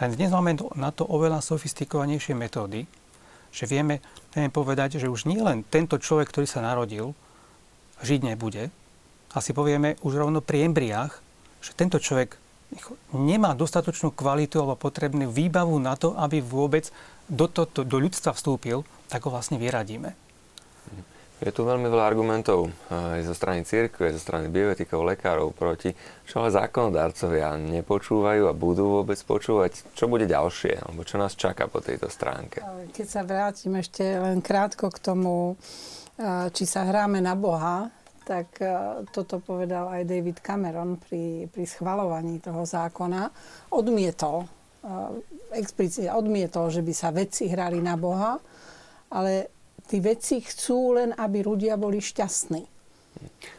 Len 0.00 0.16
dnes 0.16 0.32
máme 0.32 0.56
na 0.78 0.90
to 0.90 1.04
oveľa 1.04 1.44
sofistikovanejšie 1.44 2.32
metódy, 2.32 2.88
že 3.52 3.68
vieme, 3.68 4.00
vieme 4.32 4.48
povedať, 4.48 4.96
že 4.96 5.12
už 5.12 5.28
nie 5.28 5.38
len 5.44 5.60
tento 5.68 6.00
človek, 6.00 6.32
ktorý 6.32 6.48
sa 6.48 6.64
narodil, 6.64 7.12
žiť 8.00 8.20
nebude, 8.24 8.72
a 9.32 9.40
si 9.40 9.56
povieme 9.56 9.96
už 10.04 10.20
rovno 10.20 10.44
pri 10.44 10.68
embriách, 10.68 11.12
že 11.64 11.72
tento 11.72 11.96
človek 11.96 12.36
nemá 13.12 13.52
dostatočnú 13.52 14.12
kvalitu 14.12 14.60
alebo 14.60 14.80
potrebnú 14.80 15.28
výbavu 15.28 15.76
na 15.76 15.96
to, 15.96 16.16
aby 16.16 16.40
vôbec 16.40 16.88
do, 17.28 17.46
to, 17.48 17.68
do 17.68 17.96
ľudstva 18.00 18.32
vstúpil, 18.32 18.84
tak 19.08 19.24
ho 19.28 19.30
vlastne 19.32 19.60
vyradíme. 19.60 20.16
Je 21.42 21.50
tu 21.50 21.66
veľmi 21.66 21.90
veľa 21.90 22.06
argumentov 22.06 22.70
aj 22.86 23.26
zo 23.26 23.34
strany 23.34 23.66
cirkve, 23.66 24.06
aj 24.06 24.14
zo 24.14 24.22
strany 24.22 24.46
bioetikov, 24.46 25.02
lekárov 25.02 25.50
proti, 25.50 25.90
čo 26.22 26.38
ale 26.38 26.54
zákonodárcovia 26.54 27.58
nepočúvajú 27.58 28.46
a 28.46 28.54
budú 28.54 29.02
vôbec 29.02 29.18
počúvať. 29.18 29.90
Čo 29.90 30.06
bude 30.06 30.30
ďalšie, 30.30 30.86
alebo 30.86 31.02
čo 31.02 31.18
nás 31.18 31.34
čaká 31.34 31.66
po 31.66 31.82
tejto 31.82 32.06
stránke? 32.06 32.62
Keď 32.94 33.06
sa 33.10 33.26
vrátim 33.26 33.74
ešte 33.74 34.06
len 34.06 34.38
krátko 34.38 34.86
k 34.94 35.02
tomu, 35.02 35.58
či 36.54 36.62
sa 36.62 36.86
hráme 36.86 37.18
na 37.18 37.34
Boha, 37.34 37.90
tak 38.22 38.58
toto 39.10 39.42
povedal 39.42 39.90
aj 39.90 40.02
David 40.06 40.38
Cameron 40.40 40.98
pri, 40.98 41.50
pri 41.50 41.64
schvalovaní 41.66 42.38
toho 42.38 42.62
zákona. 42.62 43.28
Odmietol, 43.74 44.46
explicitne 45.54 46.10
odmietol, 46.10 46.70
že 46.70 46.82
by 46.82 46.92
sa 46.94 47.14
vedci 47.14 47.46
hrali 47.50 47.78
na 47.78 47.94
Boha, 47.94 48.38
ale 49.12 49.52
tí 49.86 50.02
vedci 50.02 50.42
chcú 50.42 50.98
len, 50.98 51.10
aby 51.14 51.44
ľudia 51.44 51.78
boli 51.78 52.02
šťastní. 52.02 52.62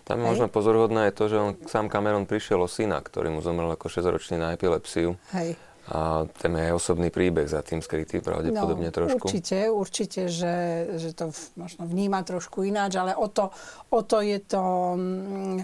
Tam 0.04 0.20
je 0.20 0.26
možno 0.28 0.52
pozoruhodné 0.52 1.08
je 1.12 1.14
to, 1.16 1.26
že 1.32 1.38
on 1.40 1.52
sám 1.70 1.88
Cameron 1.88 2.28
prišiel 2.28 2.60
o 2.60 2.68
syna, 2.68 3.00
ktorý 3.00 3.32
mu 3.32 3.40
zomrel 3.40 3.72
ako 3.72 3.88
6-ročný 3.88 4.36
na 4.42 4.58
epilepsiu. 4.58 5.16
Hej. 5.32 5.56
A 5.84 6.24
ten 6.40 6.56
je 6.56 6.72
osobný 6.72 7.12
príbeh 7.12 7.44
za 7.44 7.60
tým 7.60 7.84
skrytý, 7.84 8.24
pravdepodobne 8.24 8.88
no, 8.88 8.96
trošku. 8.96 9.28
Určite, 9.28 9.68
určite, 9.68 10.22
že, 10.32 10.56
že 10.96 11.12
to 11.12 11.36
možno 11.60 11.84
vníma 11.84 12.24
trošku 12.24 12.64
ináč, 12.64 12.96
ale 12.96 13.12
o 13.12 13.28
to, 13.28 13.52
o 13.92 14.00
to 14.00 14.24
je 14.24 14.40
to 14.48 14.64
mm, 14.96 15.60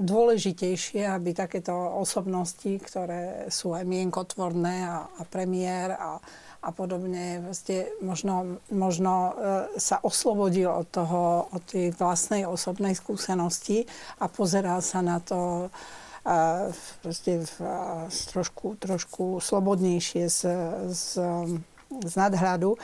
dôležitejšie, 0.00 1.04
aby 1.04 1.36
takéto 1.36 1.76
osobnosti, 1.76 2.80
ktoré 2.80 3.52
sú 3.52 3.76
aj 3.76 3.84
mienkotvorné 3.84 4.88
a, 4.88 5.04
a 5.04 5.22
premiér 5.28 5.92
a, 6.00 6.16
a 6.64 6.70
podobne, 6.72 7.44
vlastne 7.44 7.92
možno, 8.00 8.56
možno 8.72 9.12
e, 9.12 9.32
sa 9.76 10.00
oslobodil 10.00 10.72
od 10.72 10.88
toho, 10.88 11.52
od 11.52 11.62
tej 11.68 11.92
vlastnej 11.92 12.48
osobnej 12.48 12.96
skúsenosti 12.96 13.84
a 14.16 14.32
pozeral 14.32 14.80
sa 14.80 15.04
na 15.04 15.20
to 15.20 15.68
proste 17.02 17.44
v, 17.44 17.54
trošku, 18.08 18.76
trošku 18.76 19.24
slobodnejšie 19.40 20.24
z, 20.28 20.40
z, 20.92 21.04
z 21.88 22.12
nadhľadu. 22.18 22.76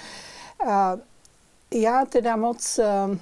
Ja 1.75 1.97
teda 2.07 2.39
moc, 2.39 2.63
e, 2.79 3.19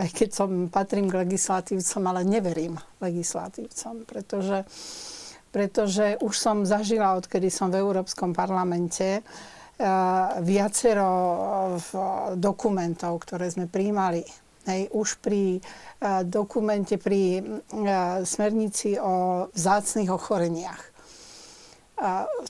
aj 0.00 0.08
keď 0.16 0.28
som 0.32 0.50
patrím 0.72 1.12
k 1.12 1.28
legislatívcom, 1.28 2.02
ale 2.08 2.24
neverím 2.24 2.80
legislatívcom, 3.04 4.08
pretože, 4.08 4.64
pretože 5.52 6.16
už 6.24 6.34
som 6.34 6.64
zažila, 6.64 7.20
odkedy 7.20 7.52
som 7.52 7.68
v 7.68 7.84
Európskom 7.84 8.32
parlamente, 8.32 9.20
viacero 10.42 11.10
dokumentov, 12.38 13.24
ktoré 13.26 13.50
sme 13.50 13.66
príjmali. 13.66 14.22
Hej, 14.62 14.94
už 14.94 15.18
pri 15.18 15.58
dokumente, 16.22 16.94
pri 16.94 17.42
smernici 18.22 18.94
o 18.94 19.46
vzácných 19.50 20.06
ochoreniach. 20.06 20.82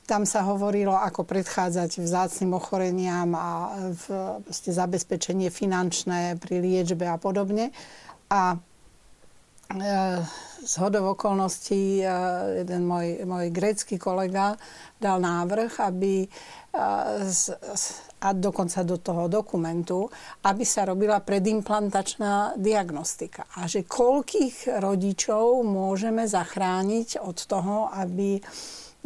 Tam 0.08 0.24
sa 0.24 0.44
hovorilo, 0.48 0.96
ako 0.96 1.28
predchádzať 1.28 2.00
vzácným 2.00 2.56
ochoreniam 2.56 3.32
a 3.36 3.76
v, 3.92 4.04
zabezpečenie 4.48 5.52
finančné 5.52 6.40
pri 6.40 6.60
liečbe 6.60 7.04
a 7.04 7.20
podobne. 7.20 7.68
A 8.32 8.56
z 10.62 10.74
hodov 10.80 11.16
okolností 11.16 12.04
jeden 12.60 12.84
môj, 12.84 13.24
môj 13.24 13.48
grécky 13.48 13.96
kolega 13.96 14.56
dal 15.00 15.16
návrh, 15.20 15.80
aby 15.80 16.28
a 18.22 18.30
dokonca 18.30 18.86
do 18.86 19.02
toho 19.02 19.26
dokumentu, 19.26 20.06
aby 20.46 20.62
sa 20.62 20.86
robila 20.86 21.18
predimplantačná 21.18 22.54
diagnostika. 22.54 23.50
A 23.58 23.66
že 23.66 23.82
koľkých 23.82 24.78
rodičov 24.78 25.66
môžeme 25.66 26.30
zachrániť 26.30 27.18
od 27.18 27.38
toho, 27.42 27.90
aby 27.90 28.38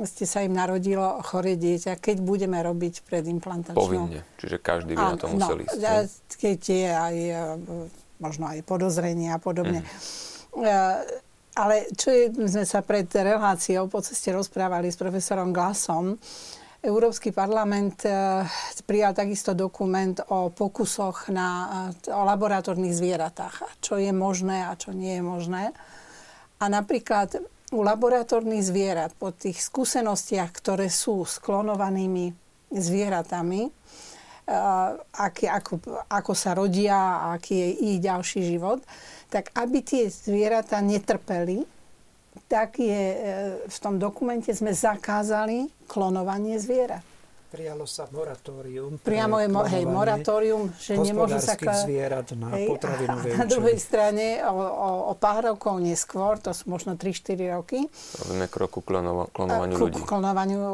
ste 0.04 0.28
sa 0.28 0.44
im 0.44 0.52
narodilo 0.52 1.24
chore 1.24 1.56
dieťa, 1.56 1.96
keď 1.96 2.20
budeme 2.20 2.60
robiť 2.60 3.00
predimplantačnú... 3.08 3.80
Povinne, 3.80 4.28
čiže 4.36 4.60
každý 4.60 4.92
by 4.92 5.00
a, 5.00 5.08
na 5.08 5.16
to 5.16 5.26
musel 5.32 5.56
no, 5.56 5.64
ísť. 5.64 6.20
Keď 6.36 6.60
je 6.60 6.90
aj 6.92 7.16
e, 7.16 7.34
možno 8.20 8.44
aj 8.52 8.60
podozrenie 8.68 9.32
a 9.32 9.40
podobne. 9.40 9.80
Mm. 10.52 11.24
Ale 11.56 11.88
čo 11.96 12.12
je, 12.12 12.28
sme 12.36 12.68
sa 12.68 12.84
pred 12.84 13.08
reláciou 13.08 13.88
po 13.88 14.04
ceste 14.04 14.28
rozprávali 14.28 14.92
s 14.92 15.00
profesorom 15.00 15.56
Glasom, 15.56 16.20
Európsky 16.86 17.34
parlament 17.34 18.06
eh, 18.06 18.46
prijal 18.86 19.10
takisto 19.10 19.58
dokument 19.58 20.22
o 20.30 20.54
pokusoch 20.54 21.34
na, 21.34 21.48
eh, 21.90 22.14
o 22.14 22.22
laboratórnych 22.22 22.94
zvieratách, 22.94 23.82
čo 23.82 23.98
je 23.98 24.14
možné 24.14 24.62
a 24.62 24.78
čo 24.78 24.94
nie 24.94 25.18
je 25.18 25.22
možné. 25.26 25.74
A 26.62 26.64
napríklad 26.70 27.42
u 27.74 27.82
laboratórnych 27.82 28.62
zvierat, 28.62 29.18
po 29.18 29.34
tých 29.34 29.58
skúsenostiach, 29.66 30.54
ktoré 30.54 30.86
sú 30.86 31.26
s 31.26 31.42
klonovanými 31.42 32.30
zvieratami, 32.70 33.66
eh, 33.66 33.72
aký, 35.18 35.50
ako, 35.50 36.06
ako 36.06 36.32
sa 36.38 36.54
rodia 36.54 36.94
a 36.94 37.34
aký 37.34 37.66
je 37.66 37.70
ich 37.90 37.98
ďalší 37.98 38.46
život, 38.46 38.78
tak 39.26 39.50
aby 39.58 39.82
tie 39.82 40.06
zvieratá 40.06 40.78
netrpeli, 40.78 41.66
tak 42.56 42.80
je, 42.80 43.04
e, 43.12 43.18
v 43.68 43.78
tom 43.84 44.00
dokumente 44.00 44.48
sme 44.56 44.72
zakázali 44.72 45.68
klonovanie 45.84 46.56
zvierat. 46.56 47.04
Prijalo 47.52 47.84
sa 47.84 48.08
moratórium. 48.10 48.96
Priamo 49.00 49.38
je 49.38 49.48
hej, 49.70 49.84
moratórium, 49.84 50.72
že 50.80 50.96
nemôžu 50.96 51.38
sa... 51.38 51.54
zvierat 51.56 52.32
na 52.32 52.56
hej, 52.56 52.68
potravinové 52.68 53.28
A 53.36 53.44
na 53.44 53.46
druhej 53.46 53.76
strane 53.76 54.40
o, 54.48 54.56
o, 54.56 54.88
o 55.08 55.14
pár 55.14 55.52
rokov 55.52 55.78
neskôr, 55.78 56.40
to 56.40 56.56
sú 56.56 56.66
možno 56.72 56.96
3-4 56.96 57.60
roky. 57.60 57.86
Robíme 58.24 58.48
kroku 58.48 58.80
klonova, 58.80 59.28
klonovaniu 59.30 59.76
ľudí. 59.76 60.00
klonovaniu 60.02 60.64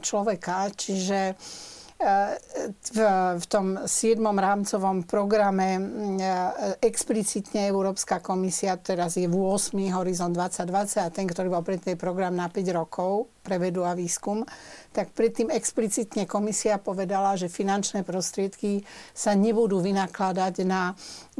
človeka, 0.00 0.72
čiže 0.72 1.36
v, 1.96 2.98
v 3.40 3.44
tom 3.48 3.88
7. 3.88 4.20
rámcovom 4.20 5.08
programe 5.08 5.80
explicitne 6.84 7.72
Európska 7.72 8.20
komisia, 8.20 8.76
teraz 8.76 9.16
je 9.16 9.24
v 9.24 9.32
8. 9.32 9.72
Horizon 9.96 10.36
2020 10.36 11.00
a 11.00 11.08
ten, 11.08 11.24
ktorý 11.24 11.48
bol 11.48 11.64
predtým 11.64 11.96
program 11.96 12.36
na 12.36 12.52
5 12.52 12.60
rokov 12.76 13.32
pre 13.40 13.56
vedu 13.56 13.80
a 13.88 13.96
výskum, 13.96 14.44
tak 14.92 15.16
predtým 15.16 15.48
explicitne 15.48 16.28
komisia 16.28 16.76
povedala, 16.76 17.32
že 17.32 17.48
finančné 17.48 18.04
prostriedky 18.04 18.84
sa 19.16 19.32
nebudú 19.32 19.80
vynakladať 19.80 20.54
na 20.68 20.92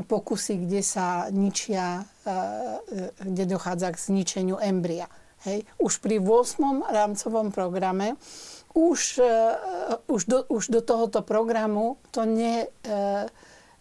pokusy, 0.09 0.65
kde 0.65 0.81
sa 0.81 1.29
ničia, 1.29 2.01
kde 3.21 3.45
dochádza 3.45 3.93
k 3.93 4.03
zničeniu 4.09 4.57
embria. 4.57 5.05
Hej. 5.45 5.69
Už 5.77 6.01
pri 6.01 6.17
8. 6.17 6.81
rámcovom 6.89 7.53
programe 7.53 8.17
už, 8.77 9.25
uh, 9.25 9.97
už, 10.13 10.23
do, 10.29 10.39
už 10.53 10.69
do 10.69 10.81
tohoto 10.85 11.25
programu 11.25 11.97
to 12.13 12.29
ne, 12.29 12.69
uh, 12.85 13.25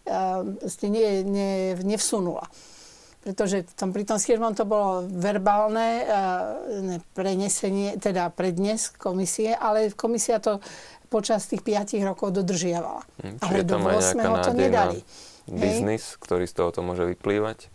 uh, 0.08 0.80
nie, 0.88 1.20
ne, 1.20 1.76
nevsunula. 1.84 2.48
Pretože 3.20 3.66
tom, 3.74 3.90
pri 3.90 4.06
tom 4.06 4.22
schirmom 4.22 4.54
to 4.54 4.62
bolo 4.62 5.02
verbálne 5.02 6.06
prenesenie, 7.10 7.98
teda 7.98 8.30
prednes 8.30 8.94
komisie, 8.94 9.50
ale 9.50 9.90
komisia 9.90 10.38
to 10.38 10.62
počas 11.10 11.50
tých 11.50 11.66
5 11.66 12.06
rokov 12.06 12.30
dodržiavala. 12.30 13.02
Hm, 13.26 13.42
ale 13.42 13.66
do 13.66 13.82
8. 13.82 14.46
to 14.46 14.52
nedali. 14.54 15.02
Biznis, 15.50 16.14
ktorý 16.22 16.46
z 16.46 16.54
toho 16.54 16.70
to 16.70 16.86
môže 16.86 17.02
vyplývať? 17.02 17.66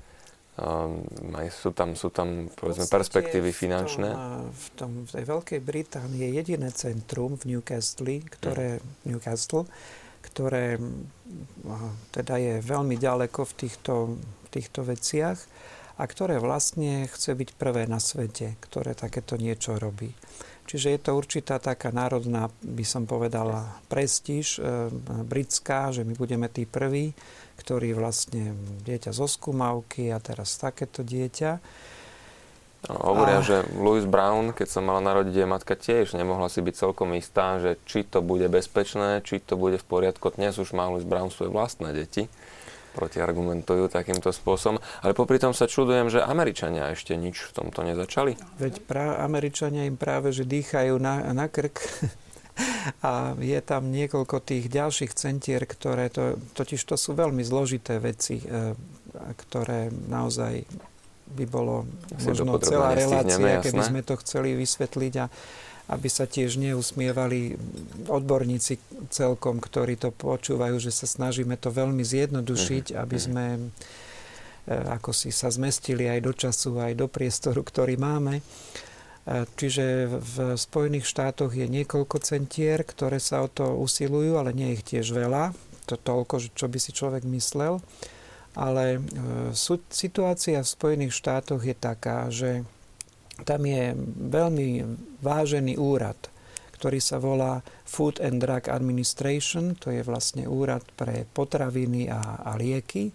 Aj 1.32 1.48
sú 1.48 1.72
tam, 1.72 1.96
sú 1.96 2.12
tam 2.12 2.52
povedzme, 2.52 2.86
perspektívy 2.92 3.56
finančné? 3.56 4.12
V, 4.12 4.18
tom, 4.18 4.52
v, 4.52 4.68
tom, 4.76 4.92
v 5.08 5.12
tej 5.16 5.26
Veľkej 5.26 5.60
Británii 5.64 6.22
je 6.28 6.30
jediné 6.44 6.70
centrum 6.76 7.40
v 7.40 7.56
Newcastle, 7.56 8.20
ktoré, 8.28 8.78
mm. 8.78 9.16
Newcastle, 9.16 9.66
ktoré 10.22 10.78
teda 12.14 12.36
je 12.38 12.54
veľmi 12.62 13.00
ďaleko 13.00 13.48
v 13.48 13.54
týchto, 13.58 13.94
v 14.20 14.50
týchto 14.52 14.86
veciach 14.86 15.40
a 15.98 16.04
ktoré 16.04 16.38
vlastne 16.38 17.08
chce 17.10 17.34
byť 17.34 17.50
prvé 17.58 17.88
na 17.90 17.98
svete, 17.98 18.60
ktoré 18.62 18.94
takéto 18.94 19.40
niečo 19.40 19.80
robí. 19.80 20.14
Čiže 20.70 20.88
je 20.94 21.00
to 21.04 21.12
určitá 21.18 21.60
taká 21.60 21.92
národná, 21.92 22.48
by 22.64 22.86
som 22.88 23.04
povedala, 23.04 23.82
prestíž 23.92 24.56
e, 24.56 24.88
britská, 25.26 25.92
že 25.92 26.08
my 26.08 26.16
budeme 26.16 26.48
tí 26.48 26.64
prví, 26.64 27.12
ktorí 27.62 27.94
vlastne 27.94 28.58
dieťa 28.82 29.14
zo 29.14 29.30
skúmavky 29.30 30.10
a 30.10 30.18
teraz 30.18 30.58
takéto 30.58 31.06
dieťa. 31.06 31.62
No, 32.90 33.14
hovoria, 33.14 33.40
a... 33.40 33.46
že 33.46 33.62
Louis 33.78 34.10
Brown, 34.10 34.58
keď 34.58 34.68
sa 34.68 34.82
mala 34.82 35.06
narodiť 35.06 35.36
jej 35.38 35.46
matka, 35.46 35.78
tiež 35.78 36.18
nemohla 36.18 36.50
si 36.50 36.66
byť 36.66 36.74
celkom 36.74 37.14
istá, 37.14 37.62
že 37.62 37.78
či 37.86 38.02
to 38.02 38.26
bude 38.26 38.50
bezpečné, 38.50 39.22
či 39.22 39.38
to 39.38 39.54
bude 39.54 39.78
v 39.78 39.86
poriadku. 39.86 40.34
Dnes 40.34 40.58
už 40.58 40.74
má 40.74 40.90
Louis 40.90 41.06
Brown 41.06 41.30
svoje 41.30 41.54
vlastné 41.54 41.94
deti 41.94 42.26
protiargumentujú 42.92 43.88
takýmto 43.88 44.36
spôsobom. 44.36 44.84
Ale 45.00 45.16
popri 45.16 45.40
tom 45.40 45.56
sa 45.56 45.64
čudujem, 45.64 46.12
že 46.12 46.20
Američania 46.20 46.92
ešte 46.92 47.16
nič 47.16 47.40
v 47.48 47.52
tomto 47.56 47.88
nezačali. 47.88 48.36
Veď 48.60 48.84
pra, 48.84 49.24
Američania 49.24 49.88
im 49.88 49.96
práve, 49.96 50.36
že 50.36 50.44
dýchajú 50.44 51.00
na, 51.00 51.32
na 51.32 51.48
krk 51.48 51.80
A 53.06 53.38
je 53.38 53.60
tam 53.62 53.94
niekoľko 53.94 54.42
tých 54.42 54.66
ďalších 54.68 55.14
centier, 55.14 55.64
ktoré 55.64 56.10
to, 56.10 56.38
totiž 56.58 56.82
to 56.82 56.98
sú 56.98 57.14
veľmi 57.14 57.46
zložité 57.46 58.02
veci, 58.02 58.42
e, 58.42 58.74
ktoré 59.14 59.94
naozaj 60.10 60.66
by 61.32 61.46
bolo 61.48 61.88
možno 62.20 62.60
celá 62.60 62.92
relácia, 62.92 63.64
keby 63.64 63.82
sme 63.82 64.02
to 64.04 64.20
chceli 64.20 64.52
vysvetliť 64.60 65.14
a 65.24 65.26
aby 65.92 66.08
sa 66.08 66.24
tiež 66.24 66.56
neusmievali 66.56 67.60
odborníci 68.08 68.80
celkom, 69.12 69.60
ktorí 69.60 70.00
to 70.00 70.16
počúvajú, 70.16 70.80
že 70.80 70.92
sa 70.92 71.04
snažíme 71.04 71.60
to 71.60 71.68
veľmi 71.68 72.00
zjednodušiť, 72.00 72.96
mhm, 72.96 72.98
aby 73.00 73.18
mhm. 73.20 73.24
sme 73.24 73.46
e, 73.56 73.60
ako 74.72 75.12
si 75.12 75.36
sa 75.36 75.52
zmestili 75.52 76.08
aj 76.08 76.20
do 76.24 76.32
času, 76.32 76.80
aj 76.80 76.94
do 76.96 77.08
priestoru, 77.12 77.60
ktorý 77.64 78.00
máme. 78.00 78.40
Čiže 79.30 80.10
v 80.10 80.36
Spojených 80.58 81.06
štátoch 81.06 81.54
je 81.54 81.70
niekoľko 81.70 82.18
centier, 82.26 82.82
ktoré 82.82 83.22
sa 83.22 83.46
o 83.46 83.50
to 83.50 83.78
usilujú, 83.78 84.42
ale 84.42 84.50
nie 84.50 84.74
ich 84.74 84.82
tiež 84.82 85.14
veľa. 85.14 85.54
To 85.86 85.96
toľko, 85.98 86.42
čo 86.58 86.66
by 86.66 86.80
si 86.82 86.90
človek 86.90 87.22
myslel. 87.30 87.78
Ale 88.58 88.98
e, 88.98 89.00
situácia 89.94 90.60
v 90.60 90.74
Spojených 90.74 91.14
štátoch 91.14 91.62
je 91.62 91.76
taká, 91.78 92.28
že 92.34 92.66
tam 93.46 93.62
je 93.64 93.94
veľmi 94.28 94.70
vážený 95.22 95.78
úrad, 95.78 96.18
ktorý 96.76 96.98
sa 96.98 97.22
volá 97.22 97.62
Food 97.86 98.18
and 98.20 98.42
Drug 98.42 98.74
Administration, 98.74 99.78
to 99.78 99.94
je 99.94 100.02
vlastne 100.02 100.50
úrad 100.50 100.82
pre 100.98 101.30
potraviny 101.30 102.10
a, 102.10 102.42
a 102.42 102.58
lieky. 102.58 103.14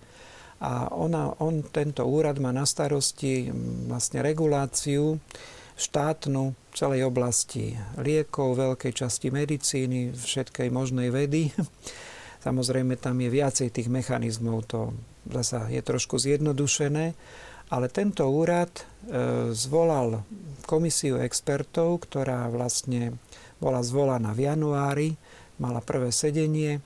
A 0.62 0.88
ona, 0.88 1.34
on, 1.42 1.66
tento 1.66 2.06
úrad 2.06 2.40
má 2.40 2.48
na 2.54 2.64
starosti 2.64 3.50
vlastne 3.90 4.24
reguláciu 4.24 5.20
štátnu 5.76 6.56
celej 6.72 7.08
oblasti 7.08 7.76
liekov, 8.00 8.56
veľkej 8.56 8.92
časti 8.96 9.28
medicíny, 9.28 10.16
všetkej 10.16 10.68
možnej 10.72 11.12
vedy. 11.12 11.52
Samozrejme, 12.46 12.96
tam 12.96 13.20
je 13.20 13.28
viacej 13.28 13.68
tých 13.72 13.88
mechanizmov, 13.92 14.68
to 14.68 14.96
zasa 15.28 15.68
je 15.68 15.82
trošku 15.82 16.16
zjednodušené, 16.16 17.12
ale 17.66 17.86
tento 17.90 18.22
úrad 18.30 18.70
e, 18.70 18.82
zvolal 19.50 20.22
komisiu 20.64 21.18
expertov, 21.18 22.06
ktorá 22.06 22.46
vlastne 22.46 23.18
bola 23.58 23.82
zvolaná 23.82 24.30
v 24.30 24.46
januári, 24.46 25.08
mala 25.58 25.82
prvé 25.82 26.14
sedenie, 26.14 26.78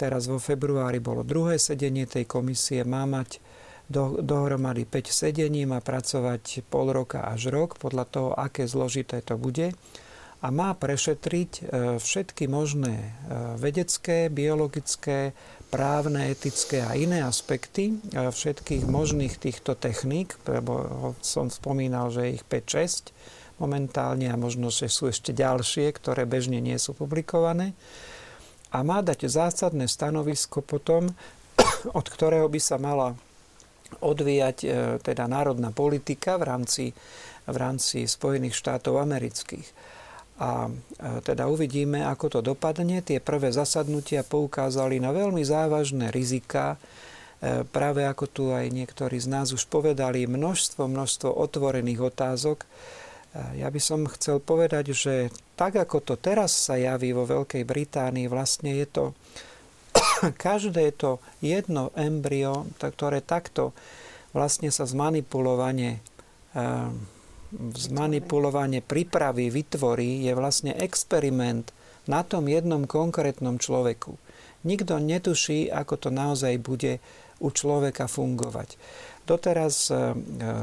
teraz 0.00 0.30
vo 0.30 0.40
februári 0.40 1.02
bolo 1.02 1.26
druhé 1.26 1.60
sedenie 1.60 2.08
tej 2.08 2.24
komisie, 2.24 2.86
má 2.86 3.04
mať 3.04 3.42
do, 3.86 4.18
dohromady 4.18 4.84
5 4.84 5.10
sedení, 5.10 5.66
má 5.66 5.78
pracovať 5.78 6.66
pol 6.66 6.90
roka 6.90 7.22
až 7.22 7.54
rok, 7.54 7.78
podľa 7.78 8.04
toho, 8.06 8.30
aké 8.34 8.66
zložité 8.66 9.22
to 9.22 9.38
bude 9.38 9.74
a 10.44 10.52
má 10.52 10.76
prešetriť 10.76 11.50
e, 11.58 11.62
všetky 11.96 12.44
možné 12.46 12.94
e, 12.94 13.08
vedecké, 13.56 14.28
biologické, 14.28 15.32
právne, 15.72 16.30
etické 16.30 16.86
a 16.86 16.94
iné 16.94 17.26
aspekty 17.26 17.98
všetkých 18.14 18.86
možných 18.86 19.34
týchto 19.34 19.74
techník, 19.74 20.38
lebo 20.46 21.12
som 21.18 21.50
spomínal, 21.50 22.14
že 22.14 22.38
ich 22.38 22.46
5-6 22.46 23.10
momentálne 23.58 24.30
a 24.30 24.38
možno, 24.38 24.70
že 24.70 24.86
sú 24.86 25.10
ešte 25.10 25.34
ďalšie, 25.34 25.90
ktoré 25.96 26.22
bežne 26.28 26.62
nie 26.62 26.78
sú 26.78 26.94
publikované. 26.94 27.74
A 28.70 28.86
má 28.86 29.02
dať 29.02 29.26
zásadné 29.26 29.90
stanovisko 29.90 30.62
potom, 30.62 31.10
od 31.98 32.06
ktorého 32.06 32.46
by 32.46 32.60
sa 32.62 32.78
mala 32.78 33.18
odvíjať 34.00 34.56
e, 34.62 34.68
teda 35.00 35.26
národná 35.26 35.70
politika 35.70 36.36
v 36.36 36.44
rámci, 36.46 36.84
v 37.46 37.56
rámci 37.56 38.06
Spojených 38.06 38.54
štátov 38.54 39.00
amerických. 39.00 39.68
A 40.36 40.68
teda 41.24 41.48
uvidíme, 41.48 42.04
ako 42.04 42.26
to 42.28 42.40
dopadne. 42.44 43.00
Tie 43.00 43.24
prvé 43.24 43.48
zasadnutia 43.56 44.20
poukázali 44.20 45.00
na 45.00 45.08
veľmi 45.08 45.40
závažné 45.40 46.12
rizika, 46.12 46.76
e, 46.76 47.64
práve 47.64 48.04
ako 48.04 48.24
tu 48.28 48.44
aj 48.52 48.68
niektorí 48.68 49.16
z 49.16 49.32
nás 49.32 49.56
už 49.56 49.64
povedali, 49.64 50.28
množstvo, 50.28 50.84
množstvo 50.84 51.32
otvorených 51.32 52.00
otázok. 52.12 52.58
E, 52.60 52.66
ja 53.64 53.72
by 53.72 53.80
som 53.80 54.04
chcel 54.12 54.44
povedať, 54.44 54.92
že 54.92 55.14
tak 55.56 55.80
ako 55.80 56.04
to 56.04 56.14
teraz 56.20 56.52
sa 56.52 56.76
javí 56.76 57.16
vo 57.16 57.24
Veľkej 57.24 57.64
Británii, 57.64 58.28
vlastne 58.28 58.76
je 58.76 58.86
to 58.92 59.04
každé 60.46 60.94
to 60.96 61.22
jedno 61.44 61.92
embryo, 61.96 62.66
ktoré 62.78 63.20
takto 63.20 63.76
vlastne 64.36 64.68
sa 64.68 64.84
zmanipulovane 64.84 66.00
e, 66.52 66.68
zmanipulovanie 67.56 68.82
prípravy 68.82 69.48
vytvorí, 69.48 70.26
je 70.26 70.32
vlastne 70.34 70.74
experiment 70.76 71.70
na 72.10 72.26
tom 72.26 72.50
jednom 72.50 72.84
konkrétnom 72.84 73.58
človeku. 73.58 74.18
Nikto 74.66 74.98
netuší, 74.98 75.70
ako 75.70 75.94
to 75.96 76.08
naozaj 76.10 76.58
bude 76.58 76.98
u 77.38 77.48
človeka 77.52 78.10
fungovať. 78.10 78.74
Doteraz 79.26 79.90
e, 79.90 80.14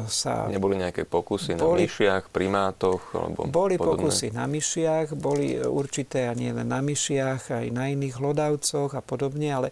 sa... 0.07 0.47
Neboli 0.47 0.79
nejaké 0.79 1.03
pokusy 1.03 1.59
boli, 1.59 1.83
na 1.83 1.91
myšiach, 1.91 2.23
primátoch? 2.31 3.03
Alebo 3.11 3.43
boli 3.51 3.75
podobné? 3.75 4.07
pokusy 4.07 4.27
na 4.31 4.47
myšiach, 4.47 5.11
boli 5.19 5.59
určité 5.59 6.31
a 6.31 6.33
nie 6.33 6.55
len 6.55 6.71
na 6.71 6.79
myšiach, 6.79 7.51
aj 7.51 7.65
na 7.75 7.91
iných 7.91 8.15
hlodavcoch 8.15 8.95
a 8.95 9.03
podobne, 9.03 9.51
ale 9.51 9.69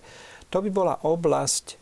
to 0.51 0.59
by 0.59 0.67
bola 0.67 0.99
oblasť, 1.07 1.79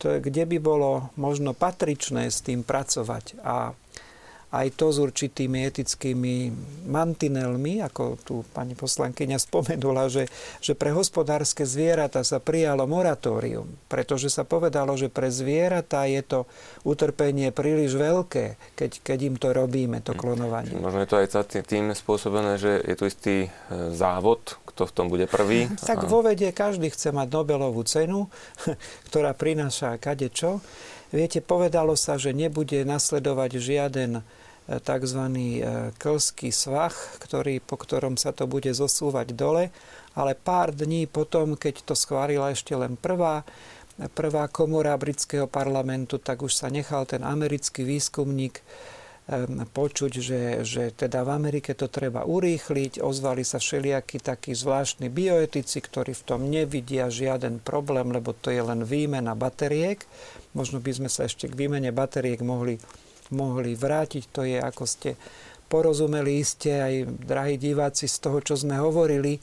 kde 0.00 0.44
by 0.48 0.58
bolo 0.58 1.12
možno 1.20 1.52
patričné 1.52 2.32
s 2.32 2.40
tým 2.40 2.64
pracovať. 2.64 3.44
A 3.44 3.76
aj 4.48 4.80
to 4.80 4.88
s 4.88 4.96
určitými 4.96 5.68
etickými 5.68 6.48
mantinelmi, 6.88 7.84
ako 7.84 8.16
tu 8.24 8.34
pani 8.56 8.72
poslankyňa 8.72 9.36
spomenula, 9.36 10.08
že, 10.08 10.24
že 10.64 10.72
pre 10.72 10.96
hospodárske 10.96 11.68
zvieratá 11.68 12.24
sa 12.24 12.40
prijalo 12.40 12.88
moratórium, 12.88 13.68
pretože 13.92 14.32
sa 14.32 14.48
povedalo, 14.48 14.96
že 14.96 15.12
pre 15.12 15.28
zvieratá 15.28 16.08
je 16.08 16.24
to 16.24 16.38
utrpenie 16.88 17.52
príliš 17.52 17.92
veľké, 17.92 18.56
keď, 18.72 18.90
keď 19.04 19.18
im 19.28 19.36
to 19.36 19.52
robíme, 19.52 20.00
to 20.00 20.16
klonovanie. 20.16 20.72
Možno 20.80 21.04
je 21.04 21.10
to 21.12 21.20
aj 21.20 21.28
tým 21.68 21.92
spôsobené, 21.92 22.56
že 22.56 22.80
je 22.80 22.94
tu 22.96 23.04
istý 23.04 23.36
e, 23.46 23.48
závod, 23.92 24.40
kto 24.72 24.88
v 24.88 24.92
tom 24.96 25.06
bude 25.12 25.28
prvý. 25.28 25.68
Tak 25.88 26.08
vo 26.08 26.24
vede 26.24 26.52
každý 26.52 26.88
chce 26.88 27.12
mať 27.12 27.28
Nobelovú 27.32 27.84
cenu, 27.84 28.32
ktorá 29.12 29.36
prináša 29.36 30.00
kadečo. 30.00 30.64
Viete, 31.08 31.40
povedalo 31.40 31.96
sa, 31.96 32.20
že 32.20 32.36
nebude 32.36 32.84
nasledovať 32.84 33.50
žiaden 33.56 34.20
tzv. 34.68 35.22
E, 35.32 35.64
klský 35.96 36.52
svah, 36.52 36.92
ktorý, 37.24 37.64
po 37.64 37.80
ktorom 37.80 38.20
sa 38.20 38.36
to 38.36 38.44
bude 38.44 38.68
zosúvať 38.68 39.32
dole, 39.32 39.72
ale 40.12 40.36
pár 40.36 40.76
dní 40.76 41.08
potom, 41.08 41.56
keď 41.56 41.88
to 41.88 41.94
schválila 41.96 42.52
ešte 42.52 42.76
len 42.76 43.00
prvá, 43.00 43.48
prvá 44.12 44.44
komora 44.52 44.92
britského 45.00 45.48
parlamentu, 45.48 46.20
tak 46.20 46.44
už 46.44 46.52
sa 46.52 46.68
nechal 46.68 47.08
ten 47.08 47.24
americký 47.24 47.88
výskumník 47.88 48.60
počuť, 49.76 50.12
že, 50.24 50.42
že 50.64 50.88
teda 50.88 51.20
v 51.20 51.30
Amerike 51.36 51.76
to 51.76 51.84
treba 51.92 52.24
urýchliť. 52.24 53.04
Ozvali 53.04 53.44
sa 53.44 53.60
všelijakí 53.60 54.24
takí 54.24 54.56
zvláštni 54.56 55.12
bioetici, 55.12 55.84
ktorí 55.84 56.16
v 56.16 56.24
tom 56.24 56.48
nevidia 56.48 57.12
žiaden 57.12 57.60
problém, 57.60 58.08
lebo 58.08 58.32
to 58.32 58.48
je 58.48 58.64
len 58.64 58.88
výmena 58.88 59.36
bateriek. 59.36 60.00
Možno 60.56 60.80
by 60.80 60.92
sme 60.96 61.08
sa 61.12 61.28
ešte 61.28 61.44
k 61.44 61.58
výmene 61.60 61.92
bateriek 61.92 62.40
mohli 62.40 62.80
mohli 63.34 63.74
vrátiť. 63.74 64.24
To 64.32 64.42
je, 64.44 64.58
ako 64.60 64.84
ste 64.84 65.18
porozumeli 65.68 66.40
iste 66.40 66.72
aj, 66.72 66.94
drahí 67.28 67.60
diváci, 67.60 68.08
z 68.08 68.16
toho, 68.24 68.40
čo 68.40 68.56
sme 68.56 68.80
hovorili, 68.80 69.36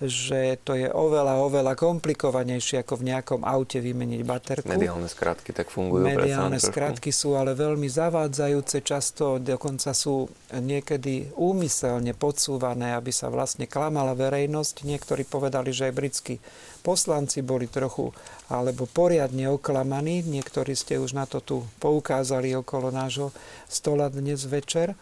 že 0.00 0.56
to 0.64 0.72
je 0.72 0.88
oveľa, 0.88 1.44
oveľa 1.44 1.76
komplikovanejšie 1.76 2.80
ako 2.80 3.04
v 3.04 3.12
nejakom 3.12 3.40
aute 3.44 3.84
vymeniť 3.84 4.20
baterku. 4.24 4.72
Mediálne 4.72 5.12
skratky 5.12 5.52
tak 5.52 5.68
fungujú. 5.68 6.08
Mediálne 6.08 6.56
skratky 6.56 7.12
sú 7.12 7.36
ale 7.36 7.52
veľmi 7.52 7.84
zavádzajúce, 7.84 8.80
často 8.80 9.36
dokonca 9.36 9.92
sú 9.92 10.32
niekedy 10.56 11.36
úmyselne 11.36 12.16
podsúvané, 12.16 12.96
aby 12.96 13.12
sa 13.12 13.28
vlastne 13.28 13.68
klamala 13.68 14.16
verejnosť. 14.16 14.88
Niektorí 14.88 15.28
povedali, 15.28 15.68
že 15.68 15.92
aj 15.92 15.96
britskí 15.96 16.34
poslanci 16.80 17.44
boli 17.44 17.68
trochu 17.68 18.08
alebo 18.48 18.88
poriadne 18.88 19.52
oklamaní. 19.52 20.24
Niektorí 20.24 20.72
ste 20.72 20.96
už 20.96 21.12
na 21.12 21.28
to 21.28 21.44
tu 21.44 21.56
poukázali 21.76 22.56
okolo 22.56 22.88
nášho 22.88 23.36
stola 23.68 24.08
dnes 24.08 24.48
večer. 24.48 24.96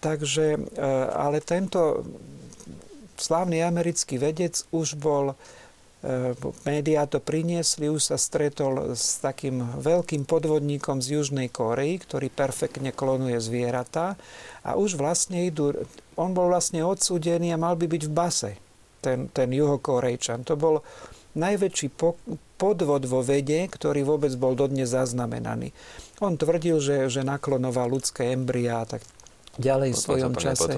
Takže, 0.00 0.56
e, 0.56 0.60
ale 1.12 1.44
tento 1.44 2.04
slávny 3.20 3.60
americký 3.60 4.16
vedec 4.16 4.64
už 4.72 4.96
bol 4.96 5.32
e, 5.32 6.34
médiá 6.64 7.04
to 7.04 7.20
priniesli, 7.20 7.92
už 7.92 8.10
sa 8.10 8.16
stretol 8.16 8.96
s 8.96 9.20
takým 9.20 9.60
veľkým 9.78 10.24
podvodníkom 10.24 11.04
z 11.04 11.20
Južnej 11.20 11.52
Korei, 11.52 12.00
ktorý 12.00 12.32
perfektne 12.32 12.90
klonuje 12.90 13.36
zvieratá 13.38 14.16
a 14.64 14.80
už 14.80 14.96
vlastne 14.96 15.44
idú, 15.44 15.76
on 16.16 16.32
bol 16.32 16.48
vlastne 16.48 16.80
odsúdený 16.80 17.52
a 17.52 17.60
mal 17.60 17.76
by 17.76 17.86
byť 17.86 18.02
v 18.08 18.12
base, 18.12 18.52
ten, 19.04 19.28
ten 19.28 19.48
juhokorejčan. 19.52 20.44
To 20.48 20.56
bol 20.56 20.74
najväčší 21.36 21.94
podvod 22.58 23.02
vo 23.06 23.20
vede, 23.22 23.70
ktorý 23.70 24.02
vôbec 24.02 24.34
bol 24.34 24.58
dodnes 24.58 24.90
zaznamenaný. 24.90 25.70
On 26.20 26.34
tvrdil, 26.34 26.82
že, 26.82 26.96
že 27.08 27.22
naklonoval 27.22 27.88
ľudské 27.88 28.34
embryá, 28.34 28.84
tak 28.84 29.00
ďalej 29.60 29.90
v 29.92 29.96
Potom 29.96 30.04
svojom 30.04 30.32
čase 30.40 30.70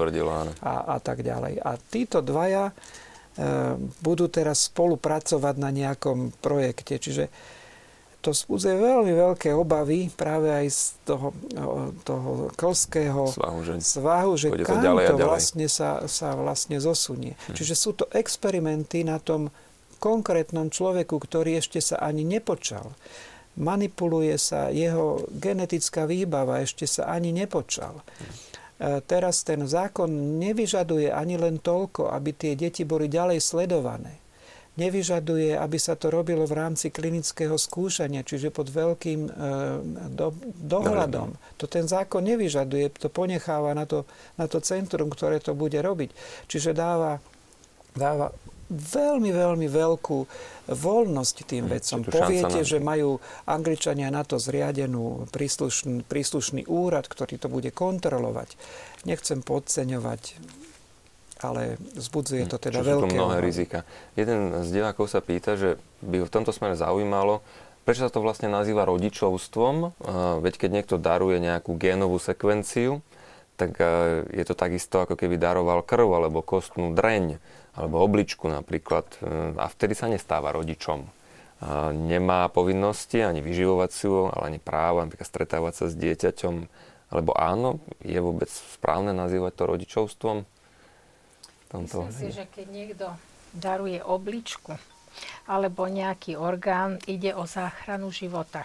a, 0.61 0.75
a 0.93 0.97
tak 0.99 1.23
ďalej. 1.23 1.63
A 1.63 1.79
títo 1.79 2.19
dvaja 2.21 2.71
e, 2.71 2.75
budú 4.03 4.27
teraz 4.27 4.69
spolupracovať 4.69 5.55
na 5.57 5.71
nejakom 5.71 6.35
projekte. 6.43 6.99
Čiže 6.99 7.31
to 8.23 8.31
spúdzuje 8.31 8.79
veľmi 8.79 9.13
veľké 9.19 9.51
obavy 9.51 10.07
práve 10.15 10.47
aj 10.47 10.67
z 10.71 10.83
toho, 11.03 11.35
toho 12.07 12.55
klského 12.55 13.27
Svahu, 13.27 13.61
že, 13.67 13.73
svahu, 13.83 14.33
že 14.39 14.49
pôjde 14.55 14.63
to 14.63 14.71
kam 14.71 14.79
ďalej 14.79 15.05
to 15.11 15.19
ďalej. 15.19 15.27
vlastne 15.27 15.67
sa, 15.67 16.07
sa 16.07 16.39
vlastne 16.39 16.79
zosunie. 16.79 17.35
Čiže 17.51 17.75
sú 17.75 17.91
to 17.99 18.07
experimenty 18.15 19.03
na 19.03 19.19
tom 19.19 19.51
konkrétnom 19.99 20.71
človeku, 20.71 21.19
ktorý 21.19 21.59
ešte 21.59 21.83
sa 21.83 21.99
ani 21.99 22.23
nepočal. 22.23 22.95
Manipuluje 23.59 24.39
sa 24.39 24.71
jeho 24.71 25.27
genetická 25.35 26.07
výbava, 26.07 26.63
ešte 26.63 26.87
sa 26.87 27.11
ani 27.11 27.35
nepočal. 27.35 28.01
E, 28.01 28.03
Teraz 28.83 29.47
ten 29.47 29.63
zákon 29.63 30.11
nevyžaduje 30.43 31.07
ani 31.15 31.39
len 31.39 31.63
toľko, 31.63 32.11
aby 32.11 32.35
tie 32.35 32.59
deti 32.59 32.83
boli 32.83 33.07
ďalej 33.07 33.39
sledované. 33.39 34.19
Nevyžaduje, 34.73 35.53
aby 35.55 35.77
sa 35.77 35.95
to 35.95 36.09
robilo 36.09 36.49
v 36.49 36.57
rámci 36.57 36.89
klinického 36.89 37.61
skúšania, 37.61 38.25
čiže 38.25 38.49
pod 38.49 38.73
veľkým 38.73 39.21
e, 39.29 39.31
do, 40.17 40.33
dohľadom. 40.65 41.37
To 41.61 41.69
ten 41.69 41.85
zákon 41.85 42.25
nevyžaduje, 42.25 42.89
to 42.97 43.13
ponecháva 43.13 43.77
na 43.77 43.85
to, 43.85 44.09
na 44.41 44.49
to 44.49 44.65
centrum, 44.65 45.13
ktoré 45.13 45.45
to 45.45 45.53
bude 45.53 45.77
robiť. 45.77 46.17
Čiže 46.49 46.73
dáva, 46.73 47.21
dáva 47.93 48.33
veľmi, 48.73 49.31
veľmi 49.31 49.69
veľkú 49.69 50.19
voľnosť 50.73 51.37
tým. 51.45 51.69
Hm, 51.69 51.79
šanca 51.85 52.09
Poviete, 52.09 52.61
že 52.65 52.81
majú 52.81 53.21
Angličania 53.45 54.09
na 54.09 54.25
to 54.25 54.41
zriadenú 54.41 55.29
príslušný, 55.31 56.09
príslušný 56.09 56.65
úrad, 56.67 57.07
ktorý 57.07 57.37
to 57.37 57.53
bude 57.53 57.71
kontrolovať. 57.71 58.57
Nechcem 59.05 59.45
podceňovať, 59.45 60.39
ale 61.43 61.77
vzbudzuje 61.99 62.47
to 62.47 62.59
teda 62.63 62.81
sú 62.81 62.87
tu 62.87 62.91
veľké 62.91 63.15
mnohé 63.19 63.39
obavy. 63.39 63.49
rizika. 63.51 63.79
Jeden 64.15 64.63
z 64.63 64.69
divákov 64.71 65.11
sa 65.11 65.19
pýta, 65.19 65.59
že 65.59 65.77
by 66.01 66.23
ho 66.23 66.27
v 66.27 66.35
tomto 66.35 66.55
smere 66.55 66.79
zaujímalo, 66.79 67.43
prečo 67.83 68.07
sa 68.07 68.11
to 68.15 68.23
vlastne 68.23 68.47
nazýva 68.47 68.87
rodičovstvom, 68.87 69.75
Uh, 70.03 70.39
veď 70.43 70.55
keď 70.67 70.71
niekto 70.71 70.97
daruje 71.03 71.43
nejakú 71.43 71.75
génovú 71.75 72.23
sekvenciu, 72.23 73.03
tak 73.59 73.75
uh, 73.79 74.23
je 74.31 74.45
to 74.47 74.55
takisto, 74.55 75.03
ako 75.03 75.19
keby 75.19 75.39
daroval 75.39 75.83
krv, 75.83 76.07
alebo 76.15 76.47
kostnú 76.47 76.95
dreň, 76.95 77.43
alebo 77.77 78.05
obličku 78.05 78.49
napríklad, 78.49 79.07
Uh, 79.23 79.55
a 79.57 79.67
vtedy 79.71 79.97
sa 79.97 80.11
nestáva 80.11 80.53
rodičom. 80.53 81.07
Uh, 81.07 81.95
Nemá 81.95 82.51
povinnosti 82.51 83.23
ani 83.23 83.39
vyživovaciu, 83.39 84.33
ale 84.35 84.57
ani 84.57 84.59
práva, 84.59 85.07
napríklad 85.07 85.29
stretávať 85.29 85.73
sa 85.75 85.85
s 85.89 85.95
dieťaťom, 85.95 86.55
alebo 87.13 87.33
áno, 87.37 87.79
je 88.01 88.17
vôbec 88.19 88.49
správne 88.49 89.13
nazývať 89.13 89.53
to 89.53 89.65
rodičovstvom? 89.69 90.37
Tomto 91.73 92.09
Myslím 92.09 92.13
si, 92.13 92.29
že 92.33 92.45
keď 92.49 92.67
niekto 92.69 93.07
daruje 93.53 94.01
obličku 94.01 94.77
alebo 95.45 95.85
nejaký 95.89 96.41
orgán, 96.41 96.97
ide 97.05 97.37
o 97.37 97.45
záchranu 97.45 98.09
života. 98.09 98.65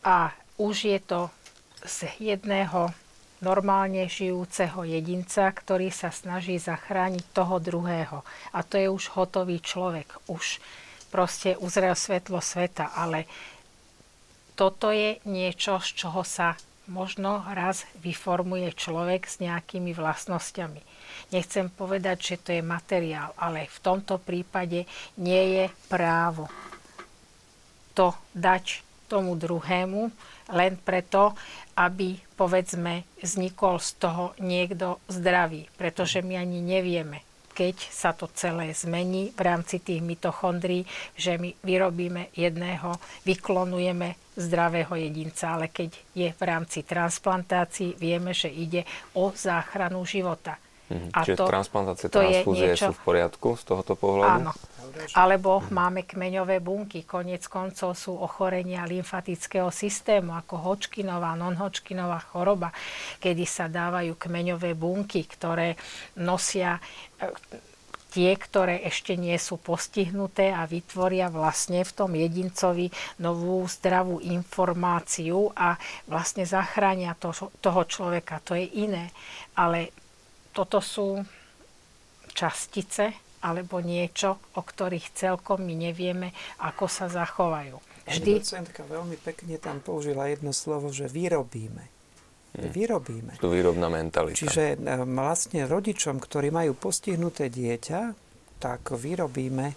A 0.00 0.32
už 0.56 0.88
je 0.88 0.98
to 1.00 1.28
z 1.84 2.08
jedného 2.16 2.88
normálne 3.42 4.06
žijúceho 4.06 4.86
jedinca, 4.86 5.50
ktorý 5.50 5.90
sa 5.90 6.14
snaží 6.14 6.56
zachrániť 6.56 7.34
toho 7.34 7.58
druhého. 7.58 8.22
A 8.54 8.62
to 8.62 8.78
je 8.78 8.88
už 8.88 9.12
hotový 9.18 9.58
človek. 9.58 10.08
Už 10.30 10.62
proste 11.10 11.58
uzrel 11.58 11.92
svetlo 11.92 12.40
sveta, 12.40 12.94
ale 12.94 13.26
toto 14.54 14.94
je 14.94 15.18
niečo, 15.28 15.82
z 15.82 16.06
čoho 16.06 16.22
sa 16.22 16.54
možno 16.86 17.42
raz 17.50 17.84
vyformuje 18.00 18.74
človek 18.74 19.26
s 19.26 19.38
nejakými 19.42 19.92
vlastnosťami. 19.94 20.80
Nechcem 21.34 21.68
povedať, 21.68 22.16
že 22.34 22.36
to 22.40 22.50
je 22.56 22.62
materiál, 22.62 23.34
ale 23.38 23.70
v 23.70 23.78
tomto 23.82 24.18
prípade 24.22 24.88
nie 25.18 25.44
je 25.58 25.64
právo 25.90 26.48
to 27.92 28.16
dať 28.32 28.80
tomu 29.08 29.36
druhému 29.36 30.08
len 30.52 30.78
preto, 30.78 31.32
aby 31.74 32.20
povedzme 32.36 33.08
vznikol 33.18 33.80
z 33.80 33.90
toho 33.96 34.24
niekto 34.38 35.00
zdravý, 35.08 35.66
pretože 35.74 36.20
my 36.20 36.36
ani 36.36 36.60
nevieme, 36.60 37.24
keď 37.52 37.76
sa 37.92 38.16
to 38.16 38.28
celé 38.32 38.72
zmení 38.72 39.32
v 39.36 39.40
rámci 39.40 39.80
tých 39.80 40.00
mitochondrií, 40.00 40.84
že 41.16 41.36
my 41.36 41.52
vyrobíme 41.60 42.32
jedného, 42.32 42.96
vyklonujeme 43.28 44.16
zdravého 44.36 44.96
jedinca, 44.96 45.56
ale 45.56 45.68
keď 45.68 45.92
je 46.16 46.28
v 46.32 46.42
rámci 46.42 46.84
transplantácií, 46.84 47.96
vieme, 48.00 48.32
že 48.32 48.48
ide 48.48 48.88
o 49.12 49.32
záchranu 49.32 50.04
života. 50.08 50.56
Mhm. 50.92 51.08
A 51.16 51.18
Čiže 51.24 51.36
to- 51.40 51.48
transplantácie, 51.48 52.06
to 52.12 52.20
je 52.20 52.44
transfúzie 52.44 52.68
niečo- 52.76 52.88
sú 52.88 52.92
v 52.92 53.02
poriadku 53.02 53.48
z 53.56 53.62
tohoto 53.64 53.92
pohľadu? 53.96 54.38
Áno. 54.44 54.52
Alebo 55.16 55.64
máme 55.72 56.04
kmeňové 56.04 56.60
bunky. 56.60 57.08
Konec 57.08 57.48
koncov 57.48 57.96
sú 57.96 58.12
ochorenia 58.12 58.84
lymfatického 58.84 59.72
systému, 59.72 60.36
ako 60.36 60.60
Hodgkinová, 60.60 61.32
non-Hodgkinová 61.32 62.20
choroba, 62.28 62.68
kedy 63.16 63.48
sa 63.48 63.72
dávajú 63.72 64.20
kmeňové 64.20 64.76
bunky, 64.76 65.24
ktoré 65.24 65.80
nosia 66.20 66.76
e, 67.16 67.32
tie, 68.12 68.36
ktoré 68.36 68.84
ešte 68.84 69.16
nie 69.16 69.32
sú 69.40 69.56
postihnuté 69.56 70.52
a 70.52 70.68
vytvoria 70.68 71.32
vlastne 71.32 71.80
v 71.80 71.92
tom 71.96 72.12
jedincovi 72.12 72.92
novú 73.16 73.64
zdravú 73.64 74.20
informáciu 74.20 75.48
a 75.56 75.80
vlastne 76.04 76.44
zachránia 76.44 77.16
to, 77.16 77.32
toho 77.64 77.82
človeka. 77.88 78.44
To 78.44 78.52
je 78.52 78.68
iné. 78.68 79.08
Ale 79.56 79.88
toto 80.52 80.78
sú 80.78 81.18
častice 82.32 83.12
alebo 83.42 83.82
niečo, 83.82 84.38
o 84.54 84.62
ktorých 84.62 85.12
celkom 85.18 85.66
my 85.66 85.74
nevieme, 85.90 86.30
ako 86.62 86.86
sa 86.86 87.10
zachovajú. 87.10 87.74
Vždy. 88.06 88.32
Docentka 88.38 88.86
veľmi 88.86 89.18
pekne 89.18 89.58
tam 89.58 89.82
použila 89.82 90.30
jedno 90.30 90.54
slovo, 90.54 90.94
že 90.94 91.10
vyrobíme. 91.10 91.90
Vyrobíme. 92.52 93.40
Tu 93.40 93.48
výrobná 93.48 93.88
mentalita. 93.88 94.36
Čiže 94.36 94.76
e, 94.76 94.96
vlastne 95.08 95.64
rodičom, 95.64 96.20
ktorí 96.20 96.52
majú 96.52 96.76
postihnuté 96.76 97.48
dieťa, 97.48 98.00
tak 98.60 98.92
vyrobíme 98.92 99.72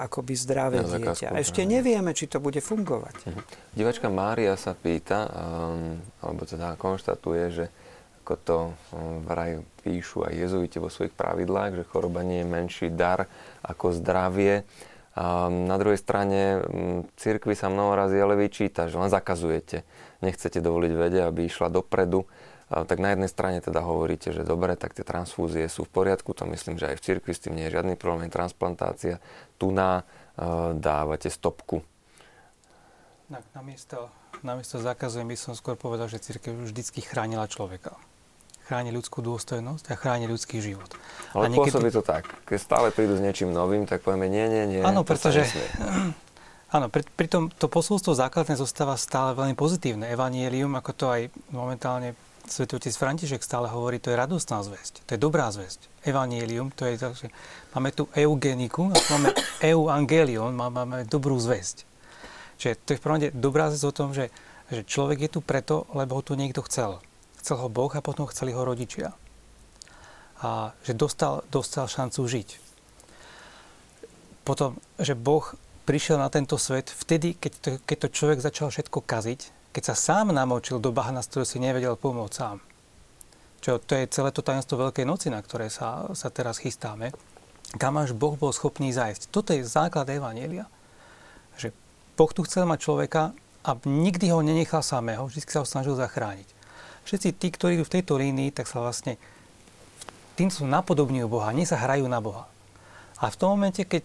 akoby 0.00 0.32
zdravé 0.36 0.80
Na 0.80 0.88
dieťa. 0.88 1.28
zákazku, 1.28 1.32
A 1.32 1.40
ešte 1.44 1.62
nevieme, 1.68 2.16
či 2.16 2.24
to 2.28 2.40
bude 2.40 2.60
fungovať. 2.60 3.14
Mhm. 3.28 3.40
Divačka 3.76 4.08
Mária 4.08 4.56
sa 4.56 4.72
pýta, 4.72 5.28
um, 5.28 6.00
alebo 6.24 6.48
teda 6.48 6.76
konštatuje, 6.80 7.44
že 7.52 7.64
ako 8.28 8.36
to 8.44 8.58
um, 8.92 9.24
vraj 9.24 9.64
píšu 9.80 10.28
aj 10.28 10.36
jezuiti 10.36 10.76
vo 10.76 10.92
svojich 10.92 11.16
pravidlách, 11.16 11.80
že 11.80 11.88
choroba 11.88 12.20
nie 12.20 12.44
je 12.44 12.52
menší 12.52 12.86
dar 12.92 13.24
ako 13.64 13.96
zdravie. 13.96 14.68
A 15.16 15.48
na 15.48 15.80
druhej 15.80 15.96
strane 15.96 16.60
um, 16.60 17.08
cirkvi 17.16 17.56
sa 17.56 17.72
mnoho 17.72 17.96
razy 17.96 18.20
ale 18.20 18.36
vyčíta, 18.36 18.92
že 18.92 19.00
len 19.00 19.08
zakazujete. 19.08 19.80
Nechcete 20.20 20.60
dovoliť 20.60 20.92
vede, 20.92 21.24
aby 21.24 21.48
išla 21.48 21.72
dopredu. 21.72 22.28
A 22.68 22.84
tak 22.84 23.00
na 23.00 23.16
jednej 23.16 23.32
strane 23.32 23.64
teda 23.64 23.80
hovoríte, 23.80 24.28
že 24.28 24.44
dobre, 24.44 24.76
tak 24.76 24.92
tie 24.92 25.08
transfúzie 25.08 25.64
sú 25.72 25.88
v 25.88 26.04
poriadku, 26.04 26.36
to 26.36 26.44
myslím, 26.52 26.76
že 26.76 26.92
aj 26.92 27.00
v 27.00 27.04
cirkvi 27.08 27.32
s 27.32 27.40
tým 27.40 27.56
nie 27.56 27.64
je 27.64 27.80
žiadny 27.80 27.96
problém, 27.96 28.28
transplantácia. 28.28 29.24
Tu 29.56 29.72
na 29.72 30.04
uh, 30.04 30.76
dávate 30.76 31.32
stopku. 31.32 31.80
Na, 33.32 33.40
namiesto, 33.56 34.12
namiesto 34.44 34.76
zakazujem 34.84 35.32
by 35.32 35.36
som 35.40 35.56
skôr 35.56 35.80
povedal, 35.80 36.12
že 36.12 36.20
církev 36.20 36.52
vždycky 36.60 37.00
chránila 37.00 37.48
človeka. 37.48 37.96
Chráni 38.68 38.92
ľudskú 38.92 39.24
dôstojnosť 39.24 39.88
a 39.88 39.94
chráni 39.96 40.28
ľudský 40.28 40.60
život. 40.60 40.92
Ale 41.32 41.48
a 41.48 41.56
pôsobí 41.56 41.88
to 41.88 42.04
tak. 42.04 42.28
Keď 42.44 42.58
stále 42.60 42.86
prídu 42.92 43.16
s 43.16 43.24
niečím 43.24 43.48
novým, 43.48 43.88
tak 43.88 44.04
povieme 44.04 44.28
nie, 44.28 44.44
nie, 44.44 44.64
nie. 44.68 44.80
Áno, 44.84 45.08
pretože-. 45.08 45.48
Áno, 46.76 46.92
pri, 46.92 47.00
pritom 47.16 47.48
to 47.48 47.64
posolstvo 47.64 48.12
základné 48.12 48.60
zostáva 48.60 49.00
stále 49.00 49.32
veľmi 49.32 49.56
pozitívne. 49.56 50.12
Evanielium, 50.12 50.76
ako 50.76 50.90
to 50.92 51.06
aj 51.08 51.32
momentálne 51.48 52.12
svetotec 52.44 52.92
František 52.92 53.40
stále 53.40 53.72
hovorí, 53.72 53.96
to 54.00 54.12
je 54.12 54.20
radostná 54.20 54.60
zväzť, 54.60 55.04
to 55.04 55.16
je 55.16 55.20
dobrá 55.20 55.48
zväzť. 55.52 55.88
Evanielium, 56.04 56.72
to 56.72 56.88
je 56.88 57.00
tak, 57.00 57.16
že 57.16 57.32
máme 57.72 57.92
tu 57.92 58.04
eugeniku 58.12 58.92
a 58.92 59.00
máme 59.16 59.32
euangelion, 59.72 60.52
má- 60.52 60.72
máme 60.72 61.08
dobrú 61.08 61.40
zväzť. 61.40 61.88
Čiže 62.60 62.74
to 62.84 62.88
je 62.92 62.98
v 62.98 63.04
prvom 63.04 63.20
dobrá 63.32 63.72
zväzť 63.72 63.86
o 63.88 63.96
tom, 63.96 64.12
že, 64.12 64.28
že 64.68 64.84
človek 64.84 65.28
je 65.28 65.30
tu 65.30 65.40
preto, 65.40 65.88
lebo 65.96 66.18
ho 66.18 66.22
tu 66.24 66.36
niekto 66.36 66.60
chcel. 66.66 67.00
Chcel 67.38 67.56
ho 67.58 67.68
Boh 67.70 67.90
a 67.94 68.04
potom 68.04 68.26
chceli 68.28 68.52
ho 68.52 68.62
rodičia. 68.66 69.14
A 70.38 70.70
že 70.86 70.94
dostal, 70.94 71.42
dostal 71.50 71.90
šancu 71.90 72.22
žiť. 72.26 72.48
Potom, 74.46 74.78
že 74.96 75.18
Boh 75.18 75.44
prišiel 75.88 76.20
na 76.20 76.28
tento 76.28 76.60
svet 76.60 76.92
vtedy, 76.92 77.34
keď 77.34 77.52
to, 77.58 77.70
keď 77.82 77.96
to 77.96 78.08
človek 78.12 78.38
začal 78.44 78.68
všetko 78.68 79.00
kaziť, 79.02 79.40
keď 79.72 79.82
sa 79.92 79.96
sám 79.96 80.32
namočil 80.32 80.80
do 80.80 80.92
bahna, 80.92 81.20
z 81.24 81.28
ktorého 81.32 81.48
si 81.48 81.58
nevedel 81.60 81.94
pomôcť 81.96 82.34
sám. 82.34 82.56
Čo 83.58 83.82
to 83.82 83.98
je 83.98 84.06
celé 84.08 84.30
to 84.30 84.44
tajomstvo 84.44 84.78
Veľkej 84.78 85.04
noci, 85.04 85.28
na 85.28 85.42
ktoré 85.42 85.66
sa, 85.68 86.06
sa 86.14 86.30
teraz 86.30 86.62
chystáme. 86.62 87.10
Kam 87.76 88.00
až 88.00 88.16
Boh 88.16 88.38
bol 88.38 88.54
schopný 88.54 88.94
zájsť. 88.94 89.28
Toto 89.28 89.52
je 89.52 89.66
základ 89.66 90.08
Evanielia. 90.08 90.70
Že 91.60 91.74
Boh 92.16 92.30
tu 92.32 92.46
chcel 92.46 92.64
mať 92.64 92.78
človeka 92.86 93.36
a 93.66 93.70
nikdy 93.84 94.32
ho 94.32 94.40
nenechal 94.40 94.80
samého, 94.80 95.28
vždy 95.28 95.44
sa 95.44 95.60
ho 95.60 95.66
snažil 95.68 95.98
zachrániť. 95.98 96.57
Všetci 97.08 97.40
tí, 97.40 97.48
ktorí 97.48 97.80
idú 97.80 97.88
v 97.88 97.94
tejto 97.96 98.20
línii, 98.20 98.52
tak 98.52 98.68
sa 98.68 98.84
vlastne 98.84 99.16
tým 100.36 100.52
sú 100.52 100.68
napodobňujú 100.68 101.24
Boha, 101.24 101.56
nie 101.56 101.64
sa 101.64 101.80
hrajú 101.80 102.04
na 102.04 102.20
Boha. 102.20 102.44
A 103.24 103.32
v 103.32 103.38
tom 103.40 103.56
momente, 103.56 103.80
keď, 103.88 104.04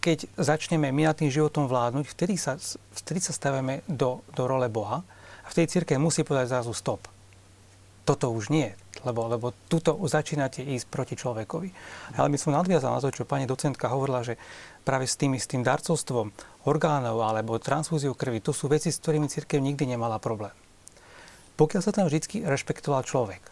keď 0.00 0.24
začneme 0.40 0.88
my 0.88 1.12
nad 1.12 1.20
tým 1.20 1.28
životom 1.28 1.68
vládnuť, 1.68 2.08
vtedy 2.08 2.40
sa, 2.40 2.56
vtedy 2.96 3.20
sa 3.20 3.36
stavíme 3.36 3.84
do, 3.84 4.24
do 4.32 4.48
role 4.48 4.72
Boha 4.72 5.04
a 5.44 5.46
v 5.52 5.56
tej 5.60 5.68
círke 5.68 6.00
musí 6.00 6.24
povedať 6.24 6.56
zrazu 6.56 6.72
stop. 6.72 7.04
Toto 8.08 8.32
už 8.32 8.48
nie, 8.48 8.72
lebo, 9.04 9.28
lebo 9.28 9.52
tuto 9.68 10.00
začínate 10.08 10.64
ísť 10.64 10.88
proti 10.88 11.14
človekovi. 11.20 11.68
Ale 12.16 12.32
my 12.32 12.40
som 12.40 12.56
nadviazal 12.56 12.96
na 12.96 13.04
to, 13.04 13.12
čo 13.12 13.28
pani 13.28 13.44
docentka 13.44 13.92
hovorila, 13.92 14.24
že 14.24 14.40
práve 14.80 15.04
s 15.04 15.14
tým, 15.14 15.36
s 15.36 15.44
tým 15.44 15.60
darcovstvom 15.60 16.32
orgánov 16.64 17.20
alebo 17.20 17.60
transfúziou 17.60 18.16
krvi, 18.16 18.40
to 18.40 18.56
sú 18.56 18.72
veci, 18.72 18.88
s 18.88 18.98
ktorými 18.98 19.28
církev 19.28 19.60
nikdy 19.60 19.92
nemala 19.92 20.16
problém. 20.16 20.56
Pokiaľ 21.60 21.82
sa 21.84 21.92
tam 21.92 22.08
vždy 22.08 22.48
rešpektoval 22.48 23.04
človek. 23.04 23.44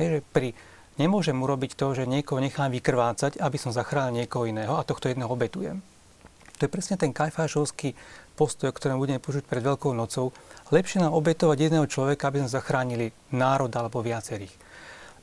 Hej, 0.00 0.08
že 0.08 0.20
pri, 0.32 0.56
Nemôžem 0.96 1.36
urobiť 1.36 1.76
to, 1.76 1.92
že 1.92 2.08
niekoho 2.08 2.40
nechám 2.40 2.72
vykrvácať, 2.72 3.36
aby 3.36 3.56
som 3.60 3.68
zachránil 3.68 4.24
niekoho 4.24 4.48
iného 4.48 4.80
a 4.80 4.86
tohto 4.86 5.12
jedného 5.12 5.28
obetujem. 5.28 5.84
To 6.56 6.60
je 6.64 6.72
presne 6.72 6.96
ten 6.96 7.12
kajfášovský 7.12 7.92
postoj, 8.32 8.72
o 8.72 8.76
ktorom 8.76 8.96
budeme 8.96 9.20
počuť 9.20 9.44
pred 9.44 9.60
Veľkou 9.60 9.92
nocou. 9.92 10.32
Lepšie 10.72 11.04
nám 11.04 11.12
obetovať 11.12 11.68
jedného 11.68 11.84
človeka, 11.84 12.32
aby 12.32 12.40
sme 12.40 12.50
zachránili 12.56 13.12
národ 13.28 13.68
alebo 13.76 14.00
viacerých. 14.00 14.56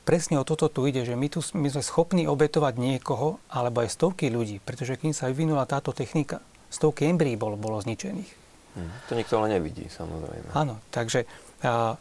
Presne 0.06 0.38
o 0.38 0.46
toto 0.46 0.70
tu 0.70 0.86
ide, 0.86 1.02
že 1.02 1.18
my, 1.18 1.26
tu, 1.26 1.42
my 1.58 1.66
sme 1.66 1.82
schopní 1.82 2.30
obetovať 2.30 2.78
niekoho 2.78 3.42
alebo 3.50 3.82
aj 3.82 3.98
stovky 3.98 4.30
ľudí, 4.30 4.62
pretože 4.62 4.94
kým 4.94 5.10
sa 5.10 5.26
vyvinula 5.26 5.66
táto 5.66 5.90
technika, 5.90 6.38
stovky 6.70 7.10
embryí 7.10 7.34
bolo, 7.34 7.58
bolo 7.58 7.82
zničených. 7.82 8.30
Hm, 8.78 8.90
to 9.10 9.12
nikto 9.18 9.34
ale 9.42 9.58
nevidí, 9.58 9.90
samozrejme. 9.90 10.54
Áno, 10.54 10.78
takže 10.94 11.26
a, 11.66 11.98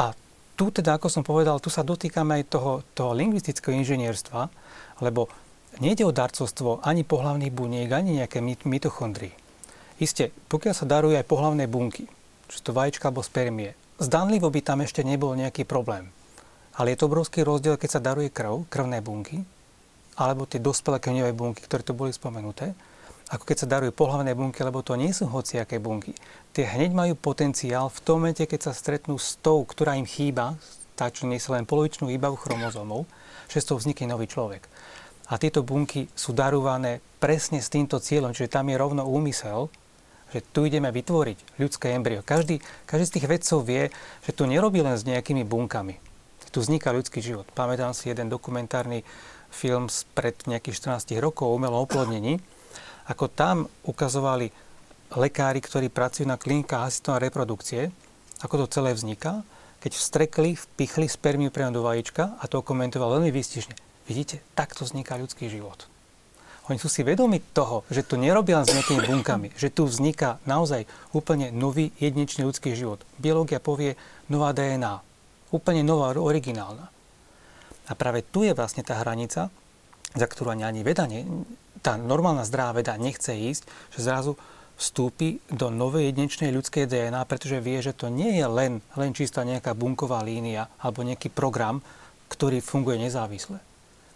a 0.00 0.16
tu 0.56 0.72
teda, 0.72 0.96
ako 0.96 1.12
som 1.12 1.20
povedal, 1.20 1.60
tu 1.60 1.68
sa 1.68 1.84
dotýkame 1.84 2.40
aj 2.40 2.44
toho, 2.48 2.72
toho 2.96 3.12
lingvistického 3.12 3.76
inžinierstva, 3.76 4.48
lebo 5.04 5.28
nejde 5.80 6.08
o 6.08 6.12
darcovstvo 6.12 6.80
ani 6.80 7.04
pohlavných 7.04 7.52
buniek, 7.52 7.88
ani 7.92 8.24
nejaké 8.24 8.40
mitochondrie. 8.64 9.36
Isté, 10.00 10.32
pokiaľ 10.48 10.74
sa 10.76 10.88
darujú 10.88 11.16
aj 11.16 11.28
pohlavné 11.28 11.68
bunky, 11.68 12.08
či 12.48 12.58
to 12.64 12.72
vajíčka 12.72 13.12
alebo 13.12 13.20
spermie, 13.20 13.76
zdanlivo 14.00 14.48
by 14.48 14.60
tam 14.64 14.80
ešte 14.80 15.04
nebol 15.04 15.36
nejaký 15.36 15.68
problém. 15.68 16.08
Ale 16.80 16.96
je 16.96 17.04
to 17.04 17.12
obrovský 17.12 17.44
rozdiel, 17.44 17.76
keď 17.76 18.00
sa 18.00 18.00
daruje 18.00 18.32
krv, 18.32 18.64
krvné 18.72 19.04
bunky, 19.04 19.44
alebo 20.16 20.48
tie 20.48 20.60
dospelé 20.60 20.96
krvňové 20.96 21.36
bunky, 21.36 21.60
ktoré 21.64 21.84
tu 21.84 21.92
boli 21.92 22.12
spomenuté, 22.12 22.72
ako 23.30 23.44
keď 23.46 23.56
sa 23.62 23.70
darujú 23.70 23.94
pohlavné 23.94 24.34
bunky, 24.34 24.66
lebo 24.66 24.82
to 24.82 24.98
nie 24.98 25.14
sú 25.14 25.30
hociaké 25.30 25.78
bunky. 25.78 26.10
Tie 26.50 26.66
hneď 26.66 26.90
majú 26.90 27.14
potenciál 27.14 27.86
v 27.86 28.02
tom 28.02 28.26
momente, 28.26 28.42
keď 28.42 28.70
sa 28.70 28.72
stretnú 28.74 29.22
s 29.22 29.38
tou, 29.38 29.62
ktorá 29.62 29.94
im 29.94 30.06
chýba, 30.06 30.58
tá, 30.98 31.08
čo 31.14 31.30
sa 31.38 31.54
len 31.54 31.64
polovičnú 31.64 32.10
výbavu 32.10 32.34
chromozomov, 32.34 33.06
že 33.46 33.62
z 33.62 33.66
toho 33.70 33.78
vznikne 33.78 34.10
nový 34.10 34.26
človek. 34.26 34.66
A 35.30 35.38
tieto 35.38 35.62
bunky 35.62 36.10
sú 36.18 36.34
darované 36.34 36.98
presne 37.22 37.62
s 37.62 37.70
týmto 37.70 38.02
cieľom, 38.02 38.34
čiže 38.34 38.50
tam 38.50 38.66
je 38.66 38.76
rovno 38.76 39.06
úmysel, 39.06 39.70
že 40.34 40.42
tu 40.42 40.66
ideme 40.66 40.90
vytvoriť 40.90 41.58
ľudské 41.62 41.94
embryo. 41.94 42.26
Každý, 42.26 42.58
každý 42.86 43.04
z 43.06 43.14
tých 43.14 43.30
vedcov 43.30 43.62
vie, 43.62 43.94
že 44.26 44.34
to 44.34 44.50
nerobí 44.50 44.82
len 44.82 44.98
s 44.98 45.06
nejakými 45.06 45.46
bunkami. 45.46 46.02
Tu 46.50 46.58
vzniká 46.58 46.90
ľudský 46.90 47.22
život. 47.22 47.46
Pamätám 47.54 47.94
si 47.94 48.10
jeden 48.10 48.26
dokumentárny 48.26 49.06
film 49.54 49.86
pred 50.18 50.34
nejakých 50.50 50.98
14 50.98 51.14
rokov 51.22 51.46
o 51.46 51.54
umelom 51.54 51.86
oplodnení, 51.86 52.42
ako 53.08 53.30
tam 53.30 53.70
ukazovali 53.86 54.50
lekári, 55.16 55.60
ktorí 55.62 55.88
pracujú 55.88 56.28
na 56.28 56.38
klinikách 56.38 56.86
asistovanej 56.86 57.30
reprodukcie, 57.30 57.82
ako 58.40 58.64
to 58.64 58.80
celé 58.80 58.94
vzniká, 58.94 59.42
keď 59.80 59.96
vstrekli, 59.96 60.54
vpichli 60.56 61.08
spermiu 61.08 61.48
priamo 61.48 61.80
do 61.80 61.82
vajíčka 61.82 62.36
a 62.36 62.44
to 62.46 62.60
komentoval 62.60 63.16
veľmi 63.16 63.32
výstižne. 63.32 63.74
Vidíte, 64.06 64.44
takto 64.52 64.84
vzniká 64.84 65.16
ľudský 65.16 65.48
život. 65.48 65.88
Oni 66.68 66.78
sú 66.78 66.86
si 66.86 67.02
vedomi 67.02 67.42
toho, 67.50 67.82
že 67.90 68.06
to 68.06 68.14
nerobia 68.14 68.62
len 68.62 68.66
s 68.68 68.76
nejakými 68.76 69.02
bunkami, 69.10 69.50
že 69.58 69.74
tu 69.74 69.90
vzniká 69.90 70.38
naozaj 70.46 70.86
úplne 71.10 71.50
nový 71.50 71.90
jedinečný 71.98 72.46
ľudský 72.46 72.78
život. 72.78 73.02
Biológia 73.18 73.58
povie 73.58 73.98
nová 74.30 74.54
DNA, 74.54 75.02
úplne 75.50 75.82
nová, 75.82 76.14
originálna. 76.14 76.86
A 77.90 77.92
práve 77.98 78.22
tu 78.22 78.46
je 78.46 78.54
vlastne 78.54 78.86
tá 78.86 79.02
hranica, 79.02 79.50
za 80.14 80.26
ktorú 80.30 80.54
ani, 80.54 80.62
ani 80.62 80.86
veda 80.86 81.10
ne, 81.10 81.26
tá 81.80 81.96
normálna 81.96 82.44
zdravá 82.44 82.76
veda 82.80 82.94
nechce 83.00 83.32
ísť, 83.32 83.64
že 83.96 84.00
zrazu 84.04 84.36
vstúpi 84.80 85.44
do 85.52 85.68
novej 85.68 86.08
jedinečnej 86.08 86.56
ľudskej 86.56 86.88
DNA, 86.88 87.20
pretože 87.28 87.60
vie, 87.60 87.84
že 87.84 87.92
to 87.92 88.08
nie 88.08 88.40
je 88.40 88.46
len, 88.48 88.80
len 88.96 89.12
čistá 89.12 89.44
nejaká 89.44 89.76
bunková 89.76 90.24
línia 90.24 90.72
alebo 90.80 91.04
nejaký 91.04 91.28
program, 91.28 91.84
ktorý 92.32 92.64
funguje 92.64 92.96
nezávisle. 92.96 93.60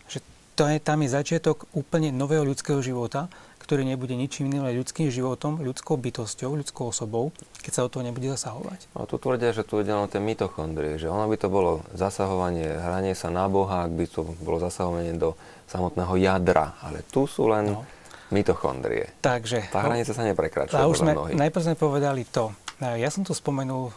Že 0.09 0.25
to 0.57 0.65
je, 0.73 0.77
tam 0.81 1.05
je 1.05 1.13
začiatok 1.13 1.69
úplne 1.77 2.09
nového 2.09 2.49
ľudského 2.49 2.81
života, 2.81 3.29
ktorý 3.61 3.85
nebude 3.85 4.13
ničím 4.13 4.53
iným 4.53 4.69
ľudským 4.77 5.09
životom, 5.09 5.61
ľudskou 5.65 5.97
bytosťou, 5.97 6.53
ľudskou 6.53 6.93
osobou, 6.93 7.33
keď 7.65 7.73
sa 7.73 7.85
o 7.85 7.89
toho 7.89 8.05
nebude 8.05 8.29
zasahovať. 8.37 8.93
No 8.93 9.09
tu 9.09 9.17
tvrdia, 9.17 9.57
že 9.57 9.65
tu 9.65 9.81
ide 9.81 9.89
len 9.89 10.05
tie 10.05 10.21
mitochondrie, 10.21 11.01
že 11.01 11.09
ono 11.09 11.25
by 11.25 11.37
to 11.41 11.49
bolo 11.49 11.81
zasahovanie, 11.97 12.77
hranie 12.77 13.17
sa 13.17 13.33
na 13.33 13.49
Boha, 13.49 13.89
ak 13.89 13.93
by 13.97 14.05
to 14.05 14.21
bolo 14.45 14.61
zasahovanie 14.61 15.17
do 15.17 15.33
samotného 15.69 16.15
jadra, 16.21 16.79
ale 16.85 17.05
tu 17.09 17.25
sú 17.29 17.49
len 17.49 17.73
no. 17.73 17.83
mitochondrie. 18.31 19.19
Takže, 19.21 19.73
tá 19.73 19.85
hranica 19.85 20.13
sa 20.13 20.23
neprekračuje. 20.23 20.77
A 20.77 20.89
už 20.89 21.03
sme, 21.03 21.13
najprv 21.35 21.63
sme 21.73 21.77
povedali 21.77 22.25
to. 22.29 22.53
Ja 22.83 23.07
som 23.09 23.23
tu 23.23 23.31
spomenul 23.31 23.85
uh, 23.87 23.93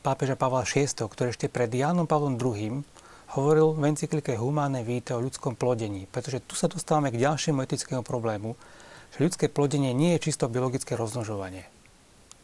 pápeža 0.00 0.40
Pavla 0.40 0.64
VI, 0.64 0.88
ktorý 0.88 1.36
ešte 1.36 1.52
pred 1.52 1.68
Jánom 1.68 2.08
Pavlom 2.08 2.40
II 2.40 2.80
hovoril 3.36 3.76
v 3.76 3.92
encyklike 3.92 4.40
Humane 4.40 4.80
Vitae 4.80 5.18
o 5.18 5.20
ľudskom 5.20 5.58
plodení, 5.58 6.08
pretože 6.08 6.40
tu 6.40 6.56
sa 6.56 6.72
dostávame 6.72 7.12
k 7.12 7.20
ďalšiemu 7.20 7.60
etickému 7.60 8.00
problému, 8.00 8.56
že 9.12 9.18
ľudské 9.20 9.52
plodenie 9.52 9.92
nie 9.92 10.16
je 10.16 10.32
čisto 10.32 10.48
biologické 10.48 10.96
rozmnožovanie. 10.96 11.68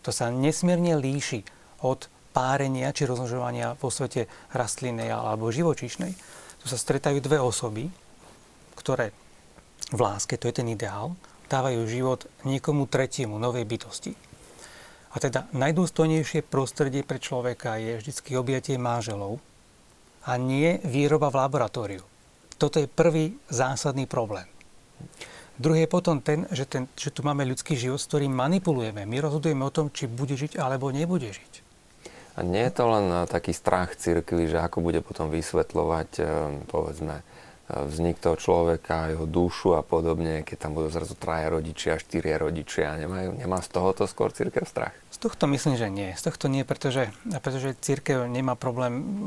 To 0.05 0.13
sa 0.13 0.29
nesmierne 0.29 0.99
líši 1.01 1.47
od 1.81 2.13
párenia 2.37 2.93
či 2.93 3.09
rozmnožovania 3.09 3.79
vo 3.81 3.89
svete 3.89 4.29
rastlinnej 4.53 5.09
alebo 5.09 5.49
živočíšnej. 5.49 6.13
Tu 6.61 6.67
sa 6.69 6.77
stretajú 6.77 7.25
dve 7.25 7.41
osoby, 7.41 7.89
ktoré 8.75 9.13
v 9.93 10.01
láske, 10.01 10.41
to 10.41 10.49
je 10.49 10.63
ten 10.63 10.69
ideál, 10.73 11.13
dávajú 11.53 11.85
život 11.85 12.25
niekomu 12.49 12.89
tretiemu, 12.89 13.37
novej 13.37 13.69
bytosti. 13.69 14.17
A 15.13 15.21
teda 15.21 15.45
najdôstojnejšie 15.53 16.49
prostredie 16.49 17.05
pre 17.05 17.21
človeka 17.21 17.77
je 17.77 18.01
vždy 18.01 18.33
objatie 18.41 18.81
máželov 18.81 19.45
a 20.25 20.41
nie 20.41 20.81
výroba 20.89 21.29
v 21.29 21.45
laboratóriu. 21.45 22.05
Toto 22.57 22.81
je 22.81 22.89
prvý 22.89 23.37
zásadný 23.53 24.09
problém. 24.09 24.49
Druhý 25.61 25.85
je 25.85 25.91
potom 25.91 26.25
ten 26.25 26.49
že, 26.49 26.65
ten, 26.65 26.89
že 26.97 27.13
tu 27.13 27.21
máme 27.21 27.45
ľudský 27.45 27.77
život, 27.77 28.01
s 28.01 28.09
ktorým 28.09 28.33
manipulujeme. 28.33 29.05
My 29.05 29.21
rozhodujeme 29.21 29.61
o 29.61 29.75
tom, 29.75 29.93
či 29.93 30.09
bude 30.09 30.33
žiť 30.33 30.57
alebo 30.57 30.89
nebude 30.89 31.29
žiť. 31.29 31.53
A 32.33 32.41
nie 32.41 32.65
je 32.65 32.73
to 32.73 32.89
len 32.89 33.07
eh, 33.13 33.29
taký 33.29 33.53
strach 33.53 33.93
cirkvi, 33.93 34.49
že 34.49 34.57
ako 34.57 34.81
bude 34.81 35.05
potom 35.05 35.29
vysvetľovať, 35.29 36.11
eh, 36.19 36.27
povedzme, 36.73 37.21
vznik 37.73 38.21
toho 38.21 38.37
človeka, 38.37 39.09
jeho 39.09 39.25
dušu 39.25 39.73
a 39.75 39.83
podobne, 39.83 40.45
keď 40.45 40.69
tam 40.69 40.77
budú 40.77 40.93
zrazu 40.93 41.17
traja 41.17 41.49
rodičia, 41.49 41.97
štyria 41.97 42.37
rodičia. 42.37 43.01
Nemajú, 43.01 43.41
nemá 43.41 43.65
z 43.65 43.69
tohoto 43.73 44.05
skôr 44.05 44.29
církev 44.29 44.69
strach? 44.69 44.93
Z 45.09 45.25
tohto 45.25 45.49
myslím, 45.49 45.81
že 45.81 45.89
nie. 45.89 46.13
Z 46.13 46.29
tohto 46.29 46.53
nie, 46.53 46.69
pretože, 46.69 47.09
pretože 47.41 47.73
církev 47.81 48.29
nemá 48.29 48.55
problém 48.61 49.25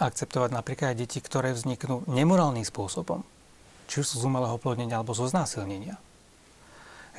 akceptovať 0.00 0.50
napríklad 0.56 0.96
aj 0.96 1.04
deti, 1.04 1.20
ktoré 1.20 1.52
vzniknú 1.52 2.08
nemorálnym 2.08 2.64
spôsobom 2.64 3.20
či 3.84 4.00
už 4.00 4.16
z 4.16 4.24
umelého 4.24 4.56
plodnenia 4.56 4.96
alebo 4.96 5.12
zo 5.12 5.28
znásilnenia. 5.28 6.00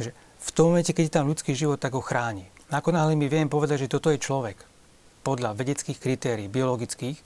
Že 0.01 0.11
v 0.17 0.49
tom 0.53 0.73
momente, 0.73 0.91
keď 0.91 1.21
tam 1.21 1.29
ľudský 1.29 1.53
život, 1.53 1.77
tak 1.77 1.93
ho 1.93 2.01
chráni. 2.01 2.49
Ako 2.73 2.89
my 2.91 3.29
vieme 3.29 3.49
povedať, 3.49 3.85
že 3.85 3.93
toto 3.93 4.09
je 4.09 4.17
človek, 4.17 4.57
podľa 5.21 5.57
vedeckých 5.57 6.01
kritérií, 6.01 6.49
biologických, 6.49 7.17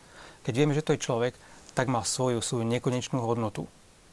keď 0.43 0.53
vieme, 0.55 0.75
že 0.75 0.83
to 0.83 0.95
je 0.95 1.03
človek, 1.03 1.35
tak 1.79 1.87
má 1.87 2.03
svoju, 2.03 2.43
svoju 2.43 2.67
nekonečnú 2.67 3.23
hodnotu. 3.23 3.63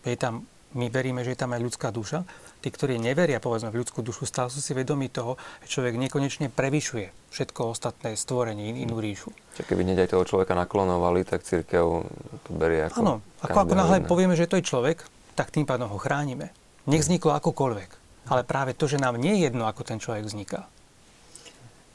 Je 0.06 0.14
tam, 0.14 0.46
my 0.78 0.86
veríme, 0.86 1.26
že 1.26 1.34
je 1.34 1.42
tam 1.42 1.50
aj 1.50 1.66
ľudská 1.66 1.90
duša. 1.90 2.22
Tí, 2.62 2.70
ktorí 2.70 2.94
neveria, 2.94 3.42
povedzme, 3.42 3.74
v 3.74 3.82
ľudskú 3.82 4.06
dušu, 4.06 4.22
stále 4.22 4.54
sú 4.54 4.62
si 4.62 4.70
vedomí 4.70 5.10
toho, 5.10 5.34
že 5.66 5.74
človek 5.74 5.98
nekonečne 5.98 6.46
prevyšuje 6.46 7.10
všetko 7.34 7.74
ostatné 7.74 8.14
stvorenie, 8.14 8.86
inú 8.86 9.02
ríšu. 9.02 9.34
Čiže 9.58 9.66
keby 9.66 9.82
hneď 9.82 10.06
aj 10.06 10.10
toho 10.14 10.24
človeka 10.30 10.54
naklonovali, 10.54 11.26
tak 11.26 11.42
církev 11.42 12.06
to 12.46 12.50
berie 12.54 12.86
ako... 12.86 13.02
Áno, 13.02 13.14
ako, 13.42 13.58
ako 13.66 13.74
náhle 13.74 13.98
povieme, 14.06 14.38
že 14.38 14.46
to 14.46 14.62
je 14.62 14.64
človek, 14.64 15.02
tak 15.34 15.50
tým 15.50 15.66
pádom 15.66 15.90
ho 15.90 15.98
chránime. 15.98 16.54
Nech 16.86 17.02
vzniklo 17.02 17.34
akokoľvek. 17.34 17.90
Ale 18.30 18.46
práve 18.46 18.78
to, 18.78 18.86
že 18.86 19.02
nám 19.02 19.18
nie 19.18 19.42
je 19.42 19.50
jedno, 19.50 19.66
ako 19.66 19.82
ten 19.82 19.98
človek 19.98 20.22
vzniká. 20.22 20.70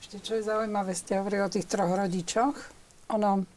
Ešte 0.04 0.20
čo 0.20 0.36
je 0.36 0.44
zaujímavé, 0.44 0.92
ste 0.92 1.16
hovorili 1.16 1.48
o 1.48 1.52
tých 1.52 1.64
troch 1.64 1.96
rodičoch. 1.96 2.56
Ono 3.16 3.48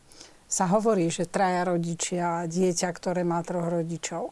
sa 0.55 0.71
hovorí, 0.71 1.11
že 1.11 1.27
traja 1.27 1.67
rodičia, 1.67 2.47
dieťa, 2.47 2.89
ktoré 2.95 3.27
má 3.27 3.43
troch 3.43 3.67
rodičov. 3.67 4.31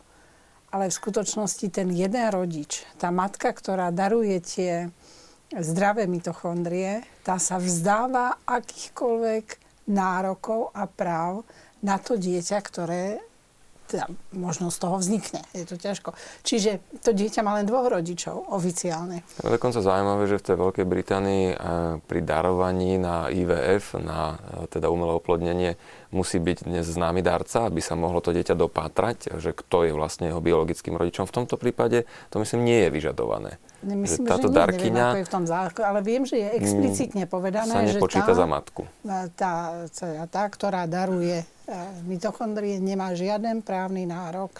Ale 0.70 0.86
v 0.86 0.94
skutočnosti 0.94 1.66
ten 1.74 1.90
jeden 1.90 2.30
rodič, 2.30 2.86
tá 2.94 3.10
matka, 3.10 3.50
ktorá 3.50 3.90
daruje 3.90 4.38
tie 4.38 4.86
zdravé 5.50 6.06
mitochondrie, 6.06 7.02
tá 7.26 7.42
sa 7.42 7.58
vzdáva 7.58 8.38
akýchkoľvek 8.46 9.46
nárokov 9.90 10.70
a 10.70 10.86
práv 10.86 11.42
na 11.82 11.98
to 11.98 12.14
dieťa, 12.14 12.58
ktoré 12.62 13.18
teda 13.92 14.08
možno 14.32 14.72
z 14.72 14.78
toho 14.80 14.96
vznikne. 14.96 15.44
Je 15.52 15.68
to 15.68 15.76
ťažko. 15.76 16.16
Čiže 16.40 16.80
to 17.04 17.12
dieťa 17.12 17.44
má 17.44 17.60
len 17.60 17.68
dvoch 17.68 17.92
rodičov 17.92 18.48
oficiálne. 18.48 19.20
Je 19.44 19.52
dokonca 19.52 19.84
zaujímavé, 19.84 20.24
že 20.32 20.40
v 20.40 20.46
tej 20.48 20.56
Veľkej 20.56 20.86
Británii 20.88 21.44
eh, 21.52 21.56
pri 22.00 22.20
darovaní 22.24 22.96
na 22.96 23.28
IVF, 23.28 24.00
na 24.00 24.40
eh, 24.40 24.64
teda 24.72 24.88
umelé 24.88 25.12
oplodnenie, 25.12 25.76
musí 26.08 26.40
byť 26.40 26.68
dnes 26.68 26.88
známy 26.88 27.20
darca, 27.20 27.68
aby 27.68 27.84
sa 27.84 27.92
mohlo 27.92 28.24
to 28.24 28.32
dieťa 28.32 28.56
dopátrať, 28.56 29.36
že 29.40 29.52
kto 29.52 29.88
je 29.88 29.92
vlastne 29.92 30.32
jeho 30.32 30.40
biologickým 30.40 30.96
rodičom. 30.96 31.28
V 31.28 31.44
tomto 31.44 31.60
prípade 31.60 32.08
to 32.32 32.40
myslím 32.40 32.64
nie 32.64 32.88
je 32.88 32.88
vyžadované. 32.92 33.60
Myslím, 33.82 34.24
že 34.24 34.30
táto 34.30 34.46
že 34.46 34.54
nie, 34.54 34.58
darkyňa, 34.62 35.06
neviem, 35.10 35.22
je 35.24 35.26
v 35.26 35.32
tom 35.34 35.44
zákone, 35.44 35.82
ale 35.82 36.00
viem, 36.06 36.22
že 36.22 36.38
je 36.38 36.48
mm, 36.48 36.58
explicitne 36.62 37.24
povedané, 37.26 37.72
sa 37.74 37.82
že 37.82 37.98
tá, 37.98 38.30
za 38.30 38.46
matku. 38.46 38.86
Tá, 39.02 39.18
tá, 39.34 39.52
tá, 40.30 40.44
ktorá 40.46 40.86
daruje 40.86 41.42
mitochondrie 42.06 42.82
nemá 42.82 43.14
žiaden 43.14 43.62
právny 43.62 44.06
nárok 44.08 44.50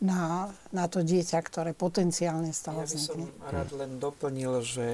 na, 0.00 0.48
na 0.72 0.88
to 0.88 1.04
dieťa, 1.04 1.38
ktoré 1.44 1.76
potenciálne 1.76 2.50
toho 2.50 2.82
ja 2.82 2.88
vznikne. 2.88 3.28
Ja 3.28 3.36
som 3.36 3.52
rád 3.52 3.70
len 3.76 3.92
doplnil, 4.00 4.64
že 4.64 4.86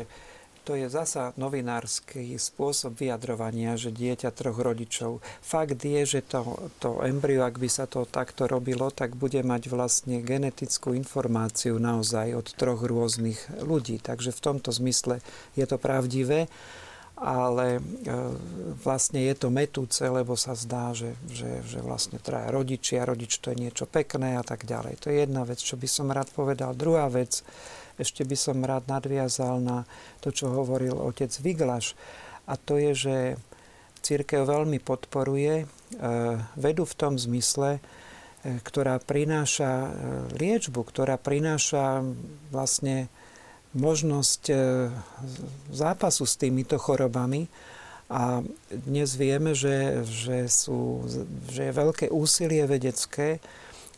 to 0.66 0.74
je 0.74 0.90
zasa 0.90 1.30
novinársky 1.38 2.34
spôsob 2.34 2.98
vyjadrovania, 2.98 3.78
že 3.78 3.94
dieťa 3.94 4.34
troch 4.34 4.59
rodičov. 4.59 5.22
Fakt 5.38 5.78
je, 5.78 6.02
že 6.02 6.26
to, 6.26 6.59
to 6.82 7.07
embryo, 7.07 7.46
ak 7.46 7.62
by 7.62 7.70
sa 7.70 7.86
to 7.86 8.02
takto 8.02 8.50
robilo, 8.50 8.90
tak 8.90 9.14
bude 9.14 9.38
mať 9.46 9.70
vlastne 9.70 10.18
genetickú 10.26 10.90
informáciu 10.90 11.78
naozaj 11.78 12.34
od 12.34 12.46
troch 12.59 12.82
rôznych 12.82 13.62
ľudí. 13.62 14.02
Takže 14.02 14.34
v 14.34 14.42
tomto 14.42 14.74
zmysle 14.74 15.22
je 15.54 15.62
to 15.70 15.78
pravdivé 15.78 16.50
ale 17.17 17.81
e, 17.81 17.81
vlastne 18.85 19.25
je 19.25 19.35
to 19.41 19.49
metúce, 19.49 20.05
lebo 20.05 20.37
sa 20.37 20.53
zdá, 20.53 20.93
že, 20.93 21.17
že, 21.33 21.64
že 21.64 21.81
vlastne 21.81 22.21
traja 22.21 22.53
rodičia, 22.53 23.09
rodič 23.09 23.41
to 23.41 23.57
je 23.57 23.57
niečo 23.57 23.89
pekné 23.89 24.37
a 24.37 24.45
tak 24.45 24.69
ďalej. 24.69 25.01
To 25.01 25.09
je 25.09 25.25
jedna 25.25 25.49
vec, 25.49 25.57
čo 25.57 25.81
by 25.81 25.89
som 25.89 26.12
rád 26.12 26.29
povedal. 26.37 26.77
Druhá 26.77 27.09
vec, 27.09 27.41
ešte 27.97 28.21
by 28.21 28.37
som 28.37 28.61
rád 28.61 28.85
nadviazal 28.85 29.64
na 29.64 29.89
to, 30.21 30.29
čo 30.29 30.53
hovoril 30.53 30.93
otec 31.01 31.33
Viglaš. 31.41 31.97
A 32.45 32.61
to 32.61 32.77
je, 32.77 32.93
že 32.93 33.17
církev 34.05 34.45
veľmi 34.45 34.77
podporuje 34.85 35.64
e, 35.64 35.67
vedu 36.61 36.85
v 36.85 36.95
tom 37.01 37.17
zmysle, 37.17 37.81
e, 37.81 38.61
ktorá 38.61 39.01
prináša 39.01 39.89
liečbu, 40.37 40.85
ktorá 40.85 41.17
prináša 41.17 42.05
vlastne 42.53 43.09
možnosť 43.77 44.43
e, 44.49 44.57
zápasu 45.70 46.24
s 46.24 46.35
týmito 46.41 46.81
chorobami. 46.81 47.47
A 48.09 48.41
dnes 48.70 49.18
vieme, 49.18 49.53
že, 49.53 50.07
že, 50.07 50.47
sú, 50.49 51.05
že 51.51 51.68
je 51.68 51.72
veľké 51.74 52.07
úsilie 52.09 52.62
vedecké 52.64 53.43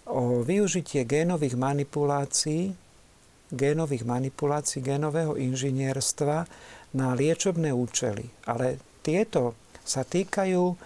o 0.09 0.41
využitie 0.41 1.05
génových 1.05 1.55
manipulácií, 1.55 2.73
génových 3.53 4.09
manipulácií, 4.09 4.81
génového 4.81 5.37
inžinierstva 5.37 6.49
na 6.97 7.13
liečobné 7.13 7.71
účely. 7.71 8.33
Ale 8.49 8.81
tieto 9.05 9.53
sa 9.85 10.05
týkajú 10.05 10.77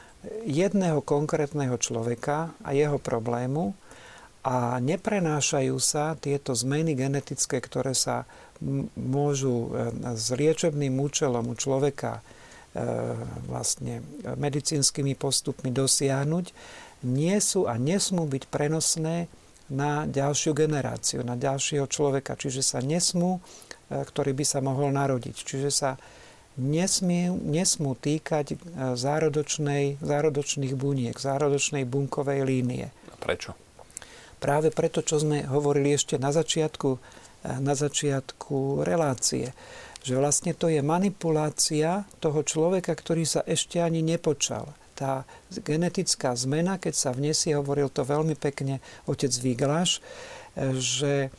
jedného 0.46 1.02
konkrétneho 1.02 1.74
človeka 1.78 2.54
a 2.62 2.70
jeho 2.74 2.98
problému 2.98 3.74
a 4.42 4.82
neprenášajú 4.82 5.78
sa 5.78 6.18
tieto 6.18 6.54
zmeny 6.54 6.98
genetické, 6.98 7.62
ktoré 7.62 7.94
sa 7.94 8.26
môžu 8.96 9.70
e, 9.74 9.90
s 10.14 10.30
liečebným 10.30 10.94
účelom 11.02 11.50
u 11.50 11.54
človeka 11.58 12.18
e, 12.18 12.22
vlastne 13.50 14.06
medicínskymi 14.24 15.18
postupmi 15.18 15.74
dosiahnuť, 15.74 16.46
nie 17.02 17.36
sú 17.42 17.66
a 17.66 17.74
nesmú 17.74 18.30
byť 18.30 18.46
prenosné 18.46 19.26
na 19.66 20.06
ďalšiu 20.06 20.54
generáciu, 20.54 21.26
na 21.26 21.34
ďalšieho 21.34 21.90
človeka. 21.90 22.38
Čiže 22.38 22.62
sa 22.62 22.78
nesmú, 22.78 23.42
e, 23.90 24.00
ktorý 24.02 24.32
by 24.32 24.44
sa 24.46 24.62
mohol 24.62 24.94
narodiť. 24.94 25.36
Čiže 25.42 25.70
sa 25.74 25.90
nesmú, 26.54 27.40
nesmú 27.42 27.96
týkať 27.96 28.60
zárodočnej, 28.94 29.98
zárodočných 30.04 30.74
buniek, 30.76 31.16
zárodočnej 31.16 31.88
bunkovej 31.88 32.44
línie. 32.44 32.92
A 33.08 33.16
prečo? 33.16 33.56
Práve 34.42 34.74
preto, 34.74 35.06
čo 35.06 35.22
sme 35.22 35.46
hovorili 35.46 35.94
ešte 35.94 36.18
na 36.18 36.34
začiatku 36.34 36.98
na 37.42 37.74
začiatku 37.74 38.86
relácie. 38.86 39.50
Že 40.02 40.18
vlastne 40.18 40.52
to 40.54 40.66
je 40.66 40.82
manipulácia 40.82 42.06
toho 42.18 42.42
človeka, 42.42 42.94
ktorý 42.94 43.22
sa 43.22 43.40
ešte 43.46 43.78
ani 43.78 44.02
nepočal. 44.02 44.74
Tá 44.98 45.26
genetická 45.62 46.34
zmena, 46.34 46.78
keď 46.78 46.94
sa 46.94 47.10
vnesie, 47.14 47.58
hovoril 47.58 47.90
to 47.90 48.06
veľmi 48.06 48.34
pekne 48.38 48.82
otec 49.06 49.32
Viglaš, 49.42 50.02
že 50.78 51.26
e, 51.26 51.30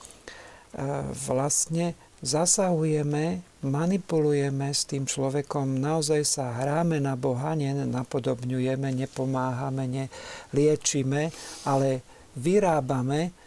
vlastne 1.28 1.94
zasahujeme, 2.24 3.44
manipulujeme 3.68 4.72
s 4.72 4.88
tým 4.88 5.04
človekom, 5.04 5.76
naozaj 5.76 6.24
sa 6.24 6.56
hráme 6.56 7.04
na 7.04 7.20
Boha, 7.20 7.52
nenapodobňujeme, 7.52 8.96
nepomáhame, 8.96 9.86
neliečíme, 9.92 11.36
ale 11.68 12.00
vyrábame 12.40 13.43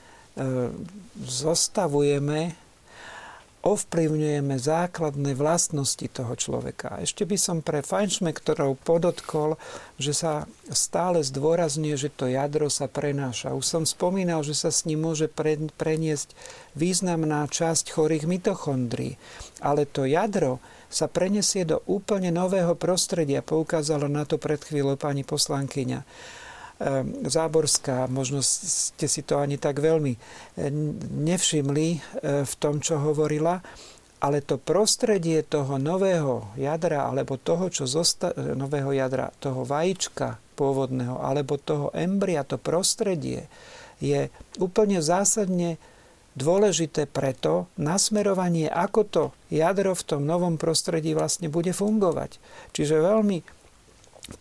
zostavujeme, 1.17 2.53
ovplyvňujeme 3.67 4.63
základné 4.63 5.35
vlastnosti 5.35 6.07
toho 6.07 6.39
človeka. 6.39 7.03
Ešte 7.03 7.27
by 7.27 7.35
som 7.35 7.67
pre 7.67 7.83
Feinschmeckerov 7.83 8.79
podotkol, 8.87 9.59
že 9.99 10.15
sa 10.15 10.47
stále 10.71 11.19
zdôrazňuje, 11.27 11.97
že 11.99 12.15
to 12.15 12.31
jadro 12.31 12.71
sa 12.71 12.87
prenáša. 12.87 13.59
Už 13.59 13.67
som 13.67 13.83
spomínal, 13.83 14.47
že 14.47 14.55
sa 14.55 14.71
s 14.71 14.87
ním 14.87 15.03
môže 15.03 15.27
preniesť 15.75 16.31
významná 16.79 17.43
časť 17.51 17.91
chorých 17.91 18.31
mitochondrií. 18.31 19.19
Ale 19.59 19.83
to 19.83 20.07
jadro 20.07 20.63
sa 20.87 21.11
prenesie 21.11 21.67
do 21.67 21.83
úplne 21.91 22.31
nového 22.31 22.79
prostredia. 22.79 23.43
Poukázala 23.43 24.07
na 24.07 24.23
to 24.23 24.39
pred 24.39 24.63
chvíľou 24.63 24.95
pani 24.95 25.27
poslankyňa. 25.27 26.07
Ehm, 26.77 27.25
Záborská, 27.25 28.05
možno 28.13 28.45
ste 28.45 29.09
si 29.09 29.25
to 29.25 29.41
ani 29.41 29.57
tak 29.57 29.81
veľmi 29.81 30.13
eh, 30.13 30.69
nevšimli 31.25 31.89
eh, 31.89 32.01
v 32.45 32.55
tom, 32.61 32.85
čo 32.85 33.01
hovorila, 33.01 33.65
ale 34.21 34.45
to 34.45 34.61
prostredie 34.61 35.41
toho 35.41 35.81
nového 35.81 36.53
jadra, 36.61 37.09
alebo 37.09 37.41
toho, 37.41 37.73
čo 37.73 37.89
zosta- 37.89 38.37
eh, 38.37 38.53
nového 38.53 38.93
jadra, 38.93 39.33
toho 39.41 39.65
vajíčka 39.65 40.37
pôvodného, 40.53 41.17
alebo 41.17 41.57
toho 41.57 41.89
embria, 41.97 42.45
to 42.45 42.61
prostredie 42.61 43.49
je 43.97 44.29
úplne 44.61 45.01
zásadne 45.01 45.81
dôležité 46.37 47.09
preto 47.09 47.73
nasmerovanie, 47.81 48.69
ako 48.69 49.01
to 49.09 49.25
jadro 49.49 49.97
v 49.97 50.05
tom 50.05 50.29
novom 50.29 50.61
prostredí 50.61 51.17
vlastne 51.17 51.49
bude 51.49 51.73
fungovať. 51.73 52.37
Čiže 52.77 53.01
veľmi 53.01 53.56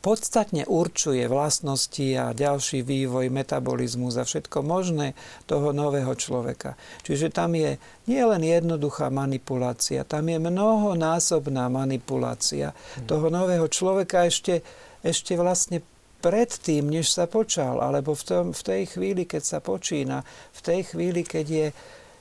podstatne 0.01 0.65
určuje 0.65 1.29
vlastnosti 1.29 2.07
a 2.17 2.33
ďalší 2.33 2.81
vývoj, 2.81 3.29
metabolizmus 3.29 4.17
a 4.17 4.25
všetko 4.25 4.65
možné 4.65 5.13
toho 5.45 5.69
nového 5.69 6.09
človeka. 6.17 6.73
Čiže 7.05 7.29
tam 7.29 7.53
je 7.53 7.77
nie 8.09 8.23
len 8.25 8.41
jednoduchá 8.41 9.13
manipulácia, 9.13 10.01
tam 10.01 10.25
je 10.25 10.41
mnohonásobná 10.41 11.69
manipulácia 11.69 12.73
toho 13.05 13.29
nového 13.29 13.69
človeka 13.69 14.25
ešte, 14.25 14.65
ešte 15.05 15.37
vlastne 15.37 15.85
predtým, 16.25 16.89
než 16.89 17.13
sa 17.13 17.29
počal, 17.29 17.77
alebo 17.77 18.17
v, 18.17 18.23
tom, 18.25 18.45
v 18.57 18.61
tej 18.65 18.81
chvíli, 18.97 19.29
keď 19.29 19.43
sa 19.45 19.59
počína, 19.61 20.25
v 20.57 20.61
tej 20.65 20.81
chvíli, 20.89 21.21
keď 21.21 21.45
je 21.45 21.67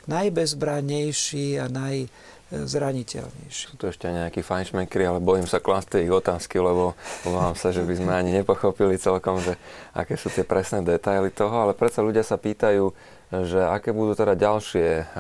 najbezbrannejší 0.04 1.64
a 1.64 1.72
naj, 1.72 2.12
zraniteľnejší. 2.62 3.74
Sú 3.74 3.74
to 3.74 3.90
ešte 3.90 4.07
nejakí 4.07 4.46
fajnšmekry, 4.46 5.02
ale 5.02 5.18
bojím 5.18 5.50
sa 5.50 5.59
klásť 5.59 5.98
ich 6.07 6.14
otázky, 6.14 6.62
lebo 6.62 6.94
obávam 7.26 7.59
sa, 7.59 7.74
že 7.74 7.82
by 7.82 7.94
sme 7.98 8.12
ani 8.14 8.30
nepochopili 8.30 8.94
celkom, 8.94 9.42
že 9.42 9.59
aké 9.90 10.14
sú 10.14 10.30
tie 10.30 10.46
presné 10.46 10.86
detaily 10.86 11.34
toho, 11.34 11.66
ale 11.66 11.74
predsa 11.74 12.07
ľudia 12.07 12.22
sa 12.22 12.38
pýtajú, 12.38 12.94
že 13.34 13.59
aké 13.59 13.90
budú 13.90 14.14
teda 14.14 14.38
ďalšie 14.38 15.18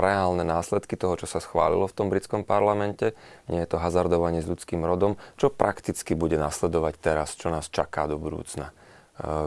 reálne 0.00 0.48
následky 0.48 0.96
toho, 0.96 1.20
čo 1.20 1.28
sa 1.28 1.44
schválilo 1.44 1.84
v 1.84 1.92
tom 1.92 2.08
britskom 2.08 2.40
parlamente. 2.40 3.12
Nie 3.52 3.68
je 3.68 3.76
to 3.76 3.82
hazardovanie 3.84 4.40
s 4.40 4.48
ľudským 4.48 4.80
rodom. 4.80 5.20
Čo 5.36 5.52
prakticky 5.52 6.16
bude 6.16 6.40
nasledovať 6.40 6.94
teraz? 7.04 7.36
Čo 7.36 7.52
nás 7.52 7.68
čaká 7.68 8.08
do 8.08 8.16
budúcna? 8.16 8.72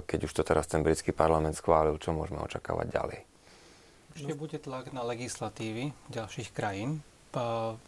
Keď 0.05 0.20
už 0.30 0.32
to 0.32 0.47
teraz 0.47 0.70
ten 0.70 0.80
britský 0.86 1.11
parlament 1.11 1.57
schválil, 1.57 1.97
čo 1.99 2.13
môžeme 2.13 2.39
očakávať 2.39 2.88
ďalej? 2.88 3.26
Určite 4.18 4.34
bude 4.34 4.57
tlak 4.57 4.89
na 4.97 5.05
legislatívy 5.05 5.93
ďalších 6.09 6.49
krajín. 6.49 7.05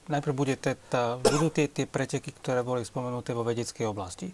Najprv 0.06 0.34
bude 0.38 0.54
teda, 0.62 1.18
budú 1.26 1.50
tie, 1.50 1.66
tie 1.66 1.90
preteky, 1.90 2.30
ktoré 2.38 2.62
boli 2.62 2.86
spomenuté 2.86 3.34
vo 3.34 3.42
vedeckej 3.42 3.90
oblasti. 3.90 4.30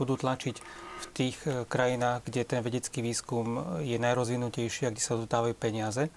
Budú 0.00 0.16
tlačiť 0.16 0.56
v 1.04 1.06
tých 1.12 1.36
e, 1.44 1.68
krajinách, 1.68 2.24
kde 2.24 2.48
ten 2.48 2.64
vedecký 2.64 3.04
výskum 3.04 3.60
je 3.84 4.00
najrozvinutejší 4.00 4.88
a 4.88 4.92
kde 4.96 5.04
sa 5.04 5.20
dodávajú 5.20 5.52
peniaze, 5.52 6.08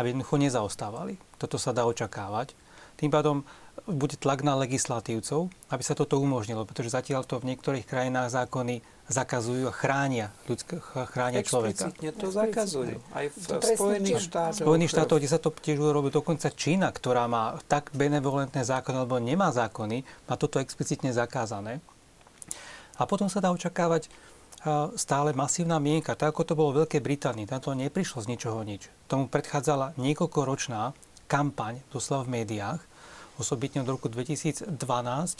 aby 0.00 0.16
jednoducho 0.16 0.40
nezaostávali. 0.40 1.20
Toto 1.36 1.60
sa 1.60 1.76
dá 1.76 1.84
očakávať. 1.84 2.56
Tým 2.96 3.12
pádom 3.12 3.44
bude 3.86 4.16
tlak 4.18 4.44
na 4.44 4.56
legislatívcov, 4.58 5.48
aby 5.72 5.82
sa 5.84 5.94
toto 5.96 6.18
umožnilo, 6.20 6.66
pretože 6.68 6.92
zatiaľ 6.92 7.24
to 7.24 7.40
v 7.40 7.54
niektorých 7.54 7.88
krajinách 7.88 8.32
zákony 8.32 8.84
zakazujú 9.10 9.66
a 9.66 9.74
chránia, 9.74 10.30
ľudské, 10.46 10.78
chránia 10.82 11.42
človeka. 11.42 11.90
Explicitne 11.90 12.10
to 12.14 12.28
zakazujú. 12.30 12.96
Aj 13.10 13.26
v 13.26 13.34
Spojených 13.74 14.22
štátoch. 14.22 14.58
V 14.58 14.64
Spojených 14.66 14.90
štátoch, 14.94 15.18
kde 15.18 15.30
sa 15.30 15.40
to 15.42 15.50
tiež 15.50 15.78
urobí, 15.82 16.14
dokonca 16.14 16.46
Čína, 16.54 16.94
ktorá 16.94 17.26
má 17.26 17.58
tak 17.66 17.90
benevolentné 17.90 18.62
zákony, 18.62 18.96
alebo 19.02 19.18
nemá 19.18 19.50
zákony, 19.50 20.06
má 20.30 20.34
toto 20.38 20.62
explicitne 20.62 21.10
zakázané. 21.10 21.82
A 23.00 23.08
potom 23.08 23.26
sa 23.26 23.42
dá 23.42 23.50
očakávať 23.50 24.06
stále 24.92 25.32
masívna 25.32 25.80
mienka, 25.80 26.12
tak 26.12 26.36
ako 26.36 26.44
to 26.44 26.52
bolo 26.52 26.70
v 26.76 26.78
Veľkej 26.84 27.00
Británii. 27.00 27.48
Tam 27.48 27.64
to 27.64 27.72
neprišlo 27.72 28.20
z 28.20 28.28
ničoho 28.28 28.60
nič. 28.60 28.92
Tomu 29.08 29.24
predchádzala 29.24 29.96
niekoľkoročná 29.96 30.92
kampaň, 31.24 31.80
doslova 31.88 32.28
v 32.28 32.44
médiách, 32.44 32.80
osobitne 33.40 33.80
od 33.80 33.88
roku 33.88 34.12
2012 34.12 34.76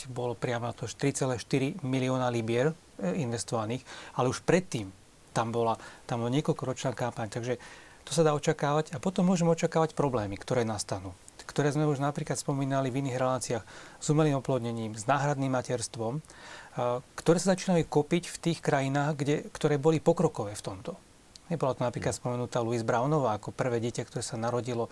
bolo 0.08 0.32
priamo 0.32 0.72
to 0.72 0.88
4,4 0.88 1.84
milióna 1.84 2.32
libier 2.32 2.72
e, 2.72 3.20
investovaných, 3.20 3.84
ale 4.16 4.32
už 4.32 4.40
predtým 4.42 4.88
tam 5.36 5.52
bola, 5.52 5.76
tam 6.08 6.24
bola 6.24 6.32
niekoľkoročná 6.34 6.96
kampaň, 6.96 7.28
takže 7.28 7.60
to 8.02 8.10
sa 8.16 8.24
dá 8.24 8.32
očakávať 8.34 8.96
a 8.96 8.98
potom 8.98 9.28
môžeme 9.28 9.52
očakávať 9.52 9.94
problémy, 9.94 10.34
ktoré 10.40 10.64
nastanú 10.64 11.12
ktoré 11.50 11.74
sme 11.74 11.82
už 11.90 11.98
napríklad 11.98 12.38
spomínali 12.38 12.94
v 12.94 13.02
iných 13.02 13.18
reláciách 13.18 13.64
s 13.98 14.06
umelým 14.06 14.38
oplodnením, 14.38 14.94
s 14.94 15.10
náhradným 15.10 15.50
materstvom, 15.50 16.22
ktoré 17.18 17.38
sa 17.42 17.58
začínajú 17.58 17.90
kopiť 17.90 18.30
v 18.30 18.36
tých 18.38 18.58
krajinách, 18.62 19.18
kde, 19.18 19.36
ktoré 19.50 19.74
boli 19.74 19.98
pokrokové 19.98 20.54
v 20.54 20.62
tomto. 20.62 20.94
Nebola 21.50 21.74
to 21.74 21.82
napríklad 21.82 22.14
spomenutá 22.14 22.62
Louise 22.62 22.86
Brownová 22.86 23.34
ako 23.34 23.50
prvé 23.50 23.82
dieťa, 23.82 24.06
ktoré 24.06 24.22
sa 24.22 24.38
narodilo 24.38 24.86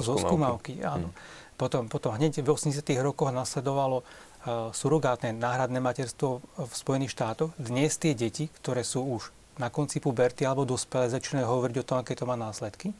zo 0.00 0.16
skúmavky. 0.16 0.80
Áno. 0.80 1.12
Hmm. 1.12 1.43
Potom, 1.54 1.86
potom 1.86 2.10
hneď 2.18 2.42
v 2.42 2.50
80. 2.50 2.82
rokoch 2.98 3.30
nasledovalo 3.30 4.02
uh, 4.02 4.74
surogátne 4.74 5.30
náhradné 5.30 5.78
materstvo 5.78 6.42
v 6.42 6.72
Spojených 6.74 7.14
štátoch. 7.14 7.54
Dnes 7.54 7.94
tie 7.94 8.10
deti, 8.18 8.50
ktoré 8.50 8.82
sú 8.82 9.06
už 9.06 9.30
na 9.62 9.70
konci 9.70 10.02
puberty 10.02 10.42
alebo 10.42 10.66
dospelé, 10.66 11.06
začínajú 11.06 11.46
hovoriť 11.46 11.76
o 11.78 11.86
tom, 11.86 11.96
aké 12.02 12.18
to 12.18 12.26
má 12.26 12.34
následky. 12.34 12.90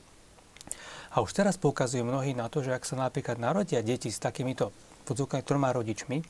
A 1.14 1.22
už 1.22 1.34
teraz 1.34 1.58
poukazujú 1.58 2.06
mnohí 2.06 2.34
na 2.34 2.46
to, 2.46 2.62
že 2.62 2.74
ak 2.74 2.86
sa 2.86 2.94
napríklad 2.94 3.42
narodia 3.42 3.82
deti 3.82 4.10
s 4.10 4.22
takýmito 4.22 4.70
podzvukami 5.06 5.42
troma 5.42 5.74
rodičmi, 5.74 6.22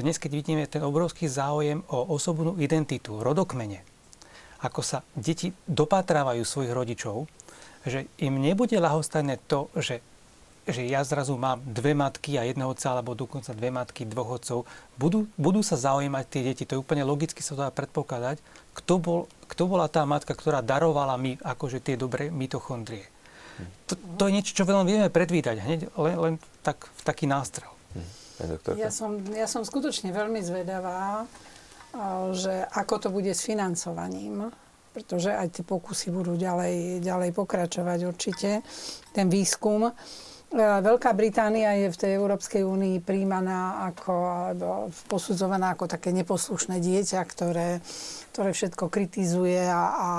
dnes, 0.00 0.16
keď 0.16 0.30
vidíme 0.32 0.64
ten 0.64 0.80
obrovský 0.80 1.28
záujem 1.28 1.84
o 1.92 2.16
osobnú 2.16 2.56
identitu, 2.56 3.20
rodokmene, 3.20 3.84
ako 4.64 4.80
sa 4.80 5.04
deti 5.12 5.52
dopatrávajú 5.68 6.40
svojich 6.40 6.72
rodičov, 6.72 7.28
že 7.84 8.08
im 8.20 8.40
nebude 8.40 8.76
lahostajné 8.76 9.40
to, 9.48 9.72
že 9.76 10.04
že 10.70 10.86
ja 10.86 11.02
zrazu 11.04 11.36
mám 11.36 11.60
dve 11.62 11.92
matky 11.94 12.38
a 12.38 12.46
jedného 12.46 12.70
otca, 12.72 12.94
alebo 12.94 13.14
dokonca 13.18 13.54
dve 13.54 13.70
matky, 13.70 14.06
dvoch 14.06 14.40
otcov, 14.40 14.66
budú, 14.96 15.26
budú 15.34 15.60
sa 15.60 15.78
zaujímať 15.78 16.24
tie 16.26 16.42
deti. 16.46 16.62
To 16.66 16.78
je 16.78 16.82
úplne 16.82 17.02
logicky 17.04 17.42
sa 17.42 17.54
dá 17.54 17.68
predpokladať, 17.70 18.42
kto, 18.74 18.94
bol, 18.98 19.20
kto 19.50 19.62
bola 19.66 19.90
tá 19.90 20.06
matka, 20.06 20.32
ktorá 20.32 20.62
darovala 20.62 21.18
mi 21.18 21.36
akože 21.42 21.82
tie 21.82 21.98
dobré 21.98 22.30
mitochondrie. 22.30 23.06
To, 23.90 23.94
to 24.16 24.22
je 24.30 24.34
niečo, 24.40 24.56
čo 24.56 24.64
veľmi 24.64 24.88
vieme 24.88 25.10
predvídať, 25.12 25.56
hneď 25.60 25.80
len, 25.98 26.16
len 26.16 26.34
tak, 26.64 26.88
v 26.88 27.02
taký 27.04 27.28
nástrel. 27.28 27.68
Ja 28.80 28.88
som, 28.88 29.20
ja 29.36 29.44
som 29.44 29.60
skutočne 29.68 30.16
veľmi 30.16 30.40
zvedavá, 30.40 31.28
že 32.32 32.64
ako 32.72 32.94
to 32.96 33.08
bude 33.12 33.28
s 33.28 33.44
financovaním, 33.44 34.48
pretože 34.96 35.28
aj 35.28 35.60
tie 35.60 35.64
pokusy 35.66 36.08
budú 36.08 36.34
ďalej, 36.40 37.04
ďalej 37.04 37.30
pokračovať 37.36 37.98
určite, 38.08 38.64
ten 39.12 39.28
výskum. 39.28 39.92
E, 40.50 40.58
Veľká 40.58 41.14
Británia 41.14 41.78
je 41.78 41.94
v 41.94 42.00
tej 42.00 42.12
Európskej 42.18 42.66
únii 42.66 42.98
príjmaná 43.06 43.86
ako, 43.94 44.14
posudzovaná 45.06 45.78
ako 45.78 45.86
také 45.86 46.10
neposlušné 46.10 46.82
dieťa, 46.82 47.22
ktoré, 47.22 47.78
ktoré 48.34 48.50
všetko 48.50 48.90
kritizuje 48.90 49.62
a, 49.62 49.82
a 49.94 50.10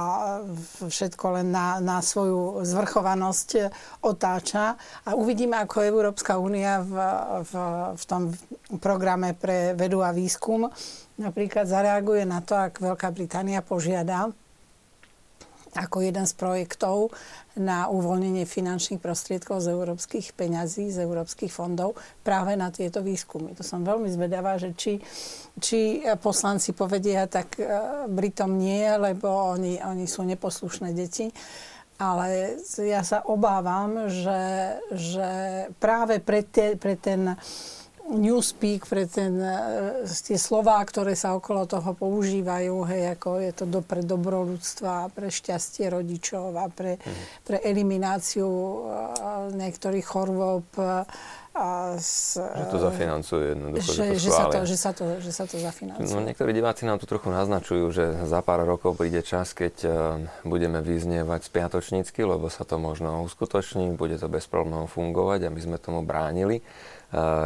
všetko 0.88 1.26
len 1.36 1.52
na, 1.52 1.84
na 1.84 2.00
svoju 2.00 2.64
zvrchovanosť 2.64 3.76
otáča. 4.00 4.80
A 5.04 5.20
uvidíme, 5.20 5.60
ako 5.60 5.84
Európska 5.84 6.40
únia 6.40 6.80
v, 6.80 6.96
v, 7.44 7.54
v 8.00 8.04
tom 8.08 8.32
programe 8.80 9.36
pre 9.36 9.76
vedu 9.76 10.00
a 10.00 10.16
výskum 10.16 10.72
napríklad 11.20 11.68
zareaguje 11.68 12.24
na 12.24 12.40
to, 12.40 12.56
ak 12.56 12.80
Veľká 12.80 13.12
Británia 13.12 13.60
požiada 13.60 14.32
ako 15.76 16.04
jeden 16.04 16.28
z 16.28 16.34
projektov 16.36 17.16
na 17.56 17.88
uvoľnenie 17.92 18.48
finančných 18.48 19.00
prostriedkov 19.00 19.64
z 19.64 19.72
európskych 19.76 20.36
peňazí, 20.36 20.92
z 20.92 21.04
európskych 21.04 21.52
fondov 21.52 22.00
práve 22.24 22.56
na 22.56 22.72
tieto 22.72 23.04
výskumy. 23.04 23.56
To 23.56 23.64
som 23.64 23.84
veľmi 23.84 24.08
zvedavá, 24.12 24.56
že 24.60 24.76
či, 24.76 25.00
či 25.60 26.04
poslanci 26.20 26.72
povedia, 26.76 27.28
tak 27.28 27.60
e, 27.60 27.64
Britom 28.08 28.56
nie, 28.56 28.88
lebo 28.96 29.28
oni, 29.28 29.80
oni 29.84 30.08
sú 30.08 30.24
neposlušné 30.28 30.96
deti. 30.96 31.32
Ale 32.02 32.58
ja 32.82 33.06
sa 33.06 33.22
obávam, 33.30 34.10
že, 34.10 34.42
že 34.90 35.30
práve 35.78 36.18
pre, 36.18 36.42
te, 36.42 36.74
pre 36.74 36.98
ten 36.98 37.38
newspeak, 38.12 38.86
pre 38.86 39.08
ten, 39.08 39.40
e, 39.40 40.04
tie 40.08 40.36
slová, 40.36 40.84
ktoré 40.84 41.16
sa 41.16 41.34
okolo 41.34 41.64
toho 41.64 41.96
používajú, 41.96 42.76
hej, 42.92 43.16
ako 43.16 43.30
je 43.40 43.52
to 43.56 43.66
do, 43.66 43.80
pre 43.80 44.04
dobro 44.04 44.44
ľudstva, 44.44 45.10
pre 45.16 45.32
šťastie 45.32 45.88
rodičov 45.88 46.54
a 46.60 46.68
pre, 46.68 47.00
mm. 47.00 47.48
pre 47.48 47.58
elimináciu 47.64 48.48
e, 48.48 48.76
niektorých 49.56 50.06
chorôb. 50.06 50.68
A 51.52 52.00
s, 52.00 52.40
že 52.40 52.66
to 52.72 52.80
zafinancuje 52.80 53.52
jednoducho, 53.52 53.92
že, 53.92 53.94
že, 53.94 54.06
to 54.08 54.16
že, 54.16 54.30
sa 54.32 54.46
to, 54.48 54.60
že, 54.64 54.78
sa 54.80 54.92
to, 54.96 55.04
že 55.20 55.32
sa 55.36 55.44
to 55.44 55.56
zafinancuje. 55.60 56.16
No, 56.16 56.24
niektorí 56.24 56.56
diváci 56.56 56.88
nám 56.88 57.04
tu 57.04 57.12
trochu 57.12 57.28
naznačujú, 57.28 57.92
že 57.92 58.06
za 58.24 58.40
pár 58.40 58.64
rokov 58.64 58.96
príde 58.96 59.20
čas, 59.20 59.52
keď 59.52 59.76
uh, 59.84 59.92
budeme 60.48 60.80
vyznievať 60.80 61.52
spiatočnícky, 61.52 62.24
lebo 62.24 62.48
sa 62.48 62.64
to 62.64 62.80
možno 62.80 63.28
uskutoční, 63.28 64.00
bude 64.00 64.16
to 64.16 64.32
bez 64.32 64.48
problémov 64.48 64.96
fungovať 64.96 65.48
a 65.48 65.54
my 65.54 65.60
sme 65.60 65.78
tomu 65.78 66.08
bránili. 66.08 66.64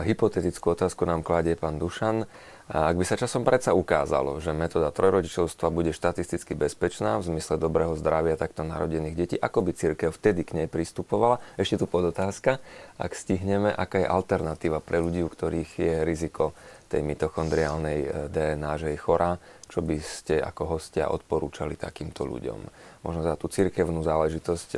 Hypotetickú 0.06 0.78
otázku 0.78 1.10
nám 1.10 1.26
kladie 1.26 1.58
pán 1.58 1.82
Dušan. 1.82 2.30
Ak 2.66 2.98
by 2.98 3.06
sa 3.06 3.14
časom 3.14 3.46
predsa 3.46 3.78
ukázalo, 3.78 4.42
že 4.42 4.50
metóda 4.50 4.90
trojrodičovstva 4.90 5.70
bude 5.70 5.94
štatisticky 5.94 6.58
bezpečná 6.58 7.22
v 7.22 7.30
zmysle 7.30 7.62
dobrého 7.62 7.94
zdravia 7.94 8.42
takto 8.42 8.66
narodených 8.66 9.14
detí, 9.14 9.36
ako 9.38 9.70
by 9.70 9.72
církev 9.78 10.10
vtedy 10.10 10.42
k 10.42 10.58
nej 10.58 10.66
pristupovala? 10.66 11.38
Ešte 11.62 11.78
tu 11.78 11.86
podotázka, 11.86 12.58
ak 12.98 13.12
stihneme, 13.14 13.70
aká 13.70 14.02
je 14.02 14.10
alternatíva 14.10 14.82
pre 14.82 14.98
ľudí, 14.98 15.22
u 15.22 15.30
ktorých 15.30 15.72
je 15.78 15.96
riziko 16.10 16.58
tej 16.90 17.06
mitochondriálnej 17.06 18.00
e, 18.02 18.08
DNA, 18.34 18.82
že 18.82 18.88
je 18.94 18.98
chorá, 18.98 19.38
čo 19.70 19.86
by 19.86 20.02
ste 20.02 20.42
ako 20.42 20.82
hostia 20.82 21.14
odporúčali 21.14 21.78
takýmto 21.78 22.26
ľuďom? 22.26 22.60
Možno 23.06 23.22
za 23.22 23.38
tú 23.38 23.46
církevnú 23.46 24.02
záležitosť 24.02 24.70
e, 24.74 24.78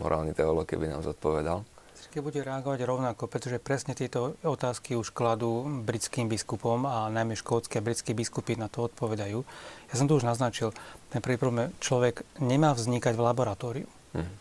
morálny 0.00 0.32
teológ, 0.32 0.64
keby 0.64 0.88
nám 0.88 1.04
zodpovedal. 1.04 1.68
Otázky 2.16 2.32
bude 2.32 2.48
reagovať 2.48 2.80
rovnako, 2.88 3.28
pretože 3.28 3.60
presne 3.60 3.92
tieto 3.92 4.40
otázky 4.40 4.96
už 4.96 5.12
kladú 5.12 5.68
britským 5.84 6.32
biskupom 6.32 6.88
a 6.88 7.12
najmä 7.12 7.36
škótske 7.36 7.76
a 7.76 7.84
britské 7.84 8.16
biskupy 8.16 8.56
na 8.56 8.72
to 8.72 8.88
odpovedajú. 8.88 9.44
Ja 9.92 9.94
som 10.00 10.08
to 10.08 10.16
už 10.16 10.24
naznačil. 10.24 10.72
Ten 11.12 11.20
prvý 11.20 11.36
problém, 11.36 11.76
človek 11.76 12.24
nemá 12.40 12.72
vznikať 12.72 13.12
v 13.12 13.20
laboratóriu. 13.20 13.88
Hmm. 14.16 14.32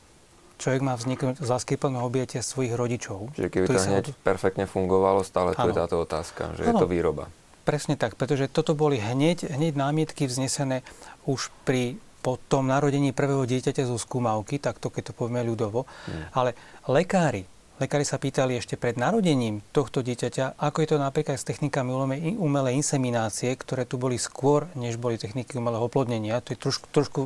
Človek 0.55 0.81
má 0.87 0.95
vzniknúť 0.95 1.43
z 1.43 1.47
lásky 1.51 1.75
plného 1.75 1.99
obietia 1.99 2.39
svojich 2.39 2.79
rodičov. 2.79 3.35
Čiže 3.35 3.51
keby 3.51 3.65
to 3.67 3.75
hneď 3.75 4.05
od... 4.07 4.23
perfektne 4.23 4.71
fungovalo, 4.71 5.27
stále 5.27 5.51
tu 5.51 5.67
je 5.67 5.75
táto 5.75 5.99
otázka, 5.99 6.55
že 6.55 6.63
ano. 6.63 6.69
je 6.71 6.73
to 6.79 6.87
výroba. 6.87 7.27
Presne 7.67 7.99
tak, 7.99 8.15
pretože 8.15 8.47
toto 8.47 8.71
boli 8.71 9.03
hneď, 9.03 9.51
hneď 9.51 9.75
námietky 9.75 10.31
vznesené 10.31 10.79
už 11.27 11.51
pri 11.67 11.99
po 12.23 12.39
tom 12.39 12.71
narodení 12.71 13.11
prvého 13.11 13.43
dieťaťa 13.43 13.83
zo 13.83 13.99
skúmavky, 13.99 14.63
takto 14.63 14.87
keď 14.87 15.11
to 15.11 15.13
povieme 15.13 15.43
ľudovo. 15.43 15.83
Hmm. 16.07 16.31
Ale 16.31 16.55
lekári 16.87 17.51
Lekári 17.75 18.07
sa 18.07 18.15
pýtali 18.15 18.55
ešte 18.55 18.79
pred 18.79 18.95
narodením 18.95 19.59
tohto 19.75 19.99
dieťaťa, 19.99 20.55
ako 20.63 20.77
je 20.79 20.89
to 20.95 20.97
napríklad 20.97 21.35
s 21.35 21.43
technikami 21.43 21.91
umelej 22.39 22.79
inseminácie, 22.79 23.51
ktoré 23.51 23.83
tu 23.83 23.99
boli 23.99 24.15
skôr, 24.15 24.71
než 24.79 24.95
boli 24.95 25.19
techniky 25.19 25.59
umelého 25.59 25.83
oplodnenia. 25.83 26.39
To 26.39 26.55
je 26.55 26.59
trošku, 26.59 26.87
trošku 26.95 27.21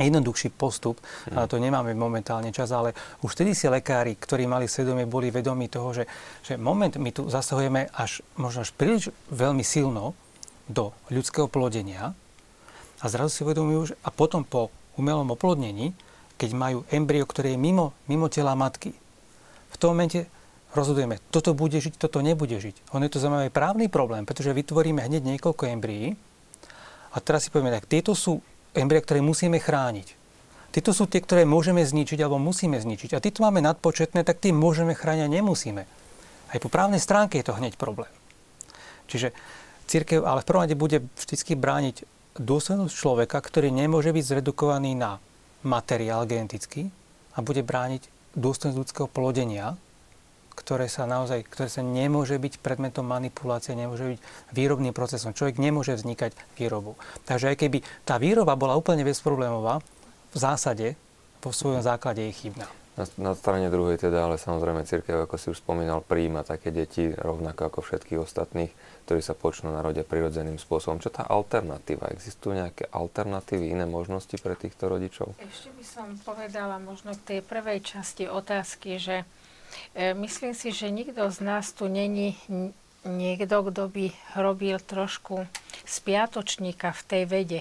jednoduchší 0.00 0.56
postup, 0.56 0.96
ale 1.28 1.44
to 1.44 1.60
nemáme 1.60 1.92
momentálne 1.92 2.48
čas, 2.56 2.72
ale 2.72 2.96
už 3.20 3.36
vtedy 3.36 3.52
si 3.52 3.68
lekári, 3.68 4.16
ktorí 4.16 4.48
mali 4.48 4.64
svedomie, 4.64 5.04
boli 5.04 5.28
vedomí 5.28 5.68
toho, 5.68 5.92
že, 5.92 6.04
že 6.40 6.56
moment 6.56 6.96
my 6.96 7.12
tu 7.12 7.28
zasahujeme 7.28 7.92
až 7.92 8.24
možno 8.40 8.64
až 8.64 8.72
príliš 8.72 9.12
veľmi 9.28 9.60
silno 9.60 10.16
do 10.72 10.96
ľudského 11.12 11.52
plodenia 11.52 12.16
a 13.00 13.04
zrazu 13.12 13.28
si 13.28 13.44
uvedomujú, 13.44 13.92
že 13.92 13.94
a 14.00 14.08
potom 14.08 14.40
po 14.40 14.72
umelom 14.96 15.36
oplodnení, 15.36 15.92
keď 16.40 16.50
majú 16.56 16.78
embryo, 16.88 17.28
ktoré 17.28 17.52
je 17.52 17.60
mimo, 17.60 17.92
mimo 18.08 18.32
tela 18.32 18.56
matky, 18.56 18.96
v 19.76 19.80
tom 19.84 19.92
momente 19.92 20.24
rozhodujeme, 20.72 21.20
toto 21.28 21.52
bude 21.52 21.76
žiť, 21.76 22.00
toto 22.00 22.24
nebude 22.24 22.56
žiť. 22.56 22.96
On 22.96 23.04
je 23.04 23.12
to 23.12 23.20
zaujímavý 23.20 23.52
právny 23.52 23.92
problém, 23.92 24.24
pretože 24.24 24.56
vytvoríme 24.56 25.04
hneď 25.04 25.36
niekoľko 25.36 25.68
embryí 25.68 26.16
a 27.12 27.16
teraz 27.20 27.44
si 27.44 27.52
povieme 27.52 27.72
tak, 27.72 27.84
tieto 27.84 28.16
sú 28.16 28.40
embryá, 28.72 29.04
ktoré 29.04 29.20
musíme 29.20 29.60
chrániť. 29.60 30.16
Tieto 30.72 30.92
sú 30.92 31.08
tie, 31.08 31.24
ktoré 31.24 31.48
môžeme 31.48 31.80
zničiť 31.80 32.20
alebo 32.20 32.36
musíme 32.36 32.76
zničiť. 32.76 33.16
A 33.16 33.22
tieto 33.24 33.40
máme 33.40 33.64
nadpočetné, 33.64 34.28
tak 34.28 34.44
tie 34.44 34.52
môžeme 34.52 34.92
chrániť 34.92 35.24
a 35.24 35.32
nemusíme. 35.32 35.82
Aj 36.52 36.58
po 36.60 36.68
právnej 36.68 37.00
stránke 37.00 37.40
je 37.40 37.48
to 37.48 37.56
hneď 37.56 37.80
problém. 37.80 38.12
Čiže 39.08 39.32
církev 39.88 40.28
ale 40.28 40.44
v 40.44 40.48
prvom 40.48 40.62
rade 40.68 40.76
bude 40.76 41.00
vždy 41.16 41.56
brániť 41.56 41.96
dôslednosť 42.36 42.92
človeka, 42.92 43.40
ktorý 43.40 43.72
nemôže 43.72 44.12
byť 44.12 44.24
zredukovaný 44.36 44.92
na 44.92 45.16
materiál 45.64 46.28
genetický 46.28 46.92
a 47.32 47.40
bude 47.40 47.64
brániť 47.64 48.15
dôstojnosť 48.36 48.78
ľudského 48.78 49.08
plodenia, 49.08 49.74
ktoré 50.56 50.88
sa 50.88 51.04
naozaj, 51.04 51.44
ktoré 51.52 51.68
sa 51.68 51.84
nemôže 51.84 52.40
byť 52.40 52.64
predmetom 52.64 53.04
manipulácie, 53.04 53.76
nemôže 53.76 54.16
byť 54.16 54.20
výrobným 54.56 54.96
procesom. 54.96 55.36
Človek 55.36 55.60
nemôže 55.60 55.92
vznikať 55.92 56.32
výrobu. 56.56 56.96
Takže 57.28 57.52
aj 57.52 57.56
keby 57.60 57.78
tá 58.08 58.16
výroba 58.16 58.56
bola 58.56 58.72
úplne 58.76 59.04
bezproblémová, 59.04 59.84
v 60.32 60.38
zásade, 60.38 60.96
po 61.40 61.52
svojom 61.52 61.80
základe 61.80 62.24
je 62.28 62.32
chybná. 62.32 62.68
Na, 62.96 63.04
na 63.20 63.32
strane 63.36 63.68
druhej 63.68 64.00
teda, 64.00 64.24
ale 64.24 64.40
samozrejme 64.40 64.88
církev, 64.88 65.28
ako 65.28 65.36
si 65.36 65.52
už 65.52 65.60
spomínal, 65.60 66.00
príjima 66.00 66.40
také 66.40 66.72
deti 66.72 67.12
rovnako 67.12 67.68
ako 67.68 67.80
všetkých 67.84 68.20
ostatných, 68.20 68.72
ktorí 69.06 69.22
sa 69.22 69.38
počnú 69.38 69.70
narode 69.70 70.02
prirodzeným 70.02 70.58
spôsobom. 70.58 70.98
Čo 70.98 71.14
tá 71.14 71.22
alternatíva? 71.22 72.10
Existujú 72.10 72.58
nejaké 72.58 72.90
alternatívy, 72.90 73.70
iné 73.70 73.86
možnosti 73.86 74.34
pre 74.42 74.58
týchto 74.58 74.90
rodičov? 74.90 75.38
Ešte 75.38 75.70
by 75.70 75.84
som 75.86 76.06
povedala 76.26 76.82
možno 76.82 77.14
k 77.14 77.38
tej 77.38 77.40
prvej 77.46 77.86
časti 77.86 78.26
otázky, 78.26 78.98
že 78.98 79.22
e, 79.94 80.10
myslím 80.18 80.58
si, 80.58 80.74
že 80.74 80.90
nikto 80.90 81.22
z 81.30 81.38
nás 81.38 81.70
tu 81.70 81.86
není 81.86 82.34
niekto, 83.06 83.70
kto 83.70 83.86
by 83.86 84.10
robil 84.34 84.82
trošku 84.82 85.46
spiatočníka 85.86 86.90
v 86.90 87.02
tej 87.06 87.22
vede 87.30 87.60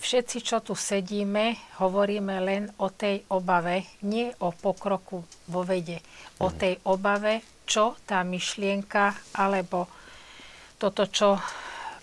všetci, 0.00 0.38
čo 0.40 0.64
tu 0.64 0.72
sedíme, 0.72 1.76
hovoríme 1.76 2.40
len 2.40 2.72
o 2.80 2.88
tej 2.88 3.20
obave, 3.28 3.84
nie 4.08 4.32
o 4.40 4.48
pokroku 4.50 5.20
vo 5.52 5.60
vede. 5.62 6.00
O 6.40 6.48
mhm. 6.48 6.56
tej 6.56 6.74
obave, 6.88 7.44
čo 7.68 7.94
tá 8.08 8.24
myšlienka, 8.24 9.36
alebo 9.36 9.99
toto, 10.80 11.04
čo 11.04 11.36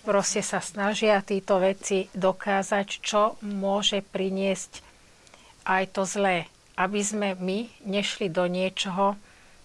proste 0.06 0.45
sa 0.45 0.62
snažia 0.62 1.20
títo 1.26 1.58
veci 1.58 2.06
dokázať, 2.14 2.88
čo 3.02 3.36
môže 3.41 4.06
priniesť 4.06 4.86
aj 5.66 5.84
to 5.98 6.06
zlé. 6.06 6.45
Aby 6.78 7.02
sme 7.02 7.34
my 7.34 7.66
nešli 7.90 8.30
do 8.30 8.45
niečoho, 8.45 9.18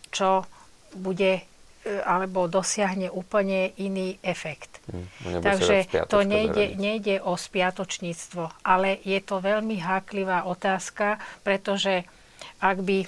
čo 0.09 0.49
bude 0.97 1.45
E, 1.83 1.99
alebo 1.99 2.47
dosiahne 2.47 3.11
úplne 3.11 3.75
iný 3.75 4.15
efekt. 4.23 4.79
Hmm, 4.87 5.43
Takže 5.43 6.07
to 6.07 6.23
nejde, 6.23 6.79
nejde 6.79 7.19
o 7.19 7.35
spiatočníctvo, 7.35 8.63
ale 8.63 9.03
je 9.03 9.19
to 9.19 9.43
veľmi 9.43 9.83
háklivá 9.83 10.47
otázka, 10.47 11.19
pretože 11.43 12.07
ak 12.63 12.87
by 12.87 13.03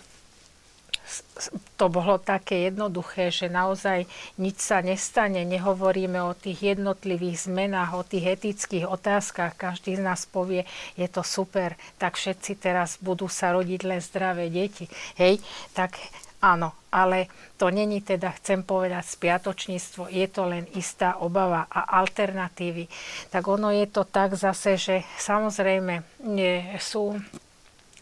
to 1.77 1.87
bolo 1.91 2.17
také 2.17 2.71
jednoduché, 2.71 3.29
že 3.29 3.53
naozaj 3.53 4.09
nič 4.41 4.57
sa 4.63 4.81
nestane, 4.81 5.45
nehovoríme 5.45 6.23
o 6.23 6.33
tých 6.33 6.77
jednotlivých 6.77 7.51
zmenách, 7.51 7.91
o 7.93 8.03
tých 8.07 8.41
etických 8.41 8.89
otázkach, 8.89 9.59
každý 9.59 9.99
z 9.99 10.03
nás 10.03 10.25
povie, 10.25 10.65
je 10.95 11.09
to 11.11 11.21
super, 11.21 11.77
tak 12.01 12.17
všetci 12.17 12.57
teraz 12.57 12.97
budú 13.03 13.29
sa 13.29 13.53
rodiť 13.53 13.81
len 13.85 14.01
zdravé 14.01 14.49
deti. 14.49 14.89
Hej, 15.19 15.43
tak 15.77 15.99
Áno, 16.45 16.77
ale 16.93 17.33
to 17.57 17.73
není 17.73 18.05
teda, 18.05 18.37
chcem 18.37 18.61
povedať, 18.61 19.17
spiatočníctvo, 19.17 20.13
je 20.13 20.29
to 20.29 20.45
len 20.45 20.69
istá 20.77 21.17
obava 21.17 21.65
a 21.73 22.05
alternatívy. 22.05 22.85
Tak 23.33 23.49
ono 23.49 23.73
je 23.73 23.89
to 23.89 24.05
tak 24.05 24.37
zase, 24.37 24.77
že 24.77 25.09
samozrejme 25.17 26.05
nie, 26.29 26.77
sú 26.77 27.17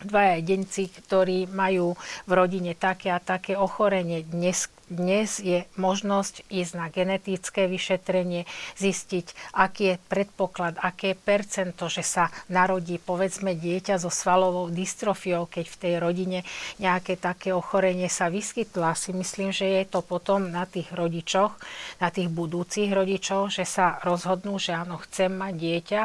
dvaja 0.07 0.39
jedinci, 0.39 0.89
ktorí 0.91 1.51
majú 1.51 1.99
v 2.27 2.33
rodine 2.33 2.73
také 2.75 3.11
a 3.11 3.23
také 3.23 3.55
ochorenie. 3.59 4.27
Dnes 4.27 4.71
dnes 4.93 5.41
je 5.41 5.65
možnosť 5.81 6.45
ísť 6.53 6.73
na 6.77 6.93
genetické 6.93 7.65
vyšetrenie, 7.65 8.45
zistiť, 8.77 9.57
aký 9.57 9.97
je 9.97 10.03
predpoklad, 10.13 10.77
aké 10.77 11.17
je 11.17 11.23
percento, 11.23 11.89
že 11.89 12.05
sa 12.05 12.29
narodí 12.53 13.01
povedzme 13.01 13.57
dieťa 13.57 13.97
so 13.97 14.13
svalovou 14.13 14.69
dystrofiou, 14.69 15.49
keď 15.49 15.65
v 15.65 15.81
tej 15.81 15.95
rodine 15.97 16.39
nejaké 16.77 17.17
také 17.17 17.57
ochorenie 17.57 18.13
sa 18.13 18.29
vyskytlo. 18.29 18.85
Si 18.93 19.17
myslím, 19.17 19.49
že 19.49 19.65
je 19.81 19.85
to 19.89 20.05
potom 20.05 20.53
na 20.53 20.69
tých 20.69 20.93
rodičoch, 20.93 21.57
na 21.97 22.13
tých 22.13 22.29
budúcich 22.29 22.93
rodičov, 22.93 23.49
že 23.49 23.65
sa 23.65 23.97
rozhodnú, 24.05 24.61
že 24.61 24.77
áno, 24.77 25.01
chcem 25.09 25.33
mať 25.33 25.55
dieťa, 25.57 26.01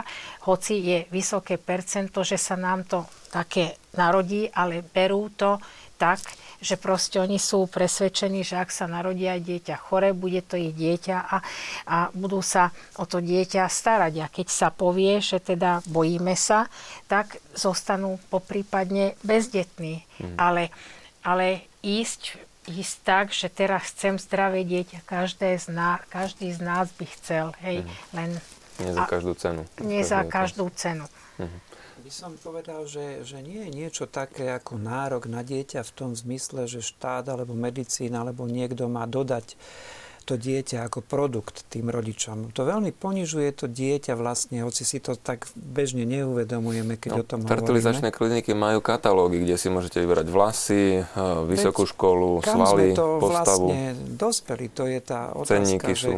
hoci 0.47 0.79
je 0.79 0.97
vysoké 1.11 1.59
percento, 1.59 2.23
že 2.23 2.39
sa 2.39 2.55
nám 2.55 2.87
to 2.87 3.03
také 3.37 3.77
narodí, 3.93 4.49
ale 4.49 4.81
berú 4.81 5.29
to 5.37 5.61
tak, 5.97 6.21
že 6.61 6.77
proste 6.77 7.21
oni 7.21 7.37
sú 7.37 7.69
presvedčení, 7.69 8.41
že 8.41 8.57
ak 8.57 8.69
sa 8.73 8.89
narodí 8.89 9.29
aj 9.29 9.41
dieťa 9.45 9.75
chore, 9.77 10.13
bude 10.13 10.41
to 10.45 10.57
ich 10.57 10.73
dieťa 10.73 11.17
a, 11.17 11.37
a 11.85 11.97
budú 12.13 12.41
sa 12.41 12.73
o 12.97 13.05
to 13.05 13.21
dieťa 13.21 13.65
starať. 13.65 14.13
A 14.21 14.27
keď 14.29 14.47
sa 14.49 14.69
povie, 14.73 15.21
že 15.21 15.41
teda 15.41 15.85
bojíme 15.89 16.33
sa, 16.33 16.69
tak 17.05 17.41
zostanú 17.53 18.17
poprípadne 18.29 19.17
bezdetní. 19.21 20.05
Mm. 20.21 20.37
Ale, 20.37 20.63
ale 21.21 21.65
ísť 21.81 22.45
ísť 22.67 22.95
tak, 23.07 23.25
že 23.31 23.47
teraz 23.47 23.95
chcem 23.95 24.19
zdravé 24.19 24.67
dieťa. 24.67 25.07
Každé 25.07 25.55
z 25.55 25.71
nás, 25.71 26.03
každý 26.11 26.51
z 26.51 26.59
nás 26.59 26.91
by 26.99 27.05
chcel. 27.15 27.55
Hej, 27.63 27.87
mm. 27.87 27.91
len, 28.11 28.29
nie 28.77 28.91
za 28.91 29.05
každú 29.07 29.33
cenu. 29.39 29.61
Nie 29.79 30.03
za 30.03 30.21
každú 30.27 30.65
cenu. 30.75 31.05
Mm 31.39 31.66
by 32.07 32.15
som 32.15 32.39
povedal, 32.39 32.87
že, 32.87 33.27
že 33.27 33.43
nie 33.43 33.67
je 33.67 33.83
niečo 33.83 34.07
také 34.07 34.47
ako 34.55 34.79
nárok 34.79 35.27
na 35.27 35.43
dieťa 35.43 35.83
v 35.83 35.91
tom 35.91 36.15
zmysle, 36.15 36.63
že 36.63 36.79
štát 36.79 37.27
alebo 37.27 37.51
medicína 37.51 38.23
alebo 38.23 38.47
niekto 38.47 38.87
má 38.87 39.03
dodať 39.03 39.59
to 40.23 40.39
dieťa 40.39 40.87
ako 40.87 41.03
produkt 41.03 41.67
tým 41.67 41.91
rodičom. 41.91 42.55
To 42.55 42.63
veľmi 42.63 42.95
ponižuje 42.95 43.51
to 43.59 43.67
dieťa 43.67 44.15
vlastne, 44.15 44.63
hoci 44.63 44.87
si 44.87 45.03
to 45.03 45.19
tak 45.19 45.51
bežne 45.55 46.07
neuvedomujeme, 46.07 46.95
keď 46.95 47.11
no, 47.11 47.19
o 47.19 47.23
tom 47.27 47.39
fertilizačné 47.43 48.11
hovoríme. 48.11 48.19
kliniky 48.43 48.51
majú 48.55 48.79
katalógy, 48.79 49.43
kde 49.43 49.55
si 49.59 49.67
môžete 49.67 49.99
vybrať 49.99 50.27
vlasy, 50.31 50.83
eh, 50.99 51.07
vysokú 51.43 51.83
Veď, 51.83 51.91
školu, 51.91 52.31
svaly, 52.39 52.91
sme 52.91 52.99
to 52.99 53.07
postavu. 53.19 53.67
vlastne 53.67 53.83
dospeli, 54.15 54.65
to 54.71 54.83
je 54.87 54.99
tá 55.03 55.21
otázka, 55.35 55.91
že, 55.91 55.95
sú 55.95 56.13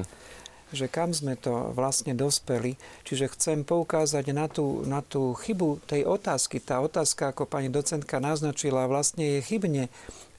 že 0.69 0.91
kam 0.91 1.11
sme 1.11 1.33
to 1.33 1.73
vlastne 1.73 2.13
dospeli. 2.13 2.77
Čiže 3.05 3.33
chcem 3.33 3.65
poukázať 3.65 4.25
na 4.31 4.45
tú, 4.45 4.85
na 4.85 5.01
tú 5.01 5.33
chybu 5.33 5.81
tej 5.89 6.05
otázky. 6.05 6.61
Tá 6.61 6.79
otázka, 6.81 7.33
ako 7.33 7.49
pani 7.49 7.69
docentka 7.73 8.21
naznačila, 8.21 8.89
vlastne 8.89 9.37
je 9.37 9.39
chybne, 9.41 9.83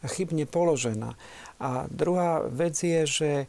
chybne 0.06 0.46
položená. 0.46 1.18
A 1.60 1.84
druhá 1.92 2.46
vec 2.48 2.78
je, 2.80 3.02
že 3.04 3.32
e, 3.44 3.46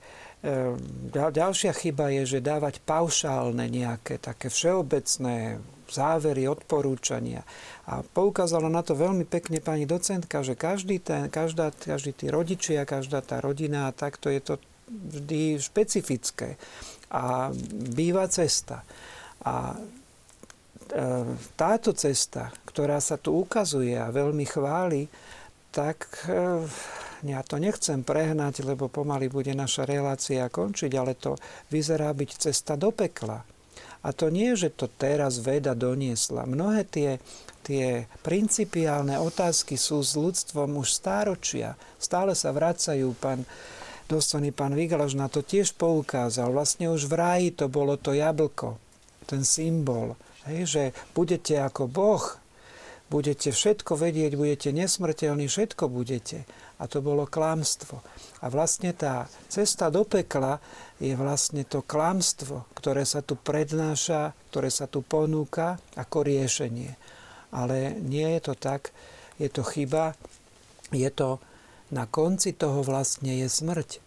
ďalšia 1.16 1.72
chyba 1.72 2.12
je, 2.22 2.38
že 2.38 2.40
dávať 2.44 2.84
paušálne 2.84 3.64
nejaké 3.72 4.20
také 4.20 4.52
všeobecné 4.52 5.64
závery, 5.92 6.48
odporúčania. 6.48 7.44
A 7.84 8.02
poukázala 8.02 8.72
na 8.72 8.80
to 8.80 8.96
veľmi 8.96 9.28
pekne 9.28 9.60
pani 9.60 9.84
docentka, 9.84 10.40
že 10.42 10.56
každý, 10.56 11.04
ten, 11.04 11.28
každá, 11.28 11.76
každý 11.76 12.16
tí 12.16 12.32
rodičia, 12.32 12.88
každá 12.88 13.20
tá 13.20 13.44
rodina, 13.44 13.92
takto 13.92 14.32
je 14.32 14.40
to 14.40 14.56
vždy 14.92 15.58
špecifické 15.58 16.60
a 17.12 17.52
býva 17.92 18.28
cesta. 18.32 18.84
A 19.44 19.76
e, 19.76 19.78
táto 21.56 21.92
cesta, 21.96 22.52
ktorá 22.68 23.00
sa 23.04 23.20
tu 23.20 23.36
ukazuje 23.36 23.96
a 23.96 24.14
veľmi 24.14 24.46
chváli, 24.48 25.12
tak 25.72 26.28
e, 26.28 26.64
ja 27.28 27.40
to 27.46 27.62
nechcem 27.62 28.02
prehnať, 28.02 28.66
lebo 28.66 28.90
pomaly 28.90 29.30
bude 29.30 29.54
naša 29.54 29.86
relácia 29.86 30.48
končiť, 30.50 30.92
ale 30.98 31.14
to 31.14 31.38
vyzerá 31.70 32.12
byť 32.16 32.30
cesta 32.50 32.74
do 32.74 32.90
pekla. 32.90 33.46
A 34.02 34.10
to 34.10 34.34
nie, 34.34 34.58
že 34.58 34.74
to 34.74 34.90
teraz 34.90 35.38
veda 35.38 35.78
doniesla. 35.78 36.50
Mnohé 36.50 36.90
tie, 36.90 37.22
tie 37.62 38.10
principiálne 38.26 39.22
otázky 39.22 39.78
sú 39.78 40.02
s 40.02 40.18
ľudstvom 40.18 40.82
už 40.82 40.90
stáročia. 40.90 41.78
Stále 42.02 42.34
sa 42.34 42.50
vracajú. 42.50 43.14
Pán 43.22 43.46
dôstojný 44.12 44.52
pán 44.52 44.76
Vigalaš 44.76 45.16
na 45.16 45.32
to 45.32 45.40
tiež 45.40 45.72
poukázal. 45.80 46.52
Vlastne 46.52 46.92
už 46.92 47.08
v 47.08 47.16
ráji 47.16 47.48
to 47.56 47.72
bolo 47.72 47.96
to 47.96 48.12
jablko, 48.12 48.76
ten 49.24 49.48
symbol, 49.48 50.20
hej, 50.52 50.68
že 50.68 50.84
budete 51.16 51.56
ako 51.56 51.88
Boh, 51.88 52.36
budete 53.08 53.56
všetko 53.56 53.96
vedieť, 53.96 54.36
budete 54.36 54.76
nesmrteľní, 54.76 55.48
všetko 55.48 55.88
budete. 55.88 56.44
A 56.82 56.90
to 56.90 57.00
bolo 57.00 57.30
klamstvo. 57.30 58.02
A 58.42 58.50
vlastne 58.50 58.92
tá 58.92 59.30
cesta 59.48 59.94
do 59.94 60.02
pekla 60.02 60.58
je 60.98 61.14
vlastne 61.14 61.62
to 61.64 61.86
klamstvo, 61.86 62.68
ktoré 62.74 63.06
sa 63.06 63.22
tu 63.22 63.38
prednáša, 63.38 64.34
ktoré 64.50 64.74
sa 64.74 64.90
tu 64.90 65.06
ponúka 65.06 65.78
ako 65.94 66.26
riešenie. 66.26 66.98
Ale 67.54 67.96
nie 68.02 68.26
je 68.40 68.42
to 68.50 68.54
tak, 68.58 68.90
je 69.38 69.46
to 69.48 69.62
chyba, 69.62 70.18
je 70.90 71.08
to 71.14 71.38
na 71.94 72.10
konci 72.10 72.56
toho 72.58 72.82
vlastne 72.82 73.30
je 73.30 73.46
smrť. 73.46 74.01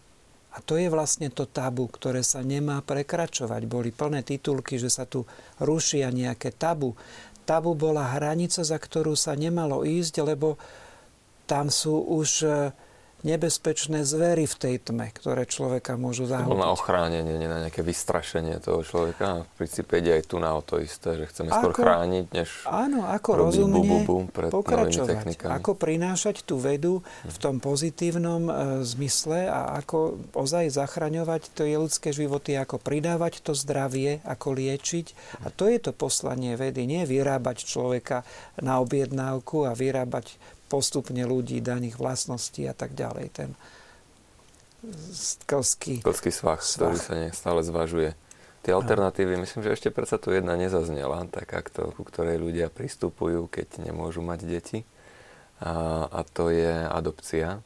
A 0.55 0.62
to 0.62 0.78
je 0.78 0.86
vlastne 0.86 1.35
to 1.35 1.51
tabu, 1.51 1.90
ktoré 1.90 2.22
sa 2.22 2.39
nemá 2.39 2.78
prekračovať. 2.86 3.66
Boli 3.66 3.90
plné 3.90 4.22
titulky, 4.22 4.78
že 4.78 4.86
sa 4.86 5.02
tu 5.02 5.26
rušia 5.59 6.14
nejaké 6.14 6.55
tabu. 6.55 6.94
Tabu 7.43 7.74
bola 7.74 8.14
hranica, 8.14 8.62
za 8.62 8.78
ktorú 8.78 9.18
sa 9.18 9.35
nemalo 9.35 9.82
ísť, 9.82 10.22
lebo 10.22 10.55
tam 11.51 11.68
sú 11.68 12.06
už 12.06 12.31
e, 12.47 12.48
nebezpečné 13.24 14.05
zvery 14.05 14.44
v 14.44 14.56
tej 14.56 14.76
tme, 14.84 15.09
ktoré 15.09 15.48
človeka 15.48 15.96
môžu 15.96 16.28
zahubiť. 16.28 16.60
na 16.60 16.70
ochránenie, 16.70 17.34
nie 17.40 17.48
na 17.48 17.64
nejaké 17.64 17.80
vystrašenie 17.80 18.60
toho 18.60 18.84
človeka. 18.84 19.48
V 19.56 19.64
princípe 19.64 19.96
ide 19.96 20.20
aj 20.20 20.24
tu 20.28 20.36
na 20.36 20.52
to 20.60 20.76
isté, 20.76 21.16
že 21.16 21.24
chceme 21.32 21.48
ako, 21.48 21.56
skôr 21.56 21.72
chrániť, 21.72 22.24
než 22.36 22.48
Áno, 22.68 23.09
ako 23.09 23.30
rozumne 23.48 23.80
bu, 23.80 23.98
bu, 24.05 24.05
bu 24.05 24.16
pred 24.28 24.51
pokračovať. 24.52 25.40
Ako 25.40 25.72
prinášať 25.72 26.44
tú 26.44 26.60
vedu 26.60 27.01
v 27.24 27.36
tom 27.40 27.64
pozitívnom 27.64 28.42
e, 28.46 28.52
zmysle 28.84 29.48
a 29.48 29.80
ako 29.80 30.20
ozaj 30.36 30.68
zachraňovať 30.68 31.56
to 31.56 31.64
je 31.64 31.80
ľudské 31.80 32.12
životy, 32.12 32.60
ako 32.60 32.76
pridávať 32.76 33.40
to 33.40 33.56
zdravie, 33.56 34.20
ako 34.28 34.52
liečiť. 34.52 35.06
A 35.42 35.51
to 35.51 35.64
je 35.72 35.80
to 35.80 35.96
poslanie 35.96 36.60
vedy. 36.60 36.84
Nie 36.84 37.09
vyrábať 37.09 37.64
človeka 37.64 38.28
na 38.60 38.84
objednávku 38.84 39.64
a 39.64 39.72
vyrábať 39.72 40.36
postupne 40.74 41.22
ľudí, 41.22 41.62
daných 41.62 42.02
vlastností 42.02 42.66
a 42.66 42.74
tak 42.74 42.98
ďalej. 42.98 43.30
Ten 43.30 43.51
skalský, 45.14 46.02
skalský 46.02 46.34
svah, 46.34 46.59
svah, 46.59 46.90
ktorý 46.90 46.98
sa 46.98 47.14
stále 47.30 47.62
zvažuje. 47.62 48.18
Tie 48.66 48.74
alternatívy, 48.74 49.38
myslím, 49.38 49.62
že 49.62 49.76
ešte 49.76 49.94
predsa 49.94 50.18
tu 50.18 50.34
jedna 50.34 50.59
nezaznela, 50.59 51.28
taká, 51.30 51.62
ku 51.68 52.02
ktorej 52.02 52.42
ľudia 52.42 52.72
pristupujú, 52.72 53.46
keď 53.46 53.86
nemôžu 53.86 54.24
mať 54.24 54.40
deti. 54.48 54.78
A, 55.62 56.05
a 56.10 56.20
to 56.26 56.51
je 56.51 56.72
adopcia. 56.90 57.62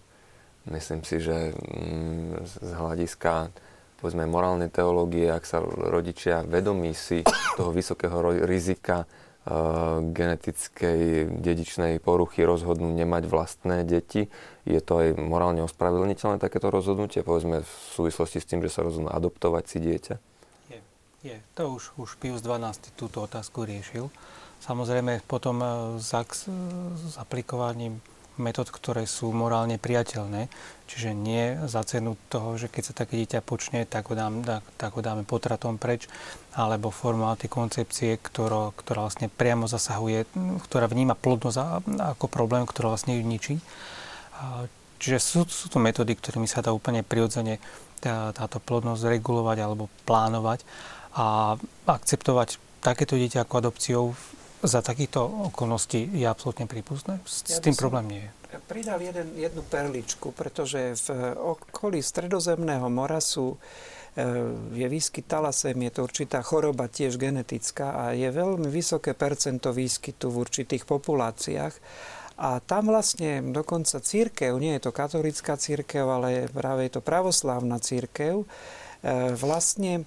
Myslím 0.69 1.07
si, 1.07 1.23
že 1.23 1.55
mm, 1.57 2.45
z 2.45 2.71
hľadiska 2.77 3.55
povedzme, 3.99 4.31
morálnej 4.31 4.71
teológie, 4.71 5.27
ak 5.27 5.43
sa 5.43 5.59
rodičia 5.63 6.47
vedomí 6.47 6.95
si 6.95 7.27
toho 7.59 7.75
vysokého 7.75 8.47
rizika 8.47 9.11
genetickej 10.13 11.29
dedičnej 11.41 11.99
poruchy 12.05 12.45
rozhodnú 12.45 12.93
nemať 12.93 13.23
vlastné 13.27 13.77
deti. 13.89 14.29
Je 14.69 14.81
to 14.85 15.01
aj 15.01 15.09
morálne 15.17 15.65
ospravedlniteľné 15.65 16.37
takéto 16.37 16.69
rozhodnutie, 16.69 17.25
povedzme 17.25 17.65
v 17.65 17.73
súvislosti 17.97 18.39
s 18.45 18.49
tým, 18.49 18.61
že 18.61 18.73
sa 18.73 18.85
rozhodnú 18.85 19.09
adoptovať 19.09 19.65
si 19.65 19.79
dieťa? 19.81 20.15
Je, 20.69 20.81
je. 21.25 21.37
To 21.57 21.81
už, 21.81 21.97
už 21.97 22.11
Pius 22.21 22.45
XII 22.45 22.77
túto 22.95 23.25
otázku 23.25 23.65
riešil. 23.65 24.13
Samozrejme 24.59 25.25
potom 25.25 25.63
s, 25.97 26.11
s 26.13 27.15
aplikovaním 27.17 28.03
metód, 28.39 28.71
ktoré 28.71 29.05
sú 29.05 29.31
morálne 29.35 29.77
priateľné. 29.77 30.49
Čiže 30.89 31.11
nie 31.13 31.59
za 31.69 31.85
cenu 31.85 32.17
toho, 32.33 32.57
že 32.57 32.73
keď 32.73 32.83
sa 32.83 32.95
také 33.05 33.21
dieťa 33.21 33.45
počne, 33.45 33.85
tak 33.85 34.09
ho, 34.09 34.15
dám, 34.17 34.41
tak 34.81 34.97
ho 34.97 35.01
dáme 35.05 35.29
potratom 35.29 35.77
preč, 35.77 36.09
alebo 36.57 36.89
formou 36.89 37.29
koncepcie, 37.37 38.17
ktorá, 38.17 38.73
ktorá 38.73 39.05
vlastne 39.05 39.29
priamo 39.29 39.69
zasahuje, 39.69 40.25
ktorá 40.65 40.89
vníma 40.89 41.13
plodnosť 41.13 41.85
ako 42.17 42.27
problém, 42.27 42.65
ktorá 42.65 42.95
vlastne 42.95 43.21
ju 43.21 43.23
ničí. 43.27 43.55
Čiže 44.99 45.19
sú, 45.23 45.41
sú 45.47 45.67
to 45.71 45.79
metódy, 45.79 46.17
ktorými 46.17 46.51
sa 46.51 46.65
dá 46.65 46.75
úplne 46.75 47.07
prirodzene 47.07 47.63
tá, 48.03 48.35
táto 48.35 48.59
plodnosť 48.59 49.07
regulovať 49.07 49.59
alebo 49.63 49.91
plánovať 50.07 50.63
a 51.15 51.59
akceptovať 51.87 52.59
takéto 52.83 53.19
dieťa 53.19 53.43
ako 53.43 53.55
adopciou 53.59 54.05
za 54.63 54.81
takýchto 54.83 55.53
okolností 55.55 56.11
je 56.19 56.27
absolútne 56.27 56.67
prípustné? 56.67 57.23
S, 57.23 57.47
ja 57.47 57.63
tým 57.63 57.79
problém 57.79 58.07
nie 58.11 58.23
je. 58.27 58.31
Pridal 58.65 58.99
jeden, 59.05 59.29
jednu 59.37 59.61
perličku, 59.61 60.33
pretože 60.33 60.97
v 61.05 61.09
okolí 61.37 62.01
Stredozemného 62.01 62.89
mora 62.89 63.21
sú 63.21 63.55
e, 63.55 63.57
je 64.73 64.87
výskyt 64.89 65.29
talasém, 65.29 65.77
je 65.77 65.93
to 65.93 66.01
určitá 66.09 66.41
choroba 66.41 66.89
tiež 66.89 67.21
genetická 67.21 68.09
a 68.09 68.17
je 68.17 68.25
veľmi 68.25 68.73
vysoké 68.73 69.13
percento 69.13 69.69
výskytu 69.69 70.33
v 70.33 70.41
určitých 70.49 70.89
populáciách. 70.89 71.75
A 72.39 72.63
tam 72.65 72.89
vlastne 72.89 73.43
dokonca 73.53 74.01
církev, 74.01 74.57
nie 74.57 74.79
je 74.79 74.89
to 74.89 74.97
katolická 74.97 75.59
církev, 75.61 76.07
ale 76.09 76.49
práve 76.49 76.89
je 76.89 76.97
to 76.97 77.03
pravoslávna 77.05 77.77
církev, 77.85 78.43
e, 78.43 78.47
vlastne 79.37 79.93
e, 80.01 80.03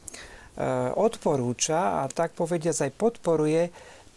odporúča 0.98 2.02
a 2.02 2.10
tak 2.10 2.34
povediať 2.34 2.90
aj 2.90 2.92
podporuje 2.98 3.64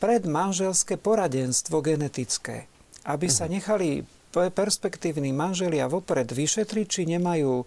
predmanželské 0.03 0.99
poradenstvo 0.99 1.83
genetické. 1.85 2.66
Aby 3.05 3.29
sa 3.29 3.47
mhm. 3.47 3.53
nechali 3.61 3.89
perspektívni 4.35 5.31
manželia 5.31 5.87
vopred 5.87 6.27
vyšetriť, 6.27 6.87
či 6.91 7.03
nemajú 7.07 7.62
e, 7.62 7.65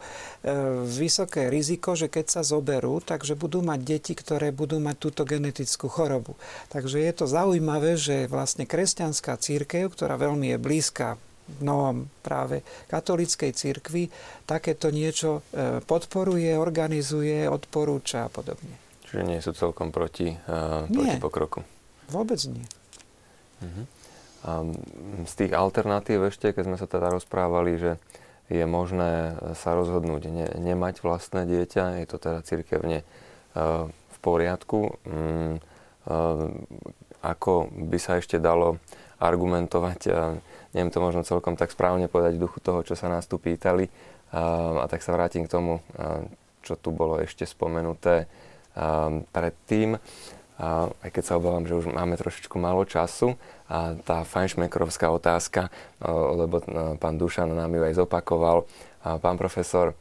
vysoké 0.83 1.47
riziko, 1.47 1.95
že 1.95 2.11
keď 2.11 2.25
sa 2.27 2.41
zoberú, 2.43 2.99
takže 2.99 3.39
budú 3.39 3.63
mať 3.63 3.79
deti, 3.79 4.11
ktoré 4.11 4.51
budú 4.51 4.83
mať 4.83 4.95
túto 4.99 5.23
genetickú 5.23 5.87
chorobu. 5.87 6.35
Takže 6.67 6.99
je 6.99 7.13
to 7.15 7.25
zaujímavé, 7.29 7.95
že 7.95 8.27
vlastne 8.27 8.67
kresťanská 8.67 9.39
církev, 9.39 9.87
ktorá 9.95 10.19
veľmi 10.19 10.51
je 10.51 10.57
blízka 10.59 11.15
novom 11.63 12.11
práve 12.19 12.59
katolíckej 12.91 13.55
cirkvi, 13.55 14.11
takéto 14.43 14.91
niečo 14.91 15.39
e, 15.55 15.79
podporuje, 15.79 16.51
organizuje, 16.59 17.47
odporúča 17.47 18.27
a 18.27 18.29
podobne. 18.29 18.75
Čiže 19.07 19.23
nie 19.23 19.39
sú 19.39 19.55
celkom 19.55 19.95
proti, 19.95 20.35
uh, 20.35 20.83
proti 20.91 21.15
pokroku. 21.15 21.63
Vôbec 22.09 22.39
nie. 22.47 22.65
Uh-huh. 23.63 23.85
A 24.47 24.51
z 25.27 25.33
tých 25.33 25.51
alternatív 25.51 26.29
ešte, 26.31 26.55
keď 26.55 26.63
sme 26.65 26.77
sa 26.79 26.87
teda 26.87 27.11
rozprávali, 27.11 27.75
že 27.77 27.91
je 28.47 28.63
možné 28.63 29.35
sa 29.59 29.75
rozhodnúť 29.75 30.23
ne, 30.31 30.47
nemať 30.55 31.03
vlastné 31.03 31.43
dieťa, 31.43 31.99
je 31.99 32.07
to 32.07 32.17
teda 32.17 32.39
cirkevne 32.47 33.03
uh, 33.03 33.89
v 33.91 34.17
poriadku. 34.23 34.95
Um, 35.03 35.59
uh, 36.07 36.47
ako 37.25 37.73
by 37.91 37.97
sa 37.99 38.21
ešte 38.21 38.37
dalo 38.37 38.79
argumentovať, 39.17 40.13
neviem 40.77 40.93
to 40.93 41.01
možno 41.01 41.25
celkom 41.25 41.57
tak 41.57 41.73
správne 41.73 42.05
povedať 42.05 42.37
v 42.37 42.43
duchu 42.45 42.61
toho, 42.61 42.85
čo 42.85 42.93
sa 42.93 43.09
nás 43.09 43.25
tu 43.25 43.41
pýtali, 43.41 43.89
a 44.29 44.85
tak 44.85 45.01
sa 45.01 45.17
vrátim 45.17 45.49
k 45.49 45.51
tomu, 45.51 45.81
čo 46.61 46.77
tu 46.77 46.93
bolo 46.93 47.17
ešte 47.17 47.41
spomenuté 47.49 48.29
predtým. 49.33 49.97
A 50.57 50.89
aj 51.05 51.09
keď 51.13 51.23
sa 51.23 51.37
obávam, 51.37 51.69
že 51.69 51.77
už 51.77 51.93
máme 51.93 52.17
trošičku 52.17 52.57
málo 52.57 52.81
času, 52.81 53.37
a 53.67 53.99
tá 53.99 54.23
fajnšmekrovská 54.23 55.11
otázka, 55.11 55.67
lebo 56.33 56.63
pán 56.97 57.19
Dušan 57.19 57.51
nám 57.51 57.75
ju 57.75 57.83
aj 57.83 57.99
zopakoval. 57.99 58.63
A 59.03 59.19
pán 59.19 59.35
profesor, 59.35 59.91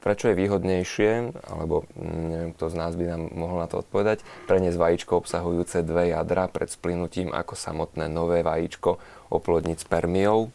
prečo 0.00 0.28
je 0.28 0.36
výhodnejšie, 0.36 1.36
alebo 1.52 1.84
neviem, 2.00 2.52
kto 2.56 2.72
z 2.72 2.74
nás 2.76 2.92
by 2.96 3.04
nám 3.12 3.22
mohol 3.32 3.60
na 3.60 3.68
to 3.68 3.84
odpovedať, 3.84 4.24
preniesť 4.48 4.76
vajíčko 4.76 5.20
obsahujúce 5.20 5.84
dve 5.84 6.16
jadra 6.16 6.48
pred 6.48 6.68
splynutím 6.68 7.32
ako 7.32 7.56
samotné 7.56 8.08
nové 8.08 8.40
vajíčko 8.40 9.00
oplodniť 9.32 9.78
spermiou? 9.84 10.48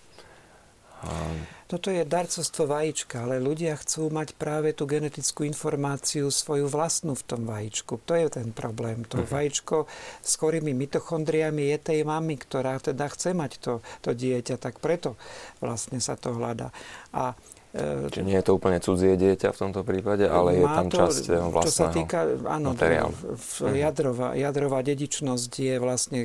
Toto 1.72 1.88
je 1.88 2.04
darcovstvo 2.04 2.68
vajíčka, 2.68 3.24
ale 3.24 3.40
ľudia 3.40 3.80
chcú 3.80 4.12
mať 4.12 4.36
práve 4.36 4.76
tú 4.76 4.84
genetickú 4.84 5.48
informáciu 5.48 6.28
svoju 6.28 6.68
vlastnú 6.68 7.16
v 7.16 7.24
tom 7.24 7.48
vajíčku. 7.48 7.96
To 8.04 8.12
je 8.12 8.28
ten 8.28 8.52
problém. 8.52 9.08
To 9.08 9.24
uh-huh. 9.24 9.32
vajíčko 9.32 9.88
s 10.20 10.36
chorými 10.36 10.76
mitochondriami 10.76 11.72
je 11.72 11.78
tej 11.80 12.00
mamy, 12.04 12.36
ktorá 12.36 12.76
teda 12.84 13.08
chce 13.08 13.32
mať 13.32 13.64
to, 13.64 13.74
to 14.04 14.12
dieťa, 14.12 14.60
tak 14.60 14.84
preto 14.84 15.16
vlastne 15.64 16.04
sa 16.04 16.20
to 16.20 16.36
hľadá. 16.36 16.76
A 17.16 17.40
Čiže 17.72 18.28
nie 18.28 18.36
je 18.36 18.44
to 18.44 18.60
úplne 18.60 18.84
cudzie 18.84 19.16
dieťa 19.16 19.56
v 19.56 19.58
tomto 19.58 19.88
prípade, 19.88 20.28
ale 20.28 20.60
je 20.60 20.68
tam 20.68 20.88
to, 20.92 21.08
časť 21.08 21.24
vlastného 21.40 21.64
Čo 21.64 21.72
sa 21.72 21.88
týka, 21.88 22.20
áno, 22.44 22.76
materiálu. 22.76 23.16
V, 23.16 23.80
jadrová, 23.80 24.36
jadrová 24.36 24.84
dedičnosť 24.84 25.52
je 25.56 25.76
vlastne 25.80 26.20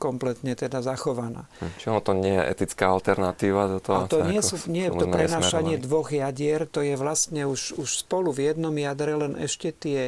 kompletne 0.00 0.56
teda 0.56 0.80
zachovaná. 0.80 1.44
Hm, 1.60 1.72
čiže 1.76 1.88
ono 1.92 2.00
to 2.00 2.12
nie 2.16 2.32
je 2.40 2.44
etická 2.48 2.96
alternatíva 2.96 3.76
do 3.76 3.78
toho? 3.84 4.08
A 4.08 4.08
to 4.08 4.24
nie, 4.24 4.40
sú, 4.40 4.56
nie 4.72 4.88
je 4.88 4.92
to 4.96 5.06
prenašanie 5.12 5.76
dvoch 5.76 6.08
jadier, 6.08 6.64
to 6.64 6.80
je 6.80 6.96
vlastne 6.96 7.44
už, 7.44 7.76
už 7.76 7.88
spolu 8.08 8.32
v 8.32 8.48
jednom 8.48 8.72
jadre, 8.72 9.20
len 9.20 9.32
ešte 9.36 9.76
tie 9.76 10.00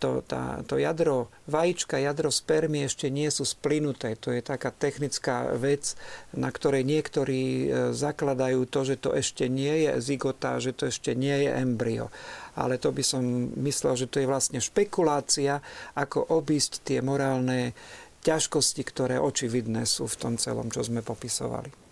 to, 0.00 0.24
tá, 0.24 0.64
to 0.64 0.80
jadro 0.80 1.28
vajíčka, 1.52 2.00
jadro 2.00 2.32
spermie 2.32 2.88
ešte 2.88 3.12
nie 3.12 3.28
sú 3.28 3.44
splynuté. 3.44 4.16
To 4.24 4.32
je 4.32 4.40
taká 4.40 4.72
technická 4.72 5.52
vec, 5.52 5.92
na 6.32 6.48
ktorej 6.48 6.88
niektorí 6.88 7.42
e, 7.44 7.66
zakladajú 7.92 8.64
to, 8.64 8.80
že 8.88 8.96
to 8.96 9.12
ešte 9.12 9.52
nie 9.52 9.84
je 9.84 10.00
zigota, 10.00 10.56
že 10.56 10.72
to 10.72 10.88
ešte 10.88 11.12
nie 11.12 11.44
je 11.44 11.50
embryo. 11.52 12.08
Ale 12.56 12.80
to 12.80 12.88
by 12.88 13.04
som 13.04 13.52
myslel, 13.60 14.00
že 14.00 14.08
to 14.08 14.24
je 14.24 14.26
vlastne 14.26 14.64
špekulácia, 14.64 15.60
ako 15.92 16.32
obísť 16.32 16.88
tie 16.88 16.98
morálne 17.04 17.76
ťažkosti, 18.24 18.82
ktoré 18.88 19.20
očividné 19.20 19.84
sú 19.84 20.08
v 20.08 20.16
tom 20.16 20.34
celom, 20.40 20.72
čo 20.72 20.80
sme 20.80 21.04
popisovali. 21.04 21.82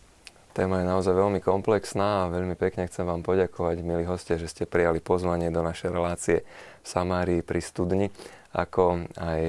Téma 0.51 0.83
je 0.83 0.91
naozaj 0.91 1.15
veľmi 1.15 1.39
komplexná 1.39 2.27
a 2.27 2.31
veľmi 2.35 2.59
pekne 2.59 2.91
chcem 2.91 3.07
vám 3.07 3.23
poďakovať, 3.23 3.87
milí 3.87 4.03
hostia, 4.03 4.35
že 4.35 4.51
ste 4.51 4.67
prijali 4.67 4.99
pozvanie 4.99 5.47
do 5.47 5.63
našej 5.63 5.95
relácie 5.95 6.43
v 6.83 6.87
Samárii 6.91 7.47
pri 7.47 7.63
studni. 7.63 8.11
Ako 8.51 9.07
aj, 9.15 9.43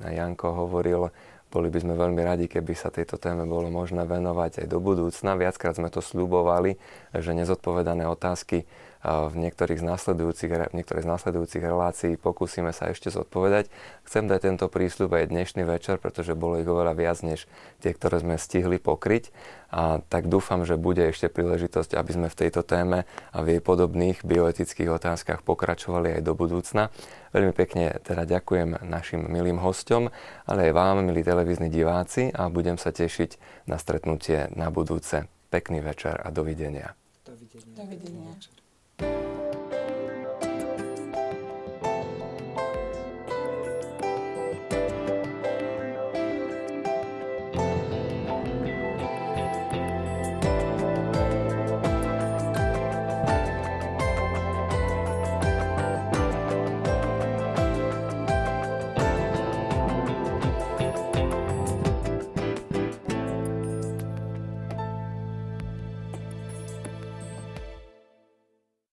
aj 0.00 0.12
Janko 0.16 0.56
hovoril, 0.56 1.12
boli 1.50 1.66
by 1.66 1.82
sme 1.82 1.98
veľmi 1.98 2.22
radi, 2.22 2.46
keby 2.46 2.72
sa 2.78 2.94
tejto 2.94 3.18
téme 3.18 3.42
bolo 3.42 3.68
možné 3.74 4.06
venovať 4.06 4.64
aj 4.64 4.66
do 4.70 4.78
budúcna. 4.78 5.34
Viackrát 5.34 5.74
sme 5.74 5.90
to 5.90 5.98
slúbovali, 5.98 6.78
že 7.10 7.34
nezodpovedané 7.34 8.06
otázky 8.06 8.64
v 9.00 9.34
niektorých 9.34 9.80
z 9.80 9.84
nasledujúcich, 9.84 10.50
v 10.70 10.76
niektorých 10.76 11.04
z 11.04 11.08
nasledujúcich 11.08 11.64
relácií 11.64 12.12
pokúsime 12.20 12.76
sa 12.76 12.92
ešte 12.92 13.08
zodpovedať. 13.08 13.72
Chcem 14.04 14.28
dať 14.28 14.40
tento 14.44 14.66
prísľub 14.68 15.16
aj 15.16 15.32
dnešný 15.32 15.64
večer, 15.64 15.96
pretože 15.96 16.36
bolo 16.36 16.60
ich 16.60 16.68
oveľa 16.68 16.92
viac 16.92 17.18
než 17.24 17.48
tie, 17.80 17.96
ktoré 17.96 18.20
sme 18.20 18.36
stihli 18.36 18.76
pokryť. 18.76 19.32
A 19.70 20.02
tak 20.04 20.26
dúfam, 20.28 20.66
že 20.68 20.76
bude 20.76 21.00
ešte 21.08 21.32
príležitosť, 21.32 21.96
aby 21.96 22.10
sme 22.12 22.28
v 22.28 22.38
tejto 22.44 22.60
téme 22.60 23.08
a 23.32 23.38
v 23.40 23.56
jej 23.56 23.62
podobných 23.62 24.20
bioetických 24.20 24.90
otázkach 24.92 25.46
pokračovali 25.46 26.20
aj 26.20 26.22
do 26.26 26.34
budúcna. 26.36 26.92
Veľmi 27.30 27.54
pekne 27.54 27.96
teda 28.02 28.26
ďakujem 28.26 28.84
našim 28.84 29.24
milým 29.30 29.62
hostom, 29.62 30.10
ale 30.44 30.68
aj 30.68 30.76
vám, 30.76 31.06
milí 31.06 31.22
televízni 31.22 31.70
diváci 31.70 32.34
a 32.34 32.50
budem 32.50 32.76
sa 32.76 32.90
tešiť 32.90 33.64
na 33.70 33.78
stretnutie 33.78 34.50
na 34.58 34.68
budúce. 34.68 35.30
Pekný 35.48 35.80
večer 35.80 36.18
a 36.18 36.28
dovidenia. 36.34 36.98
Dovidenia. 37.24 37.74
dovidenia. 37.74 38.59
Thank 39.00 39.24
you. 39.24 39.29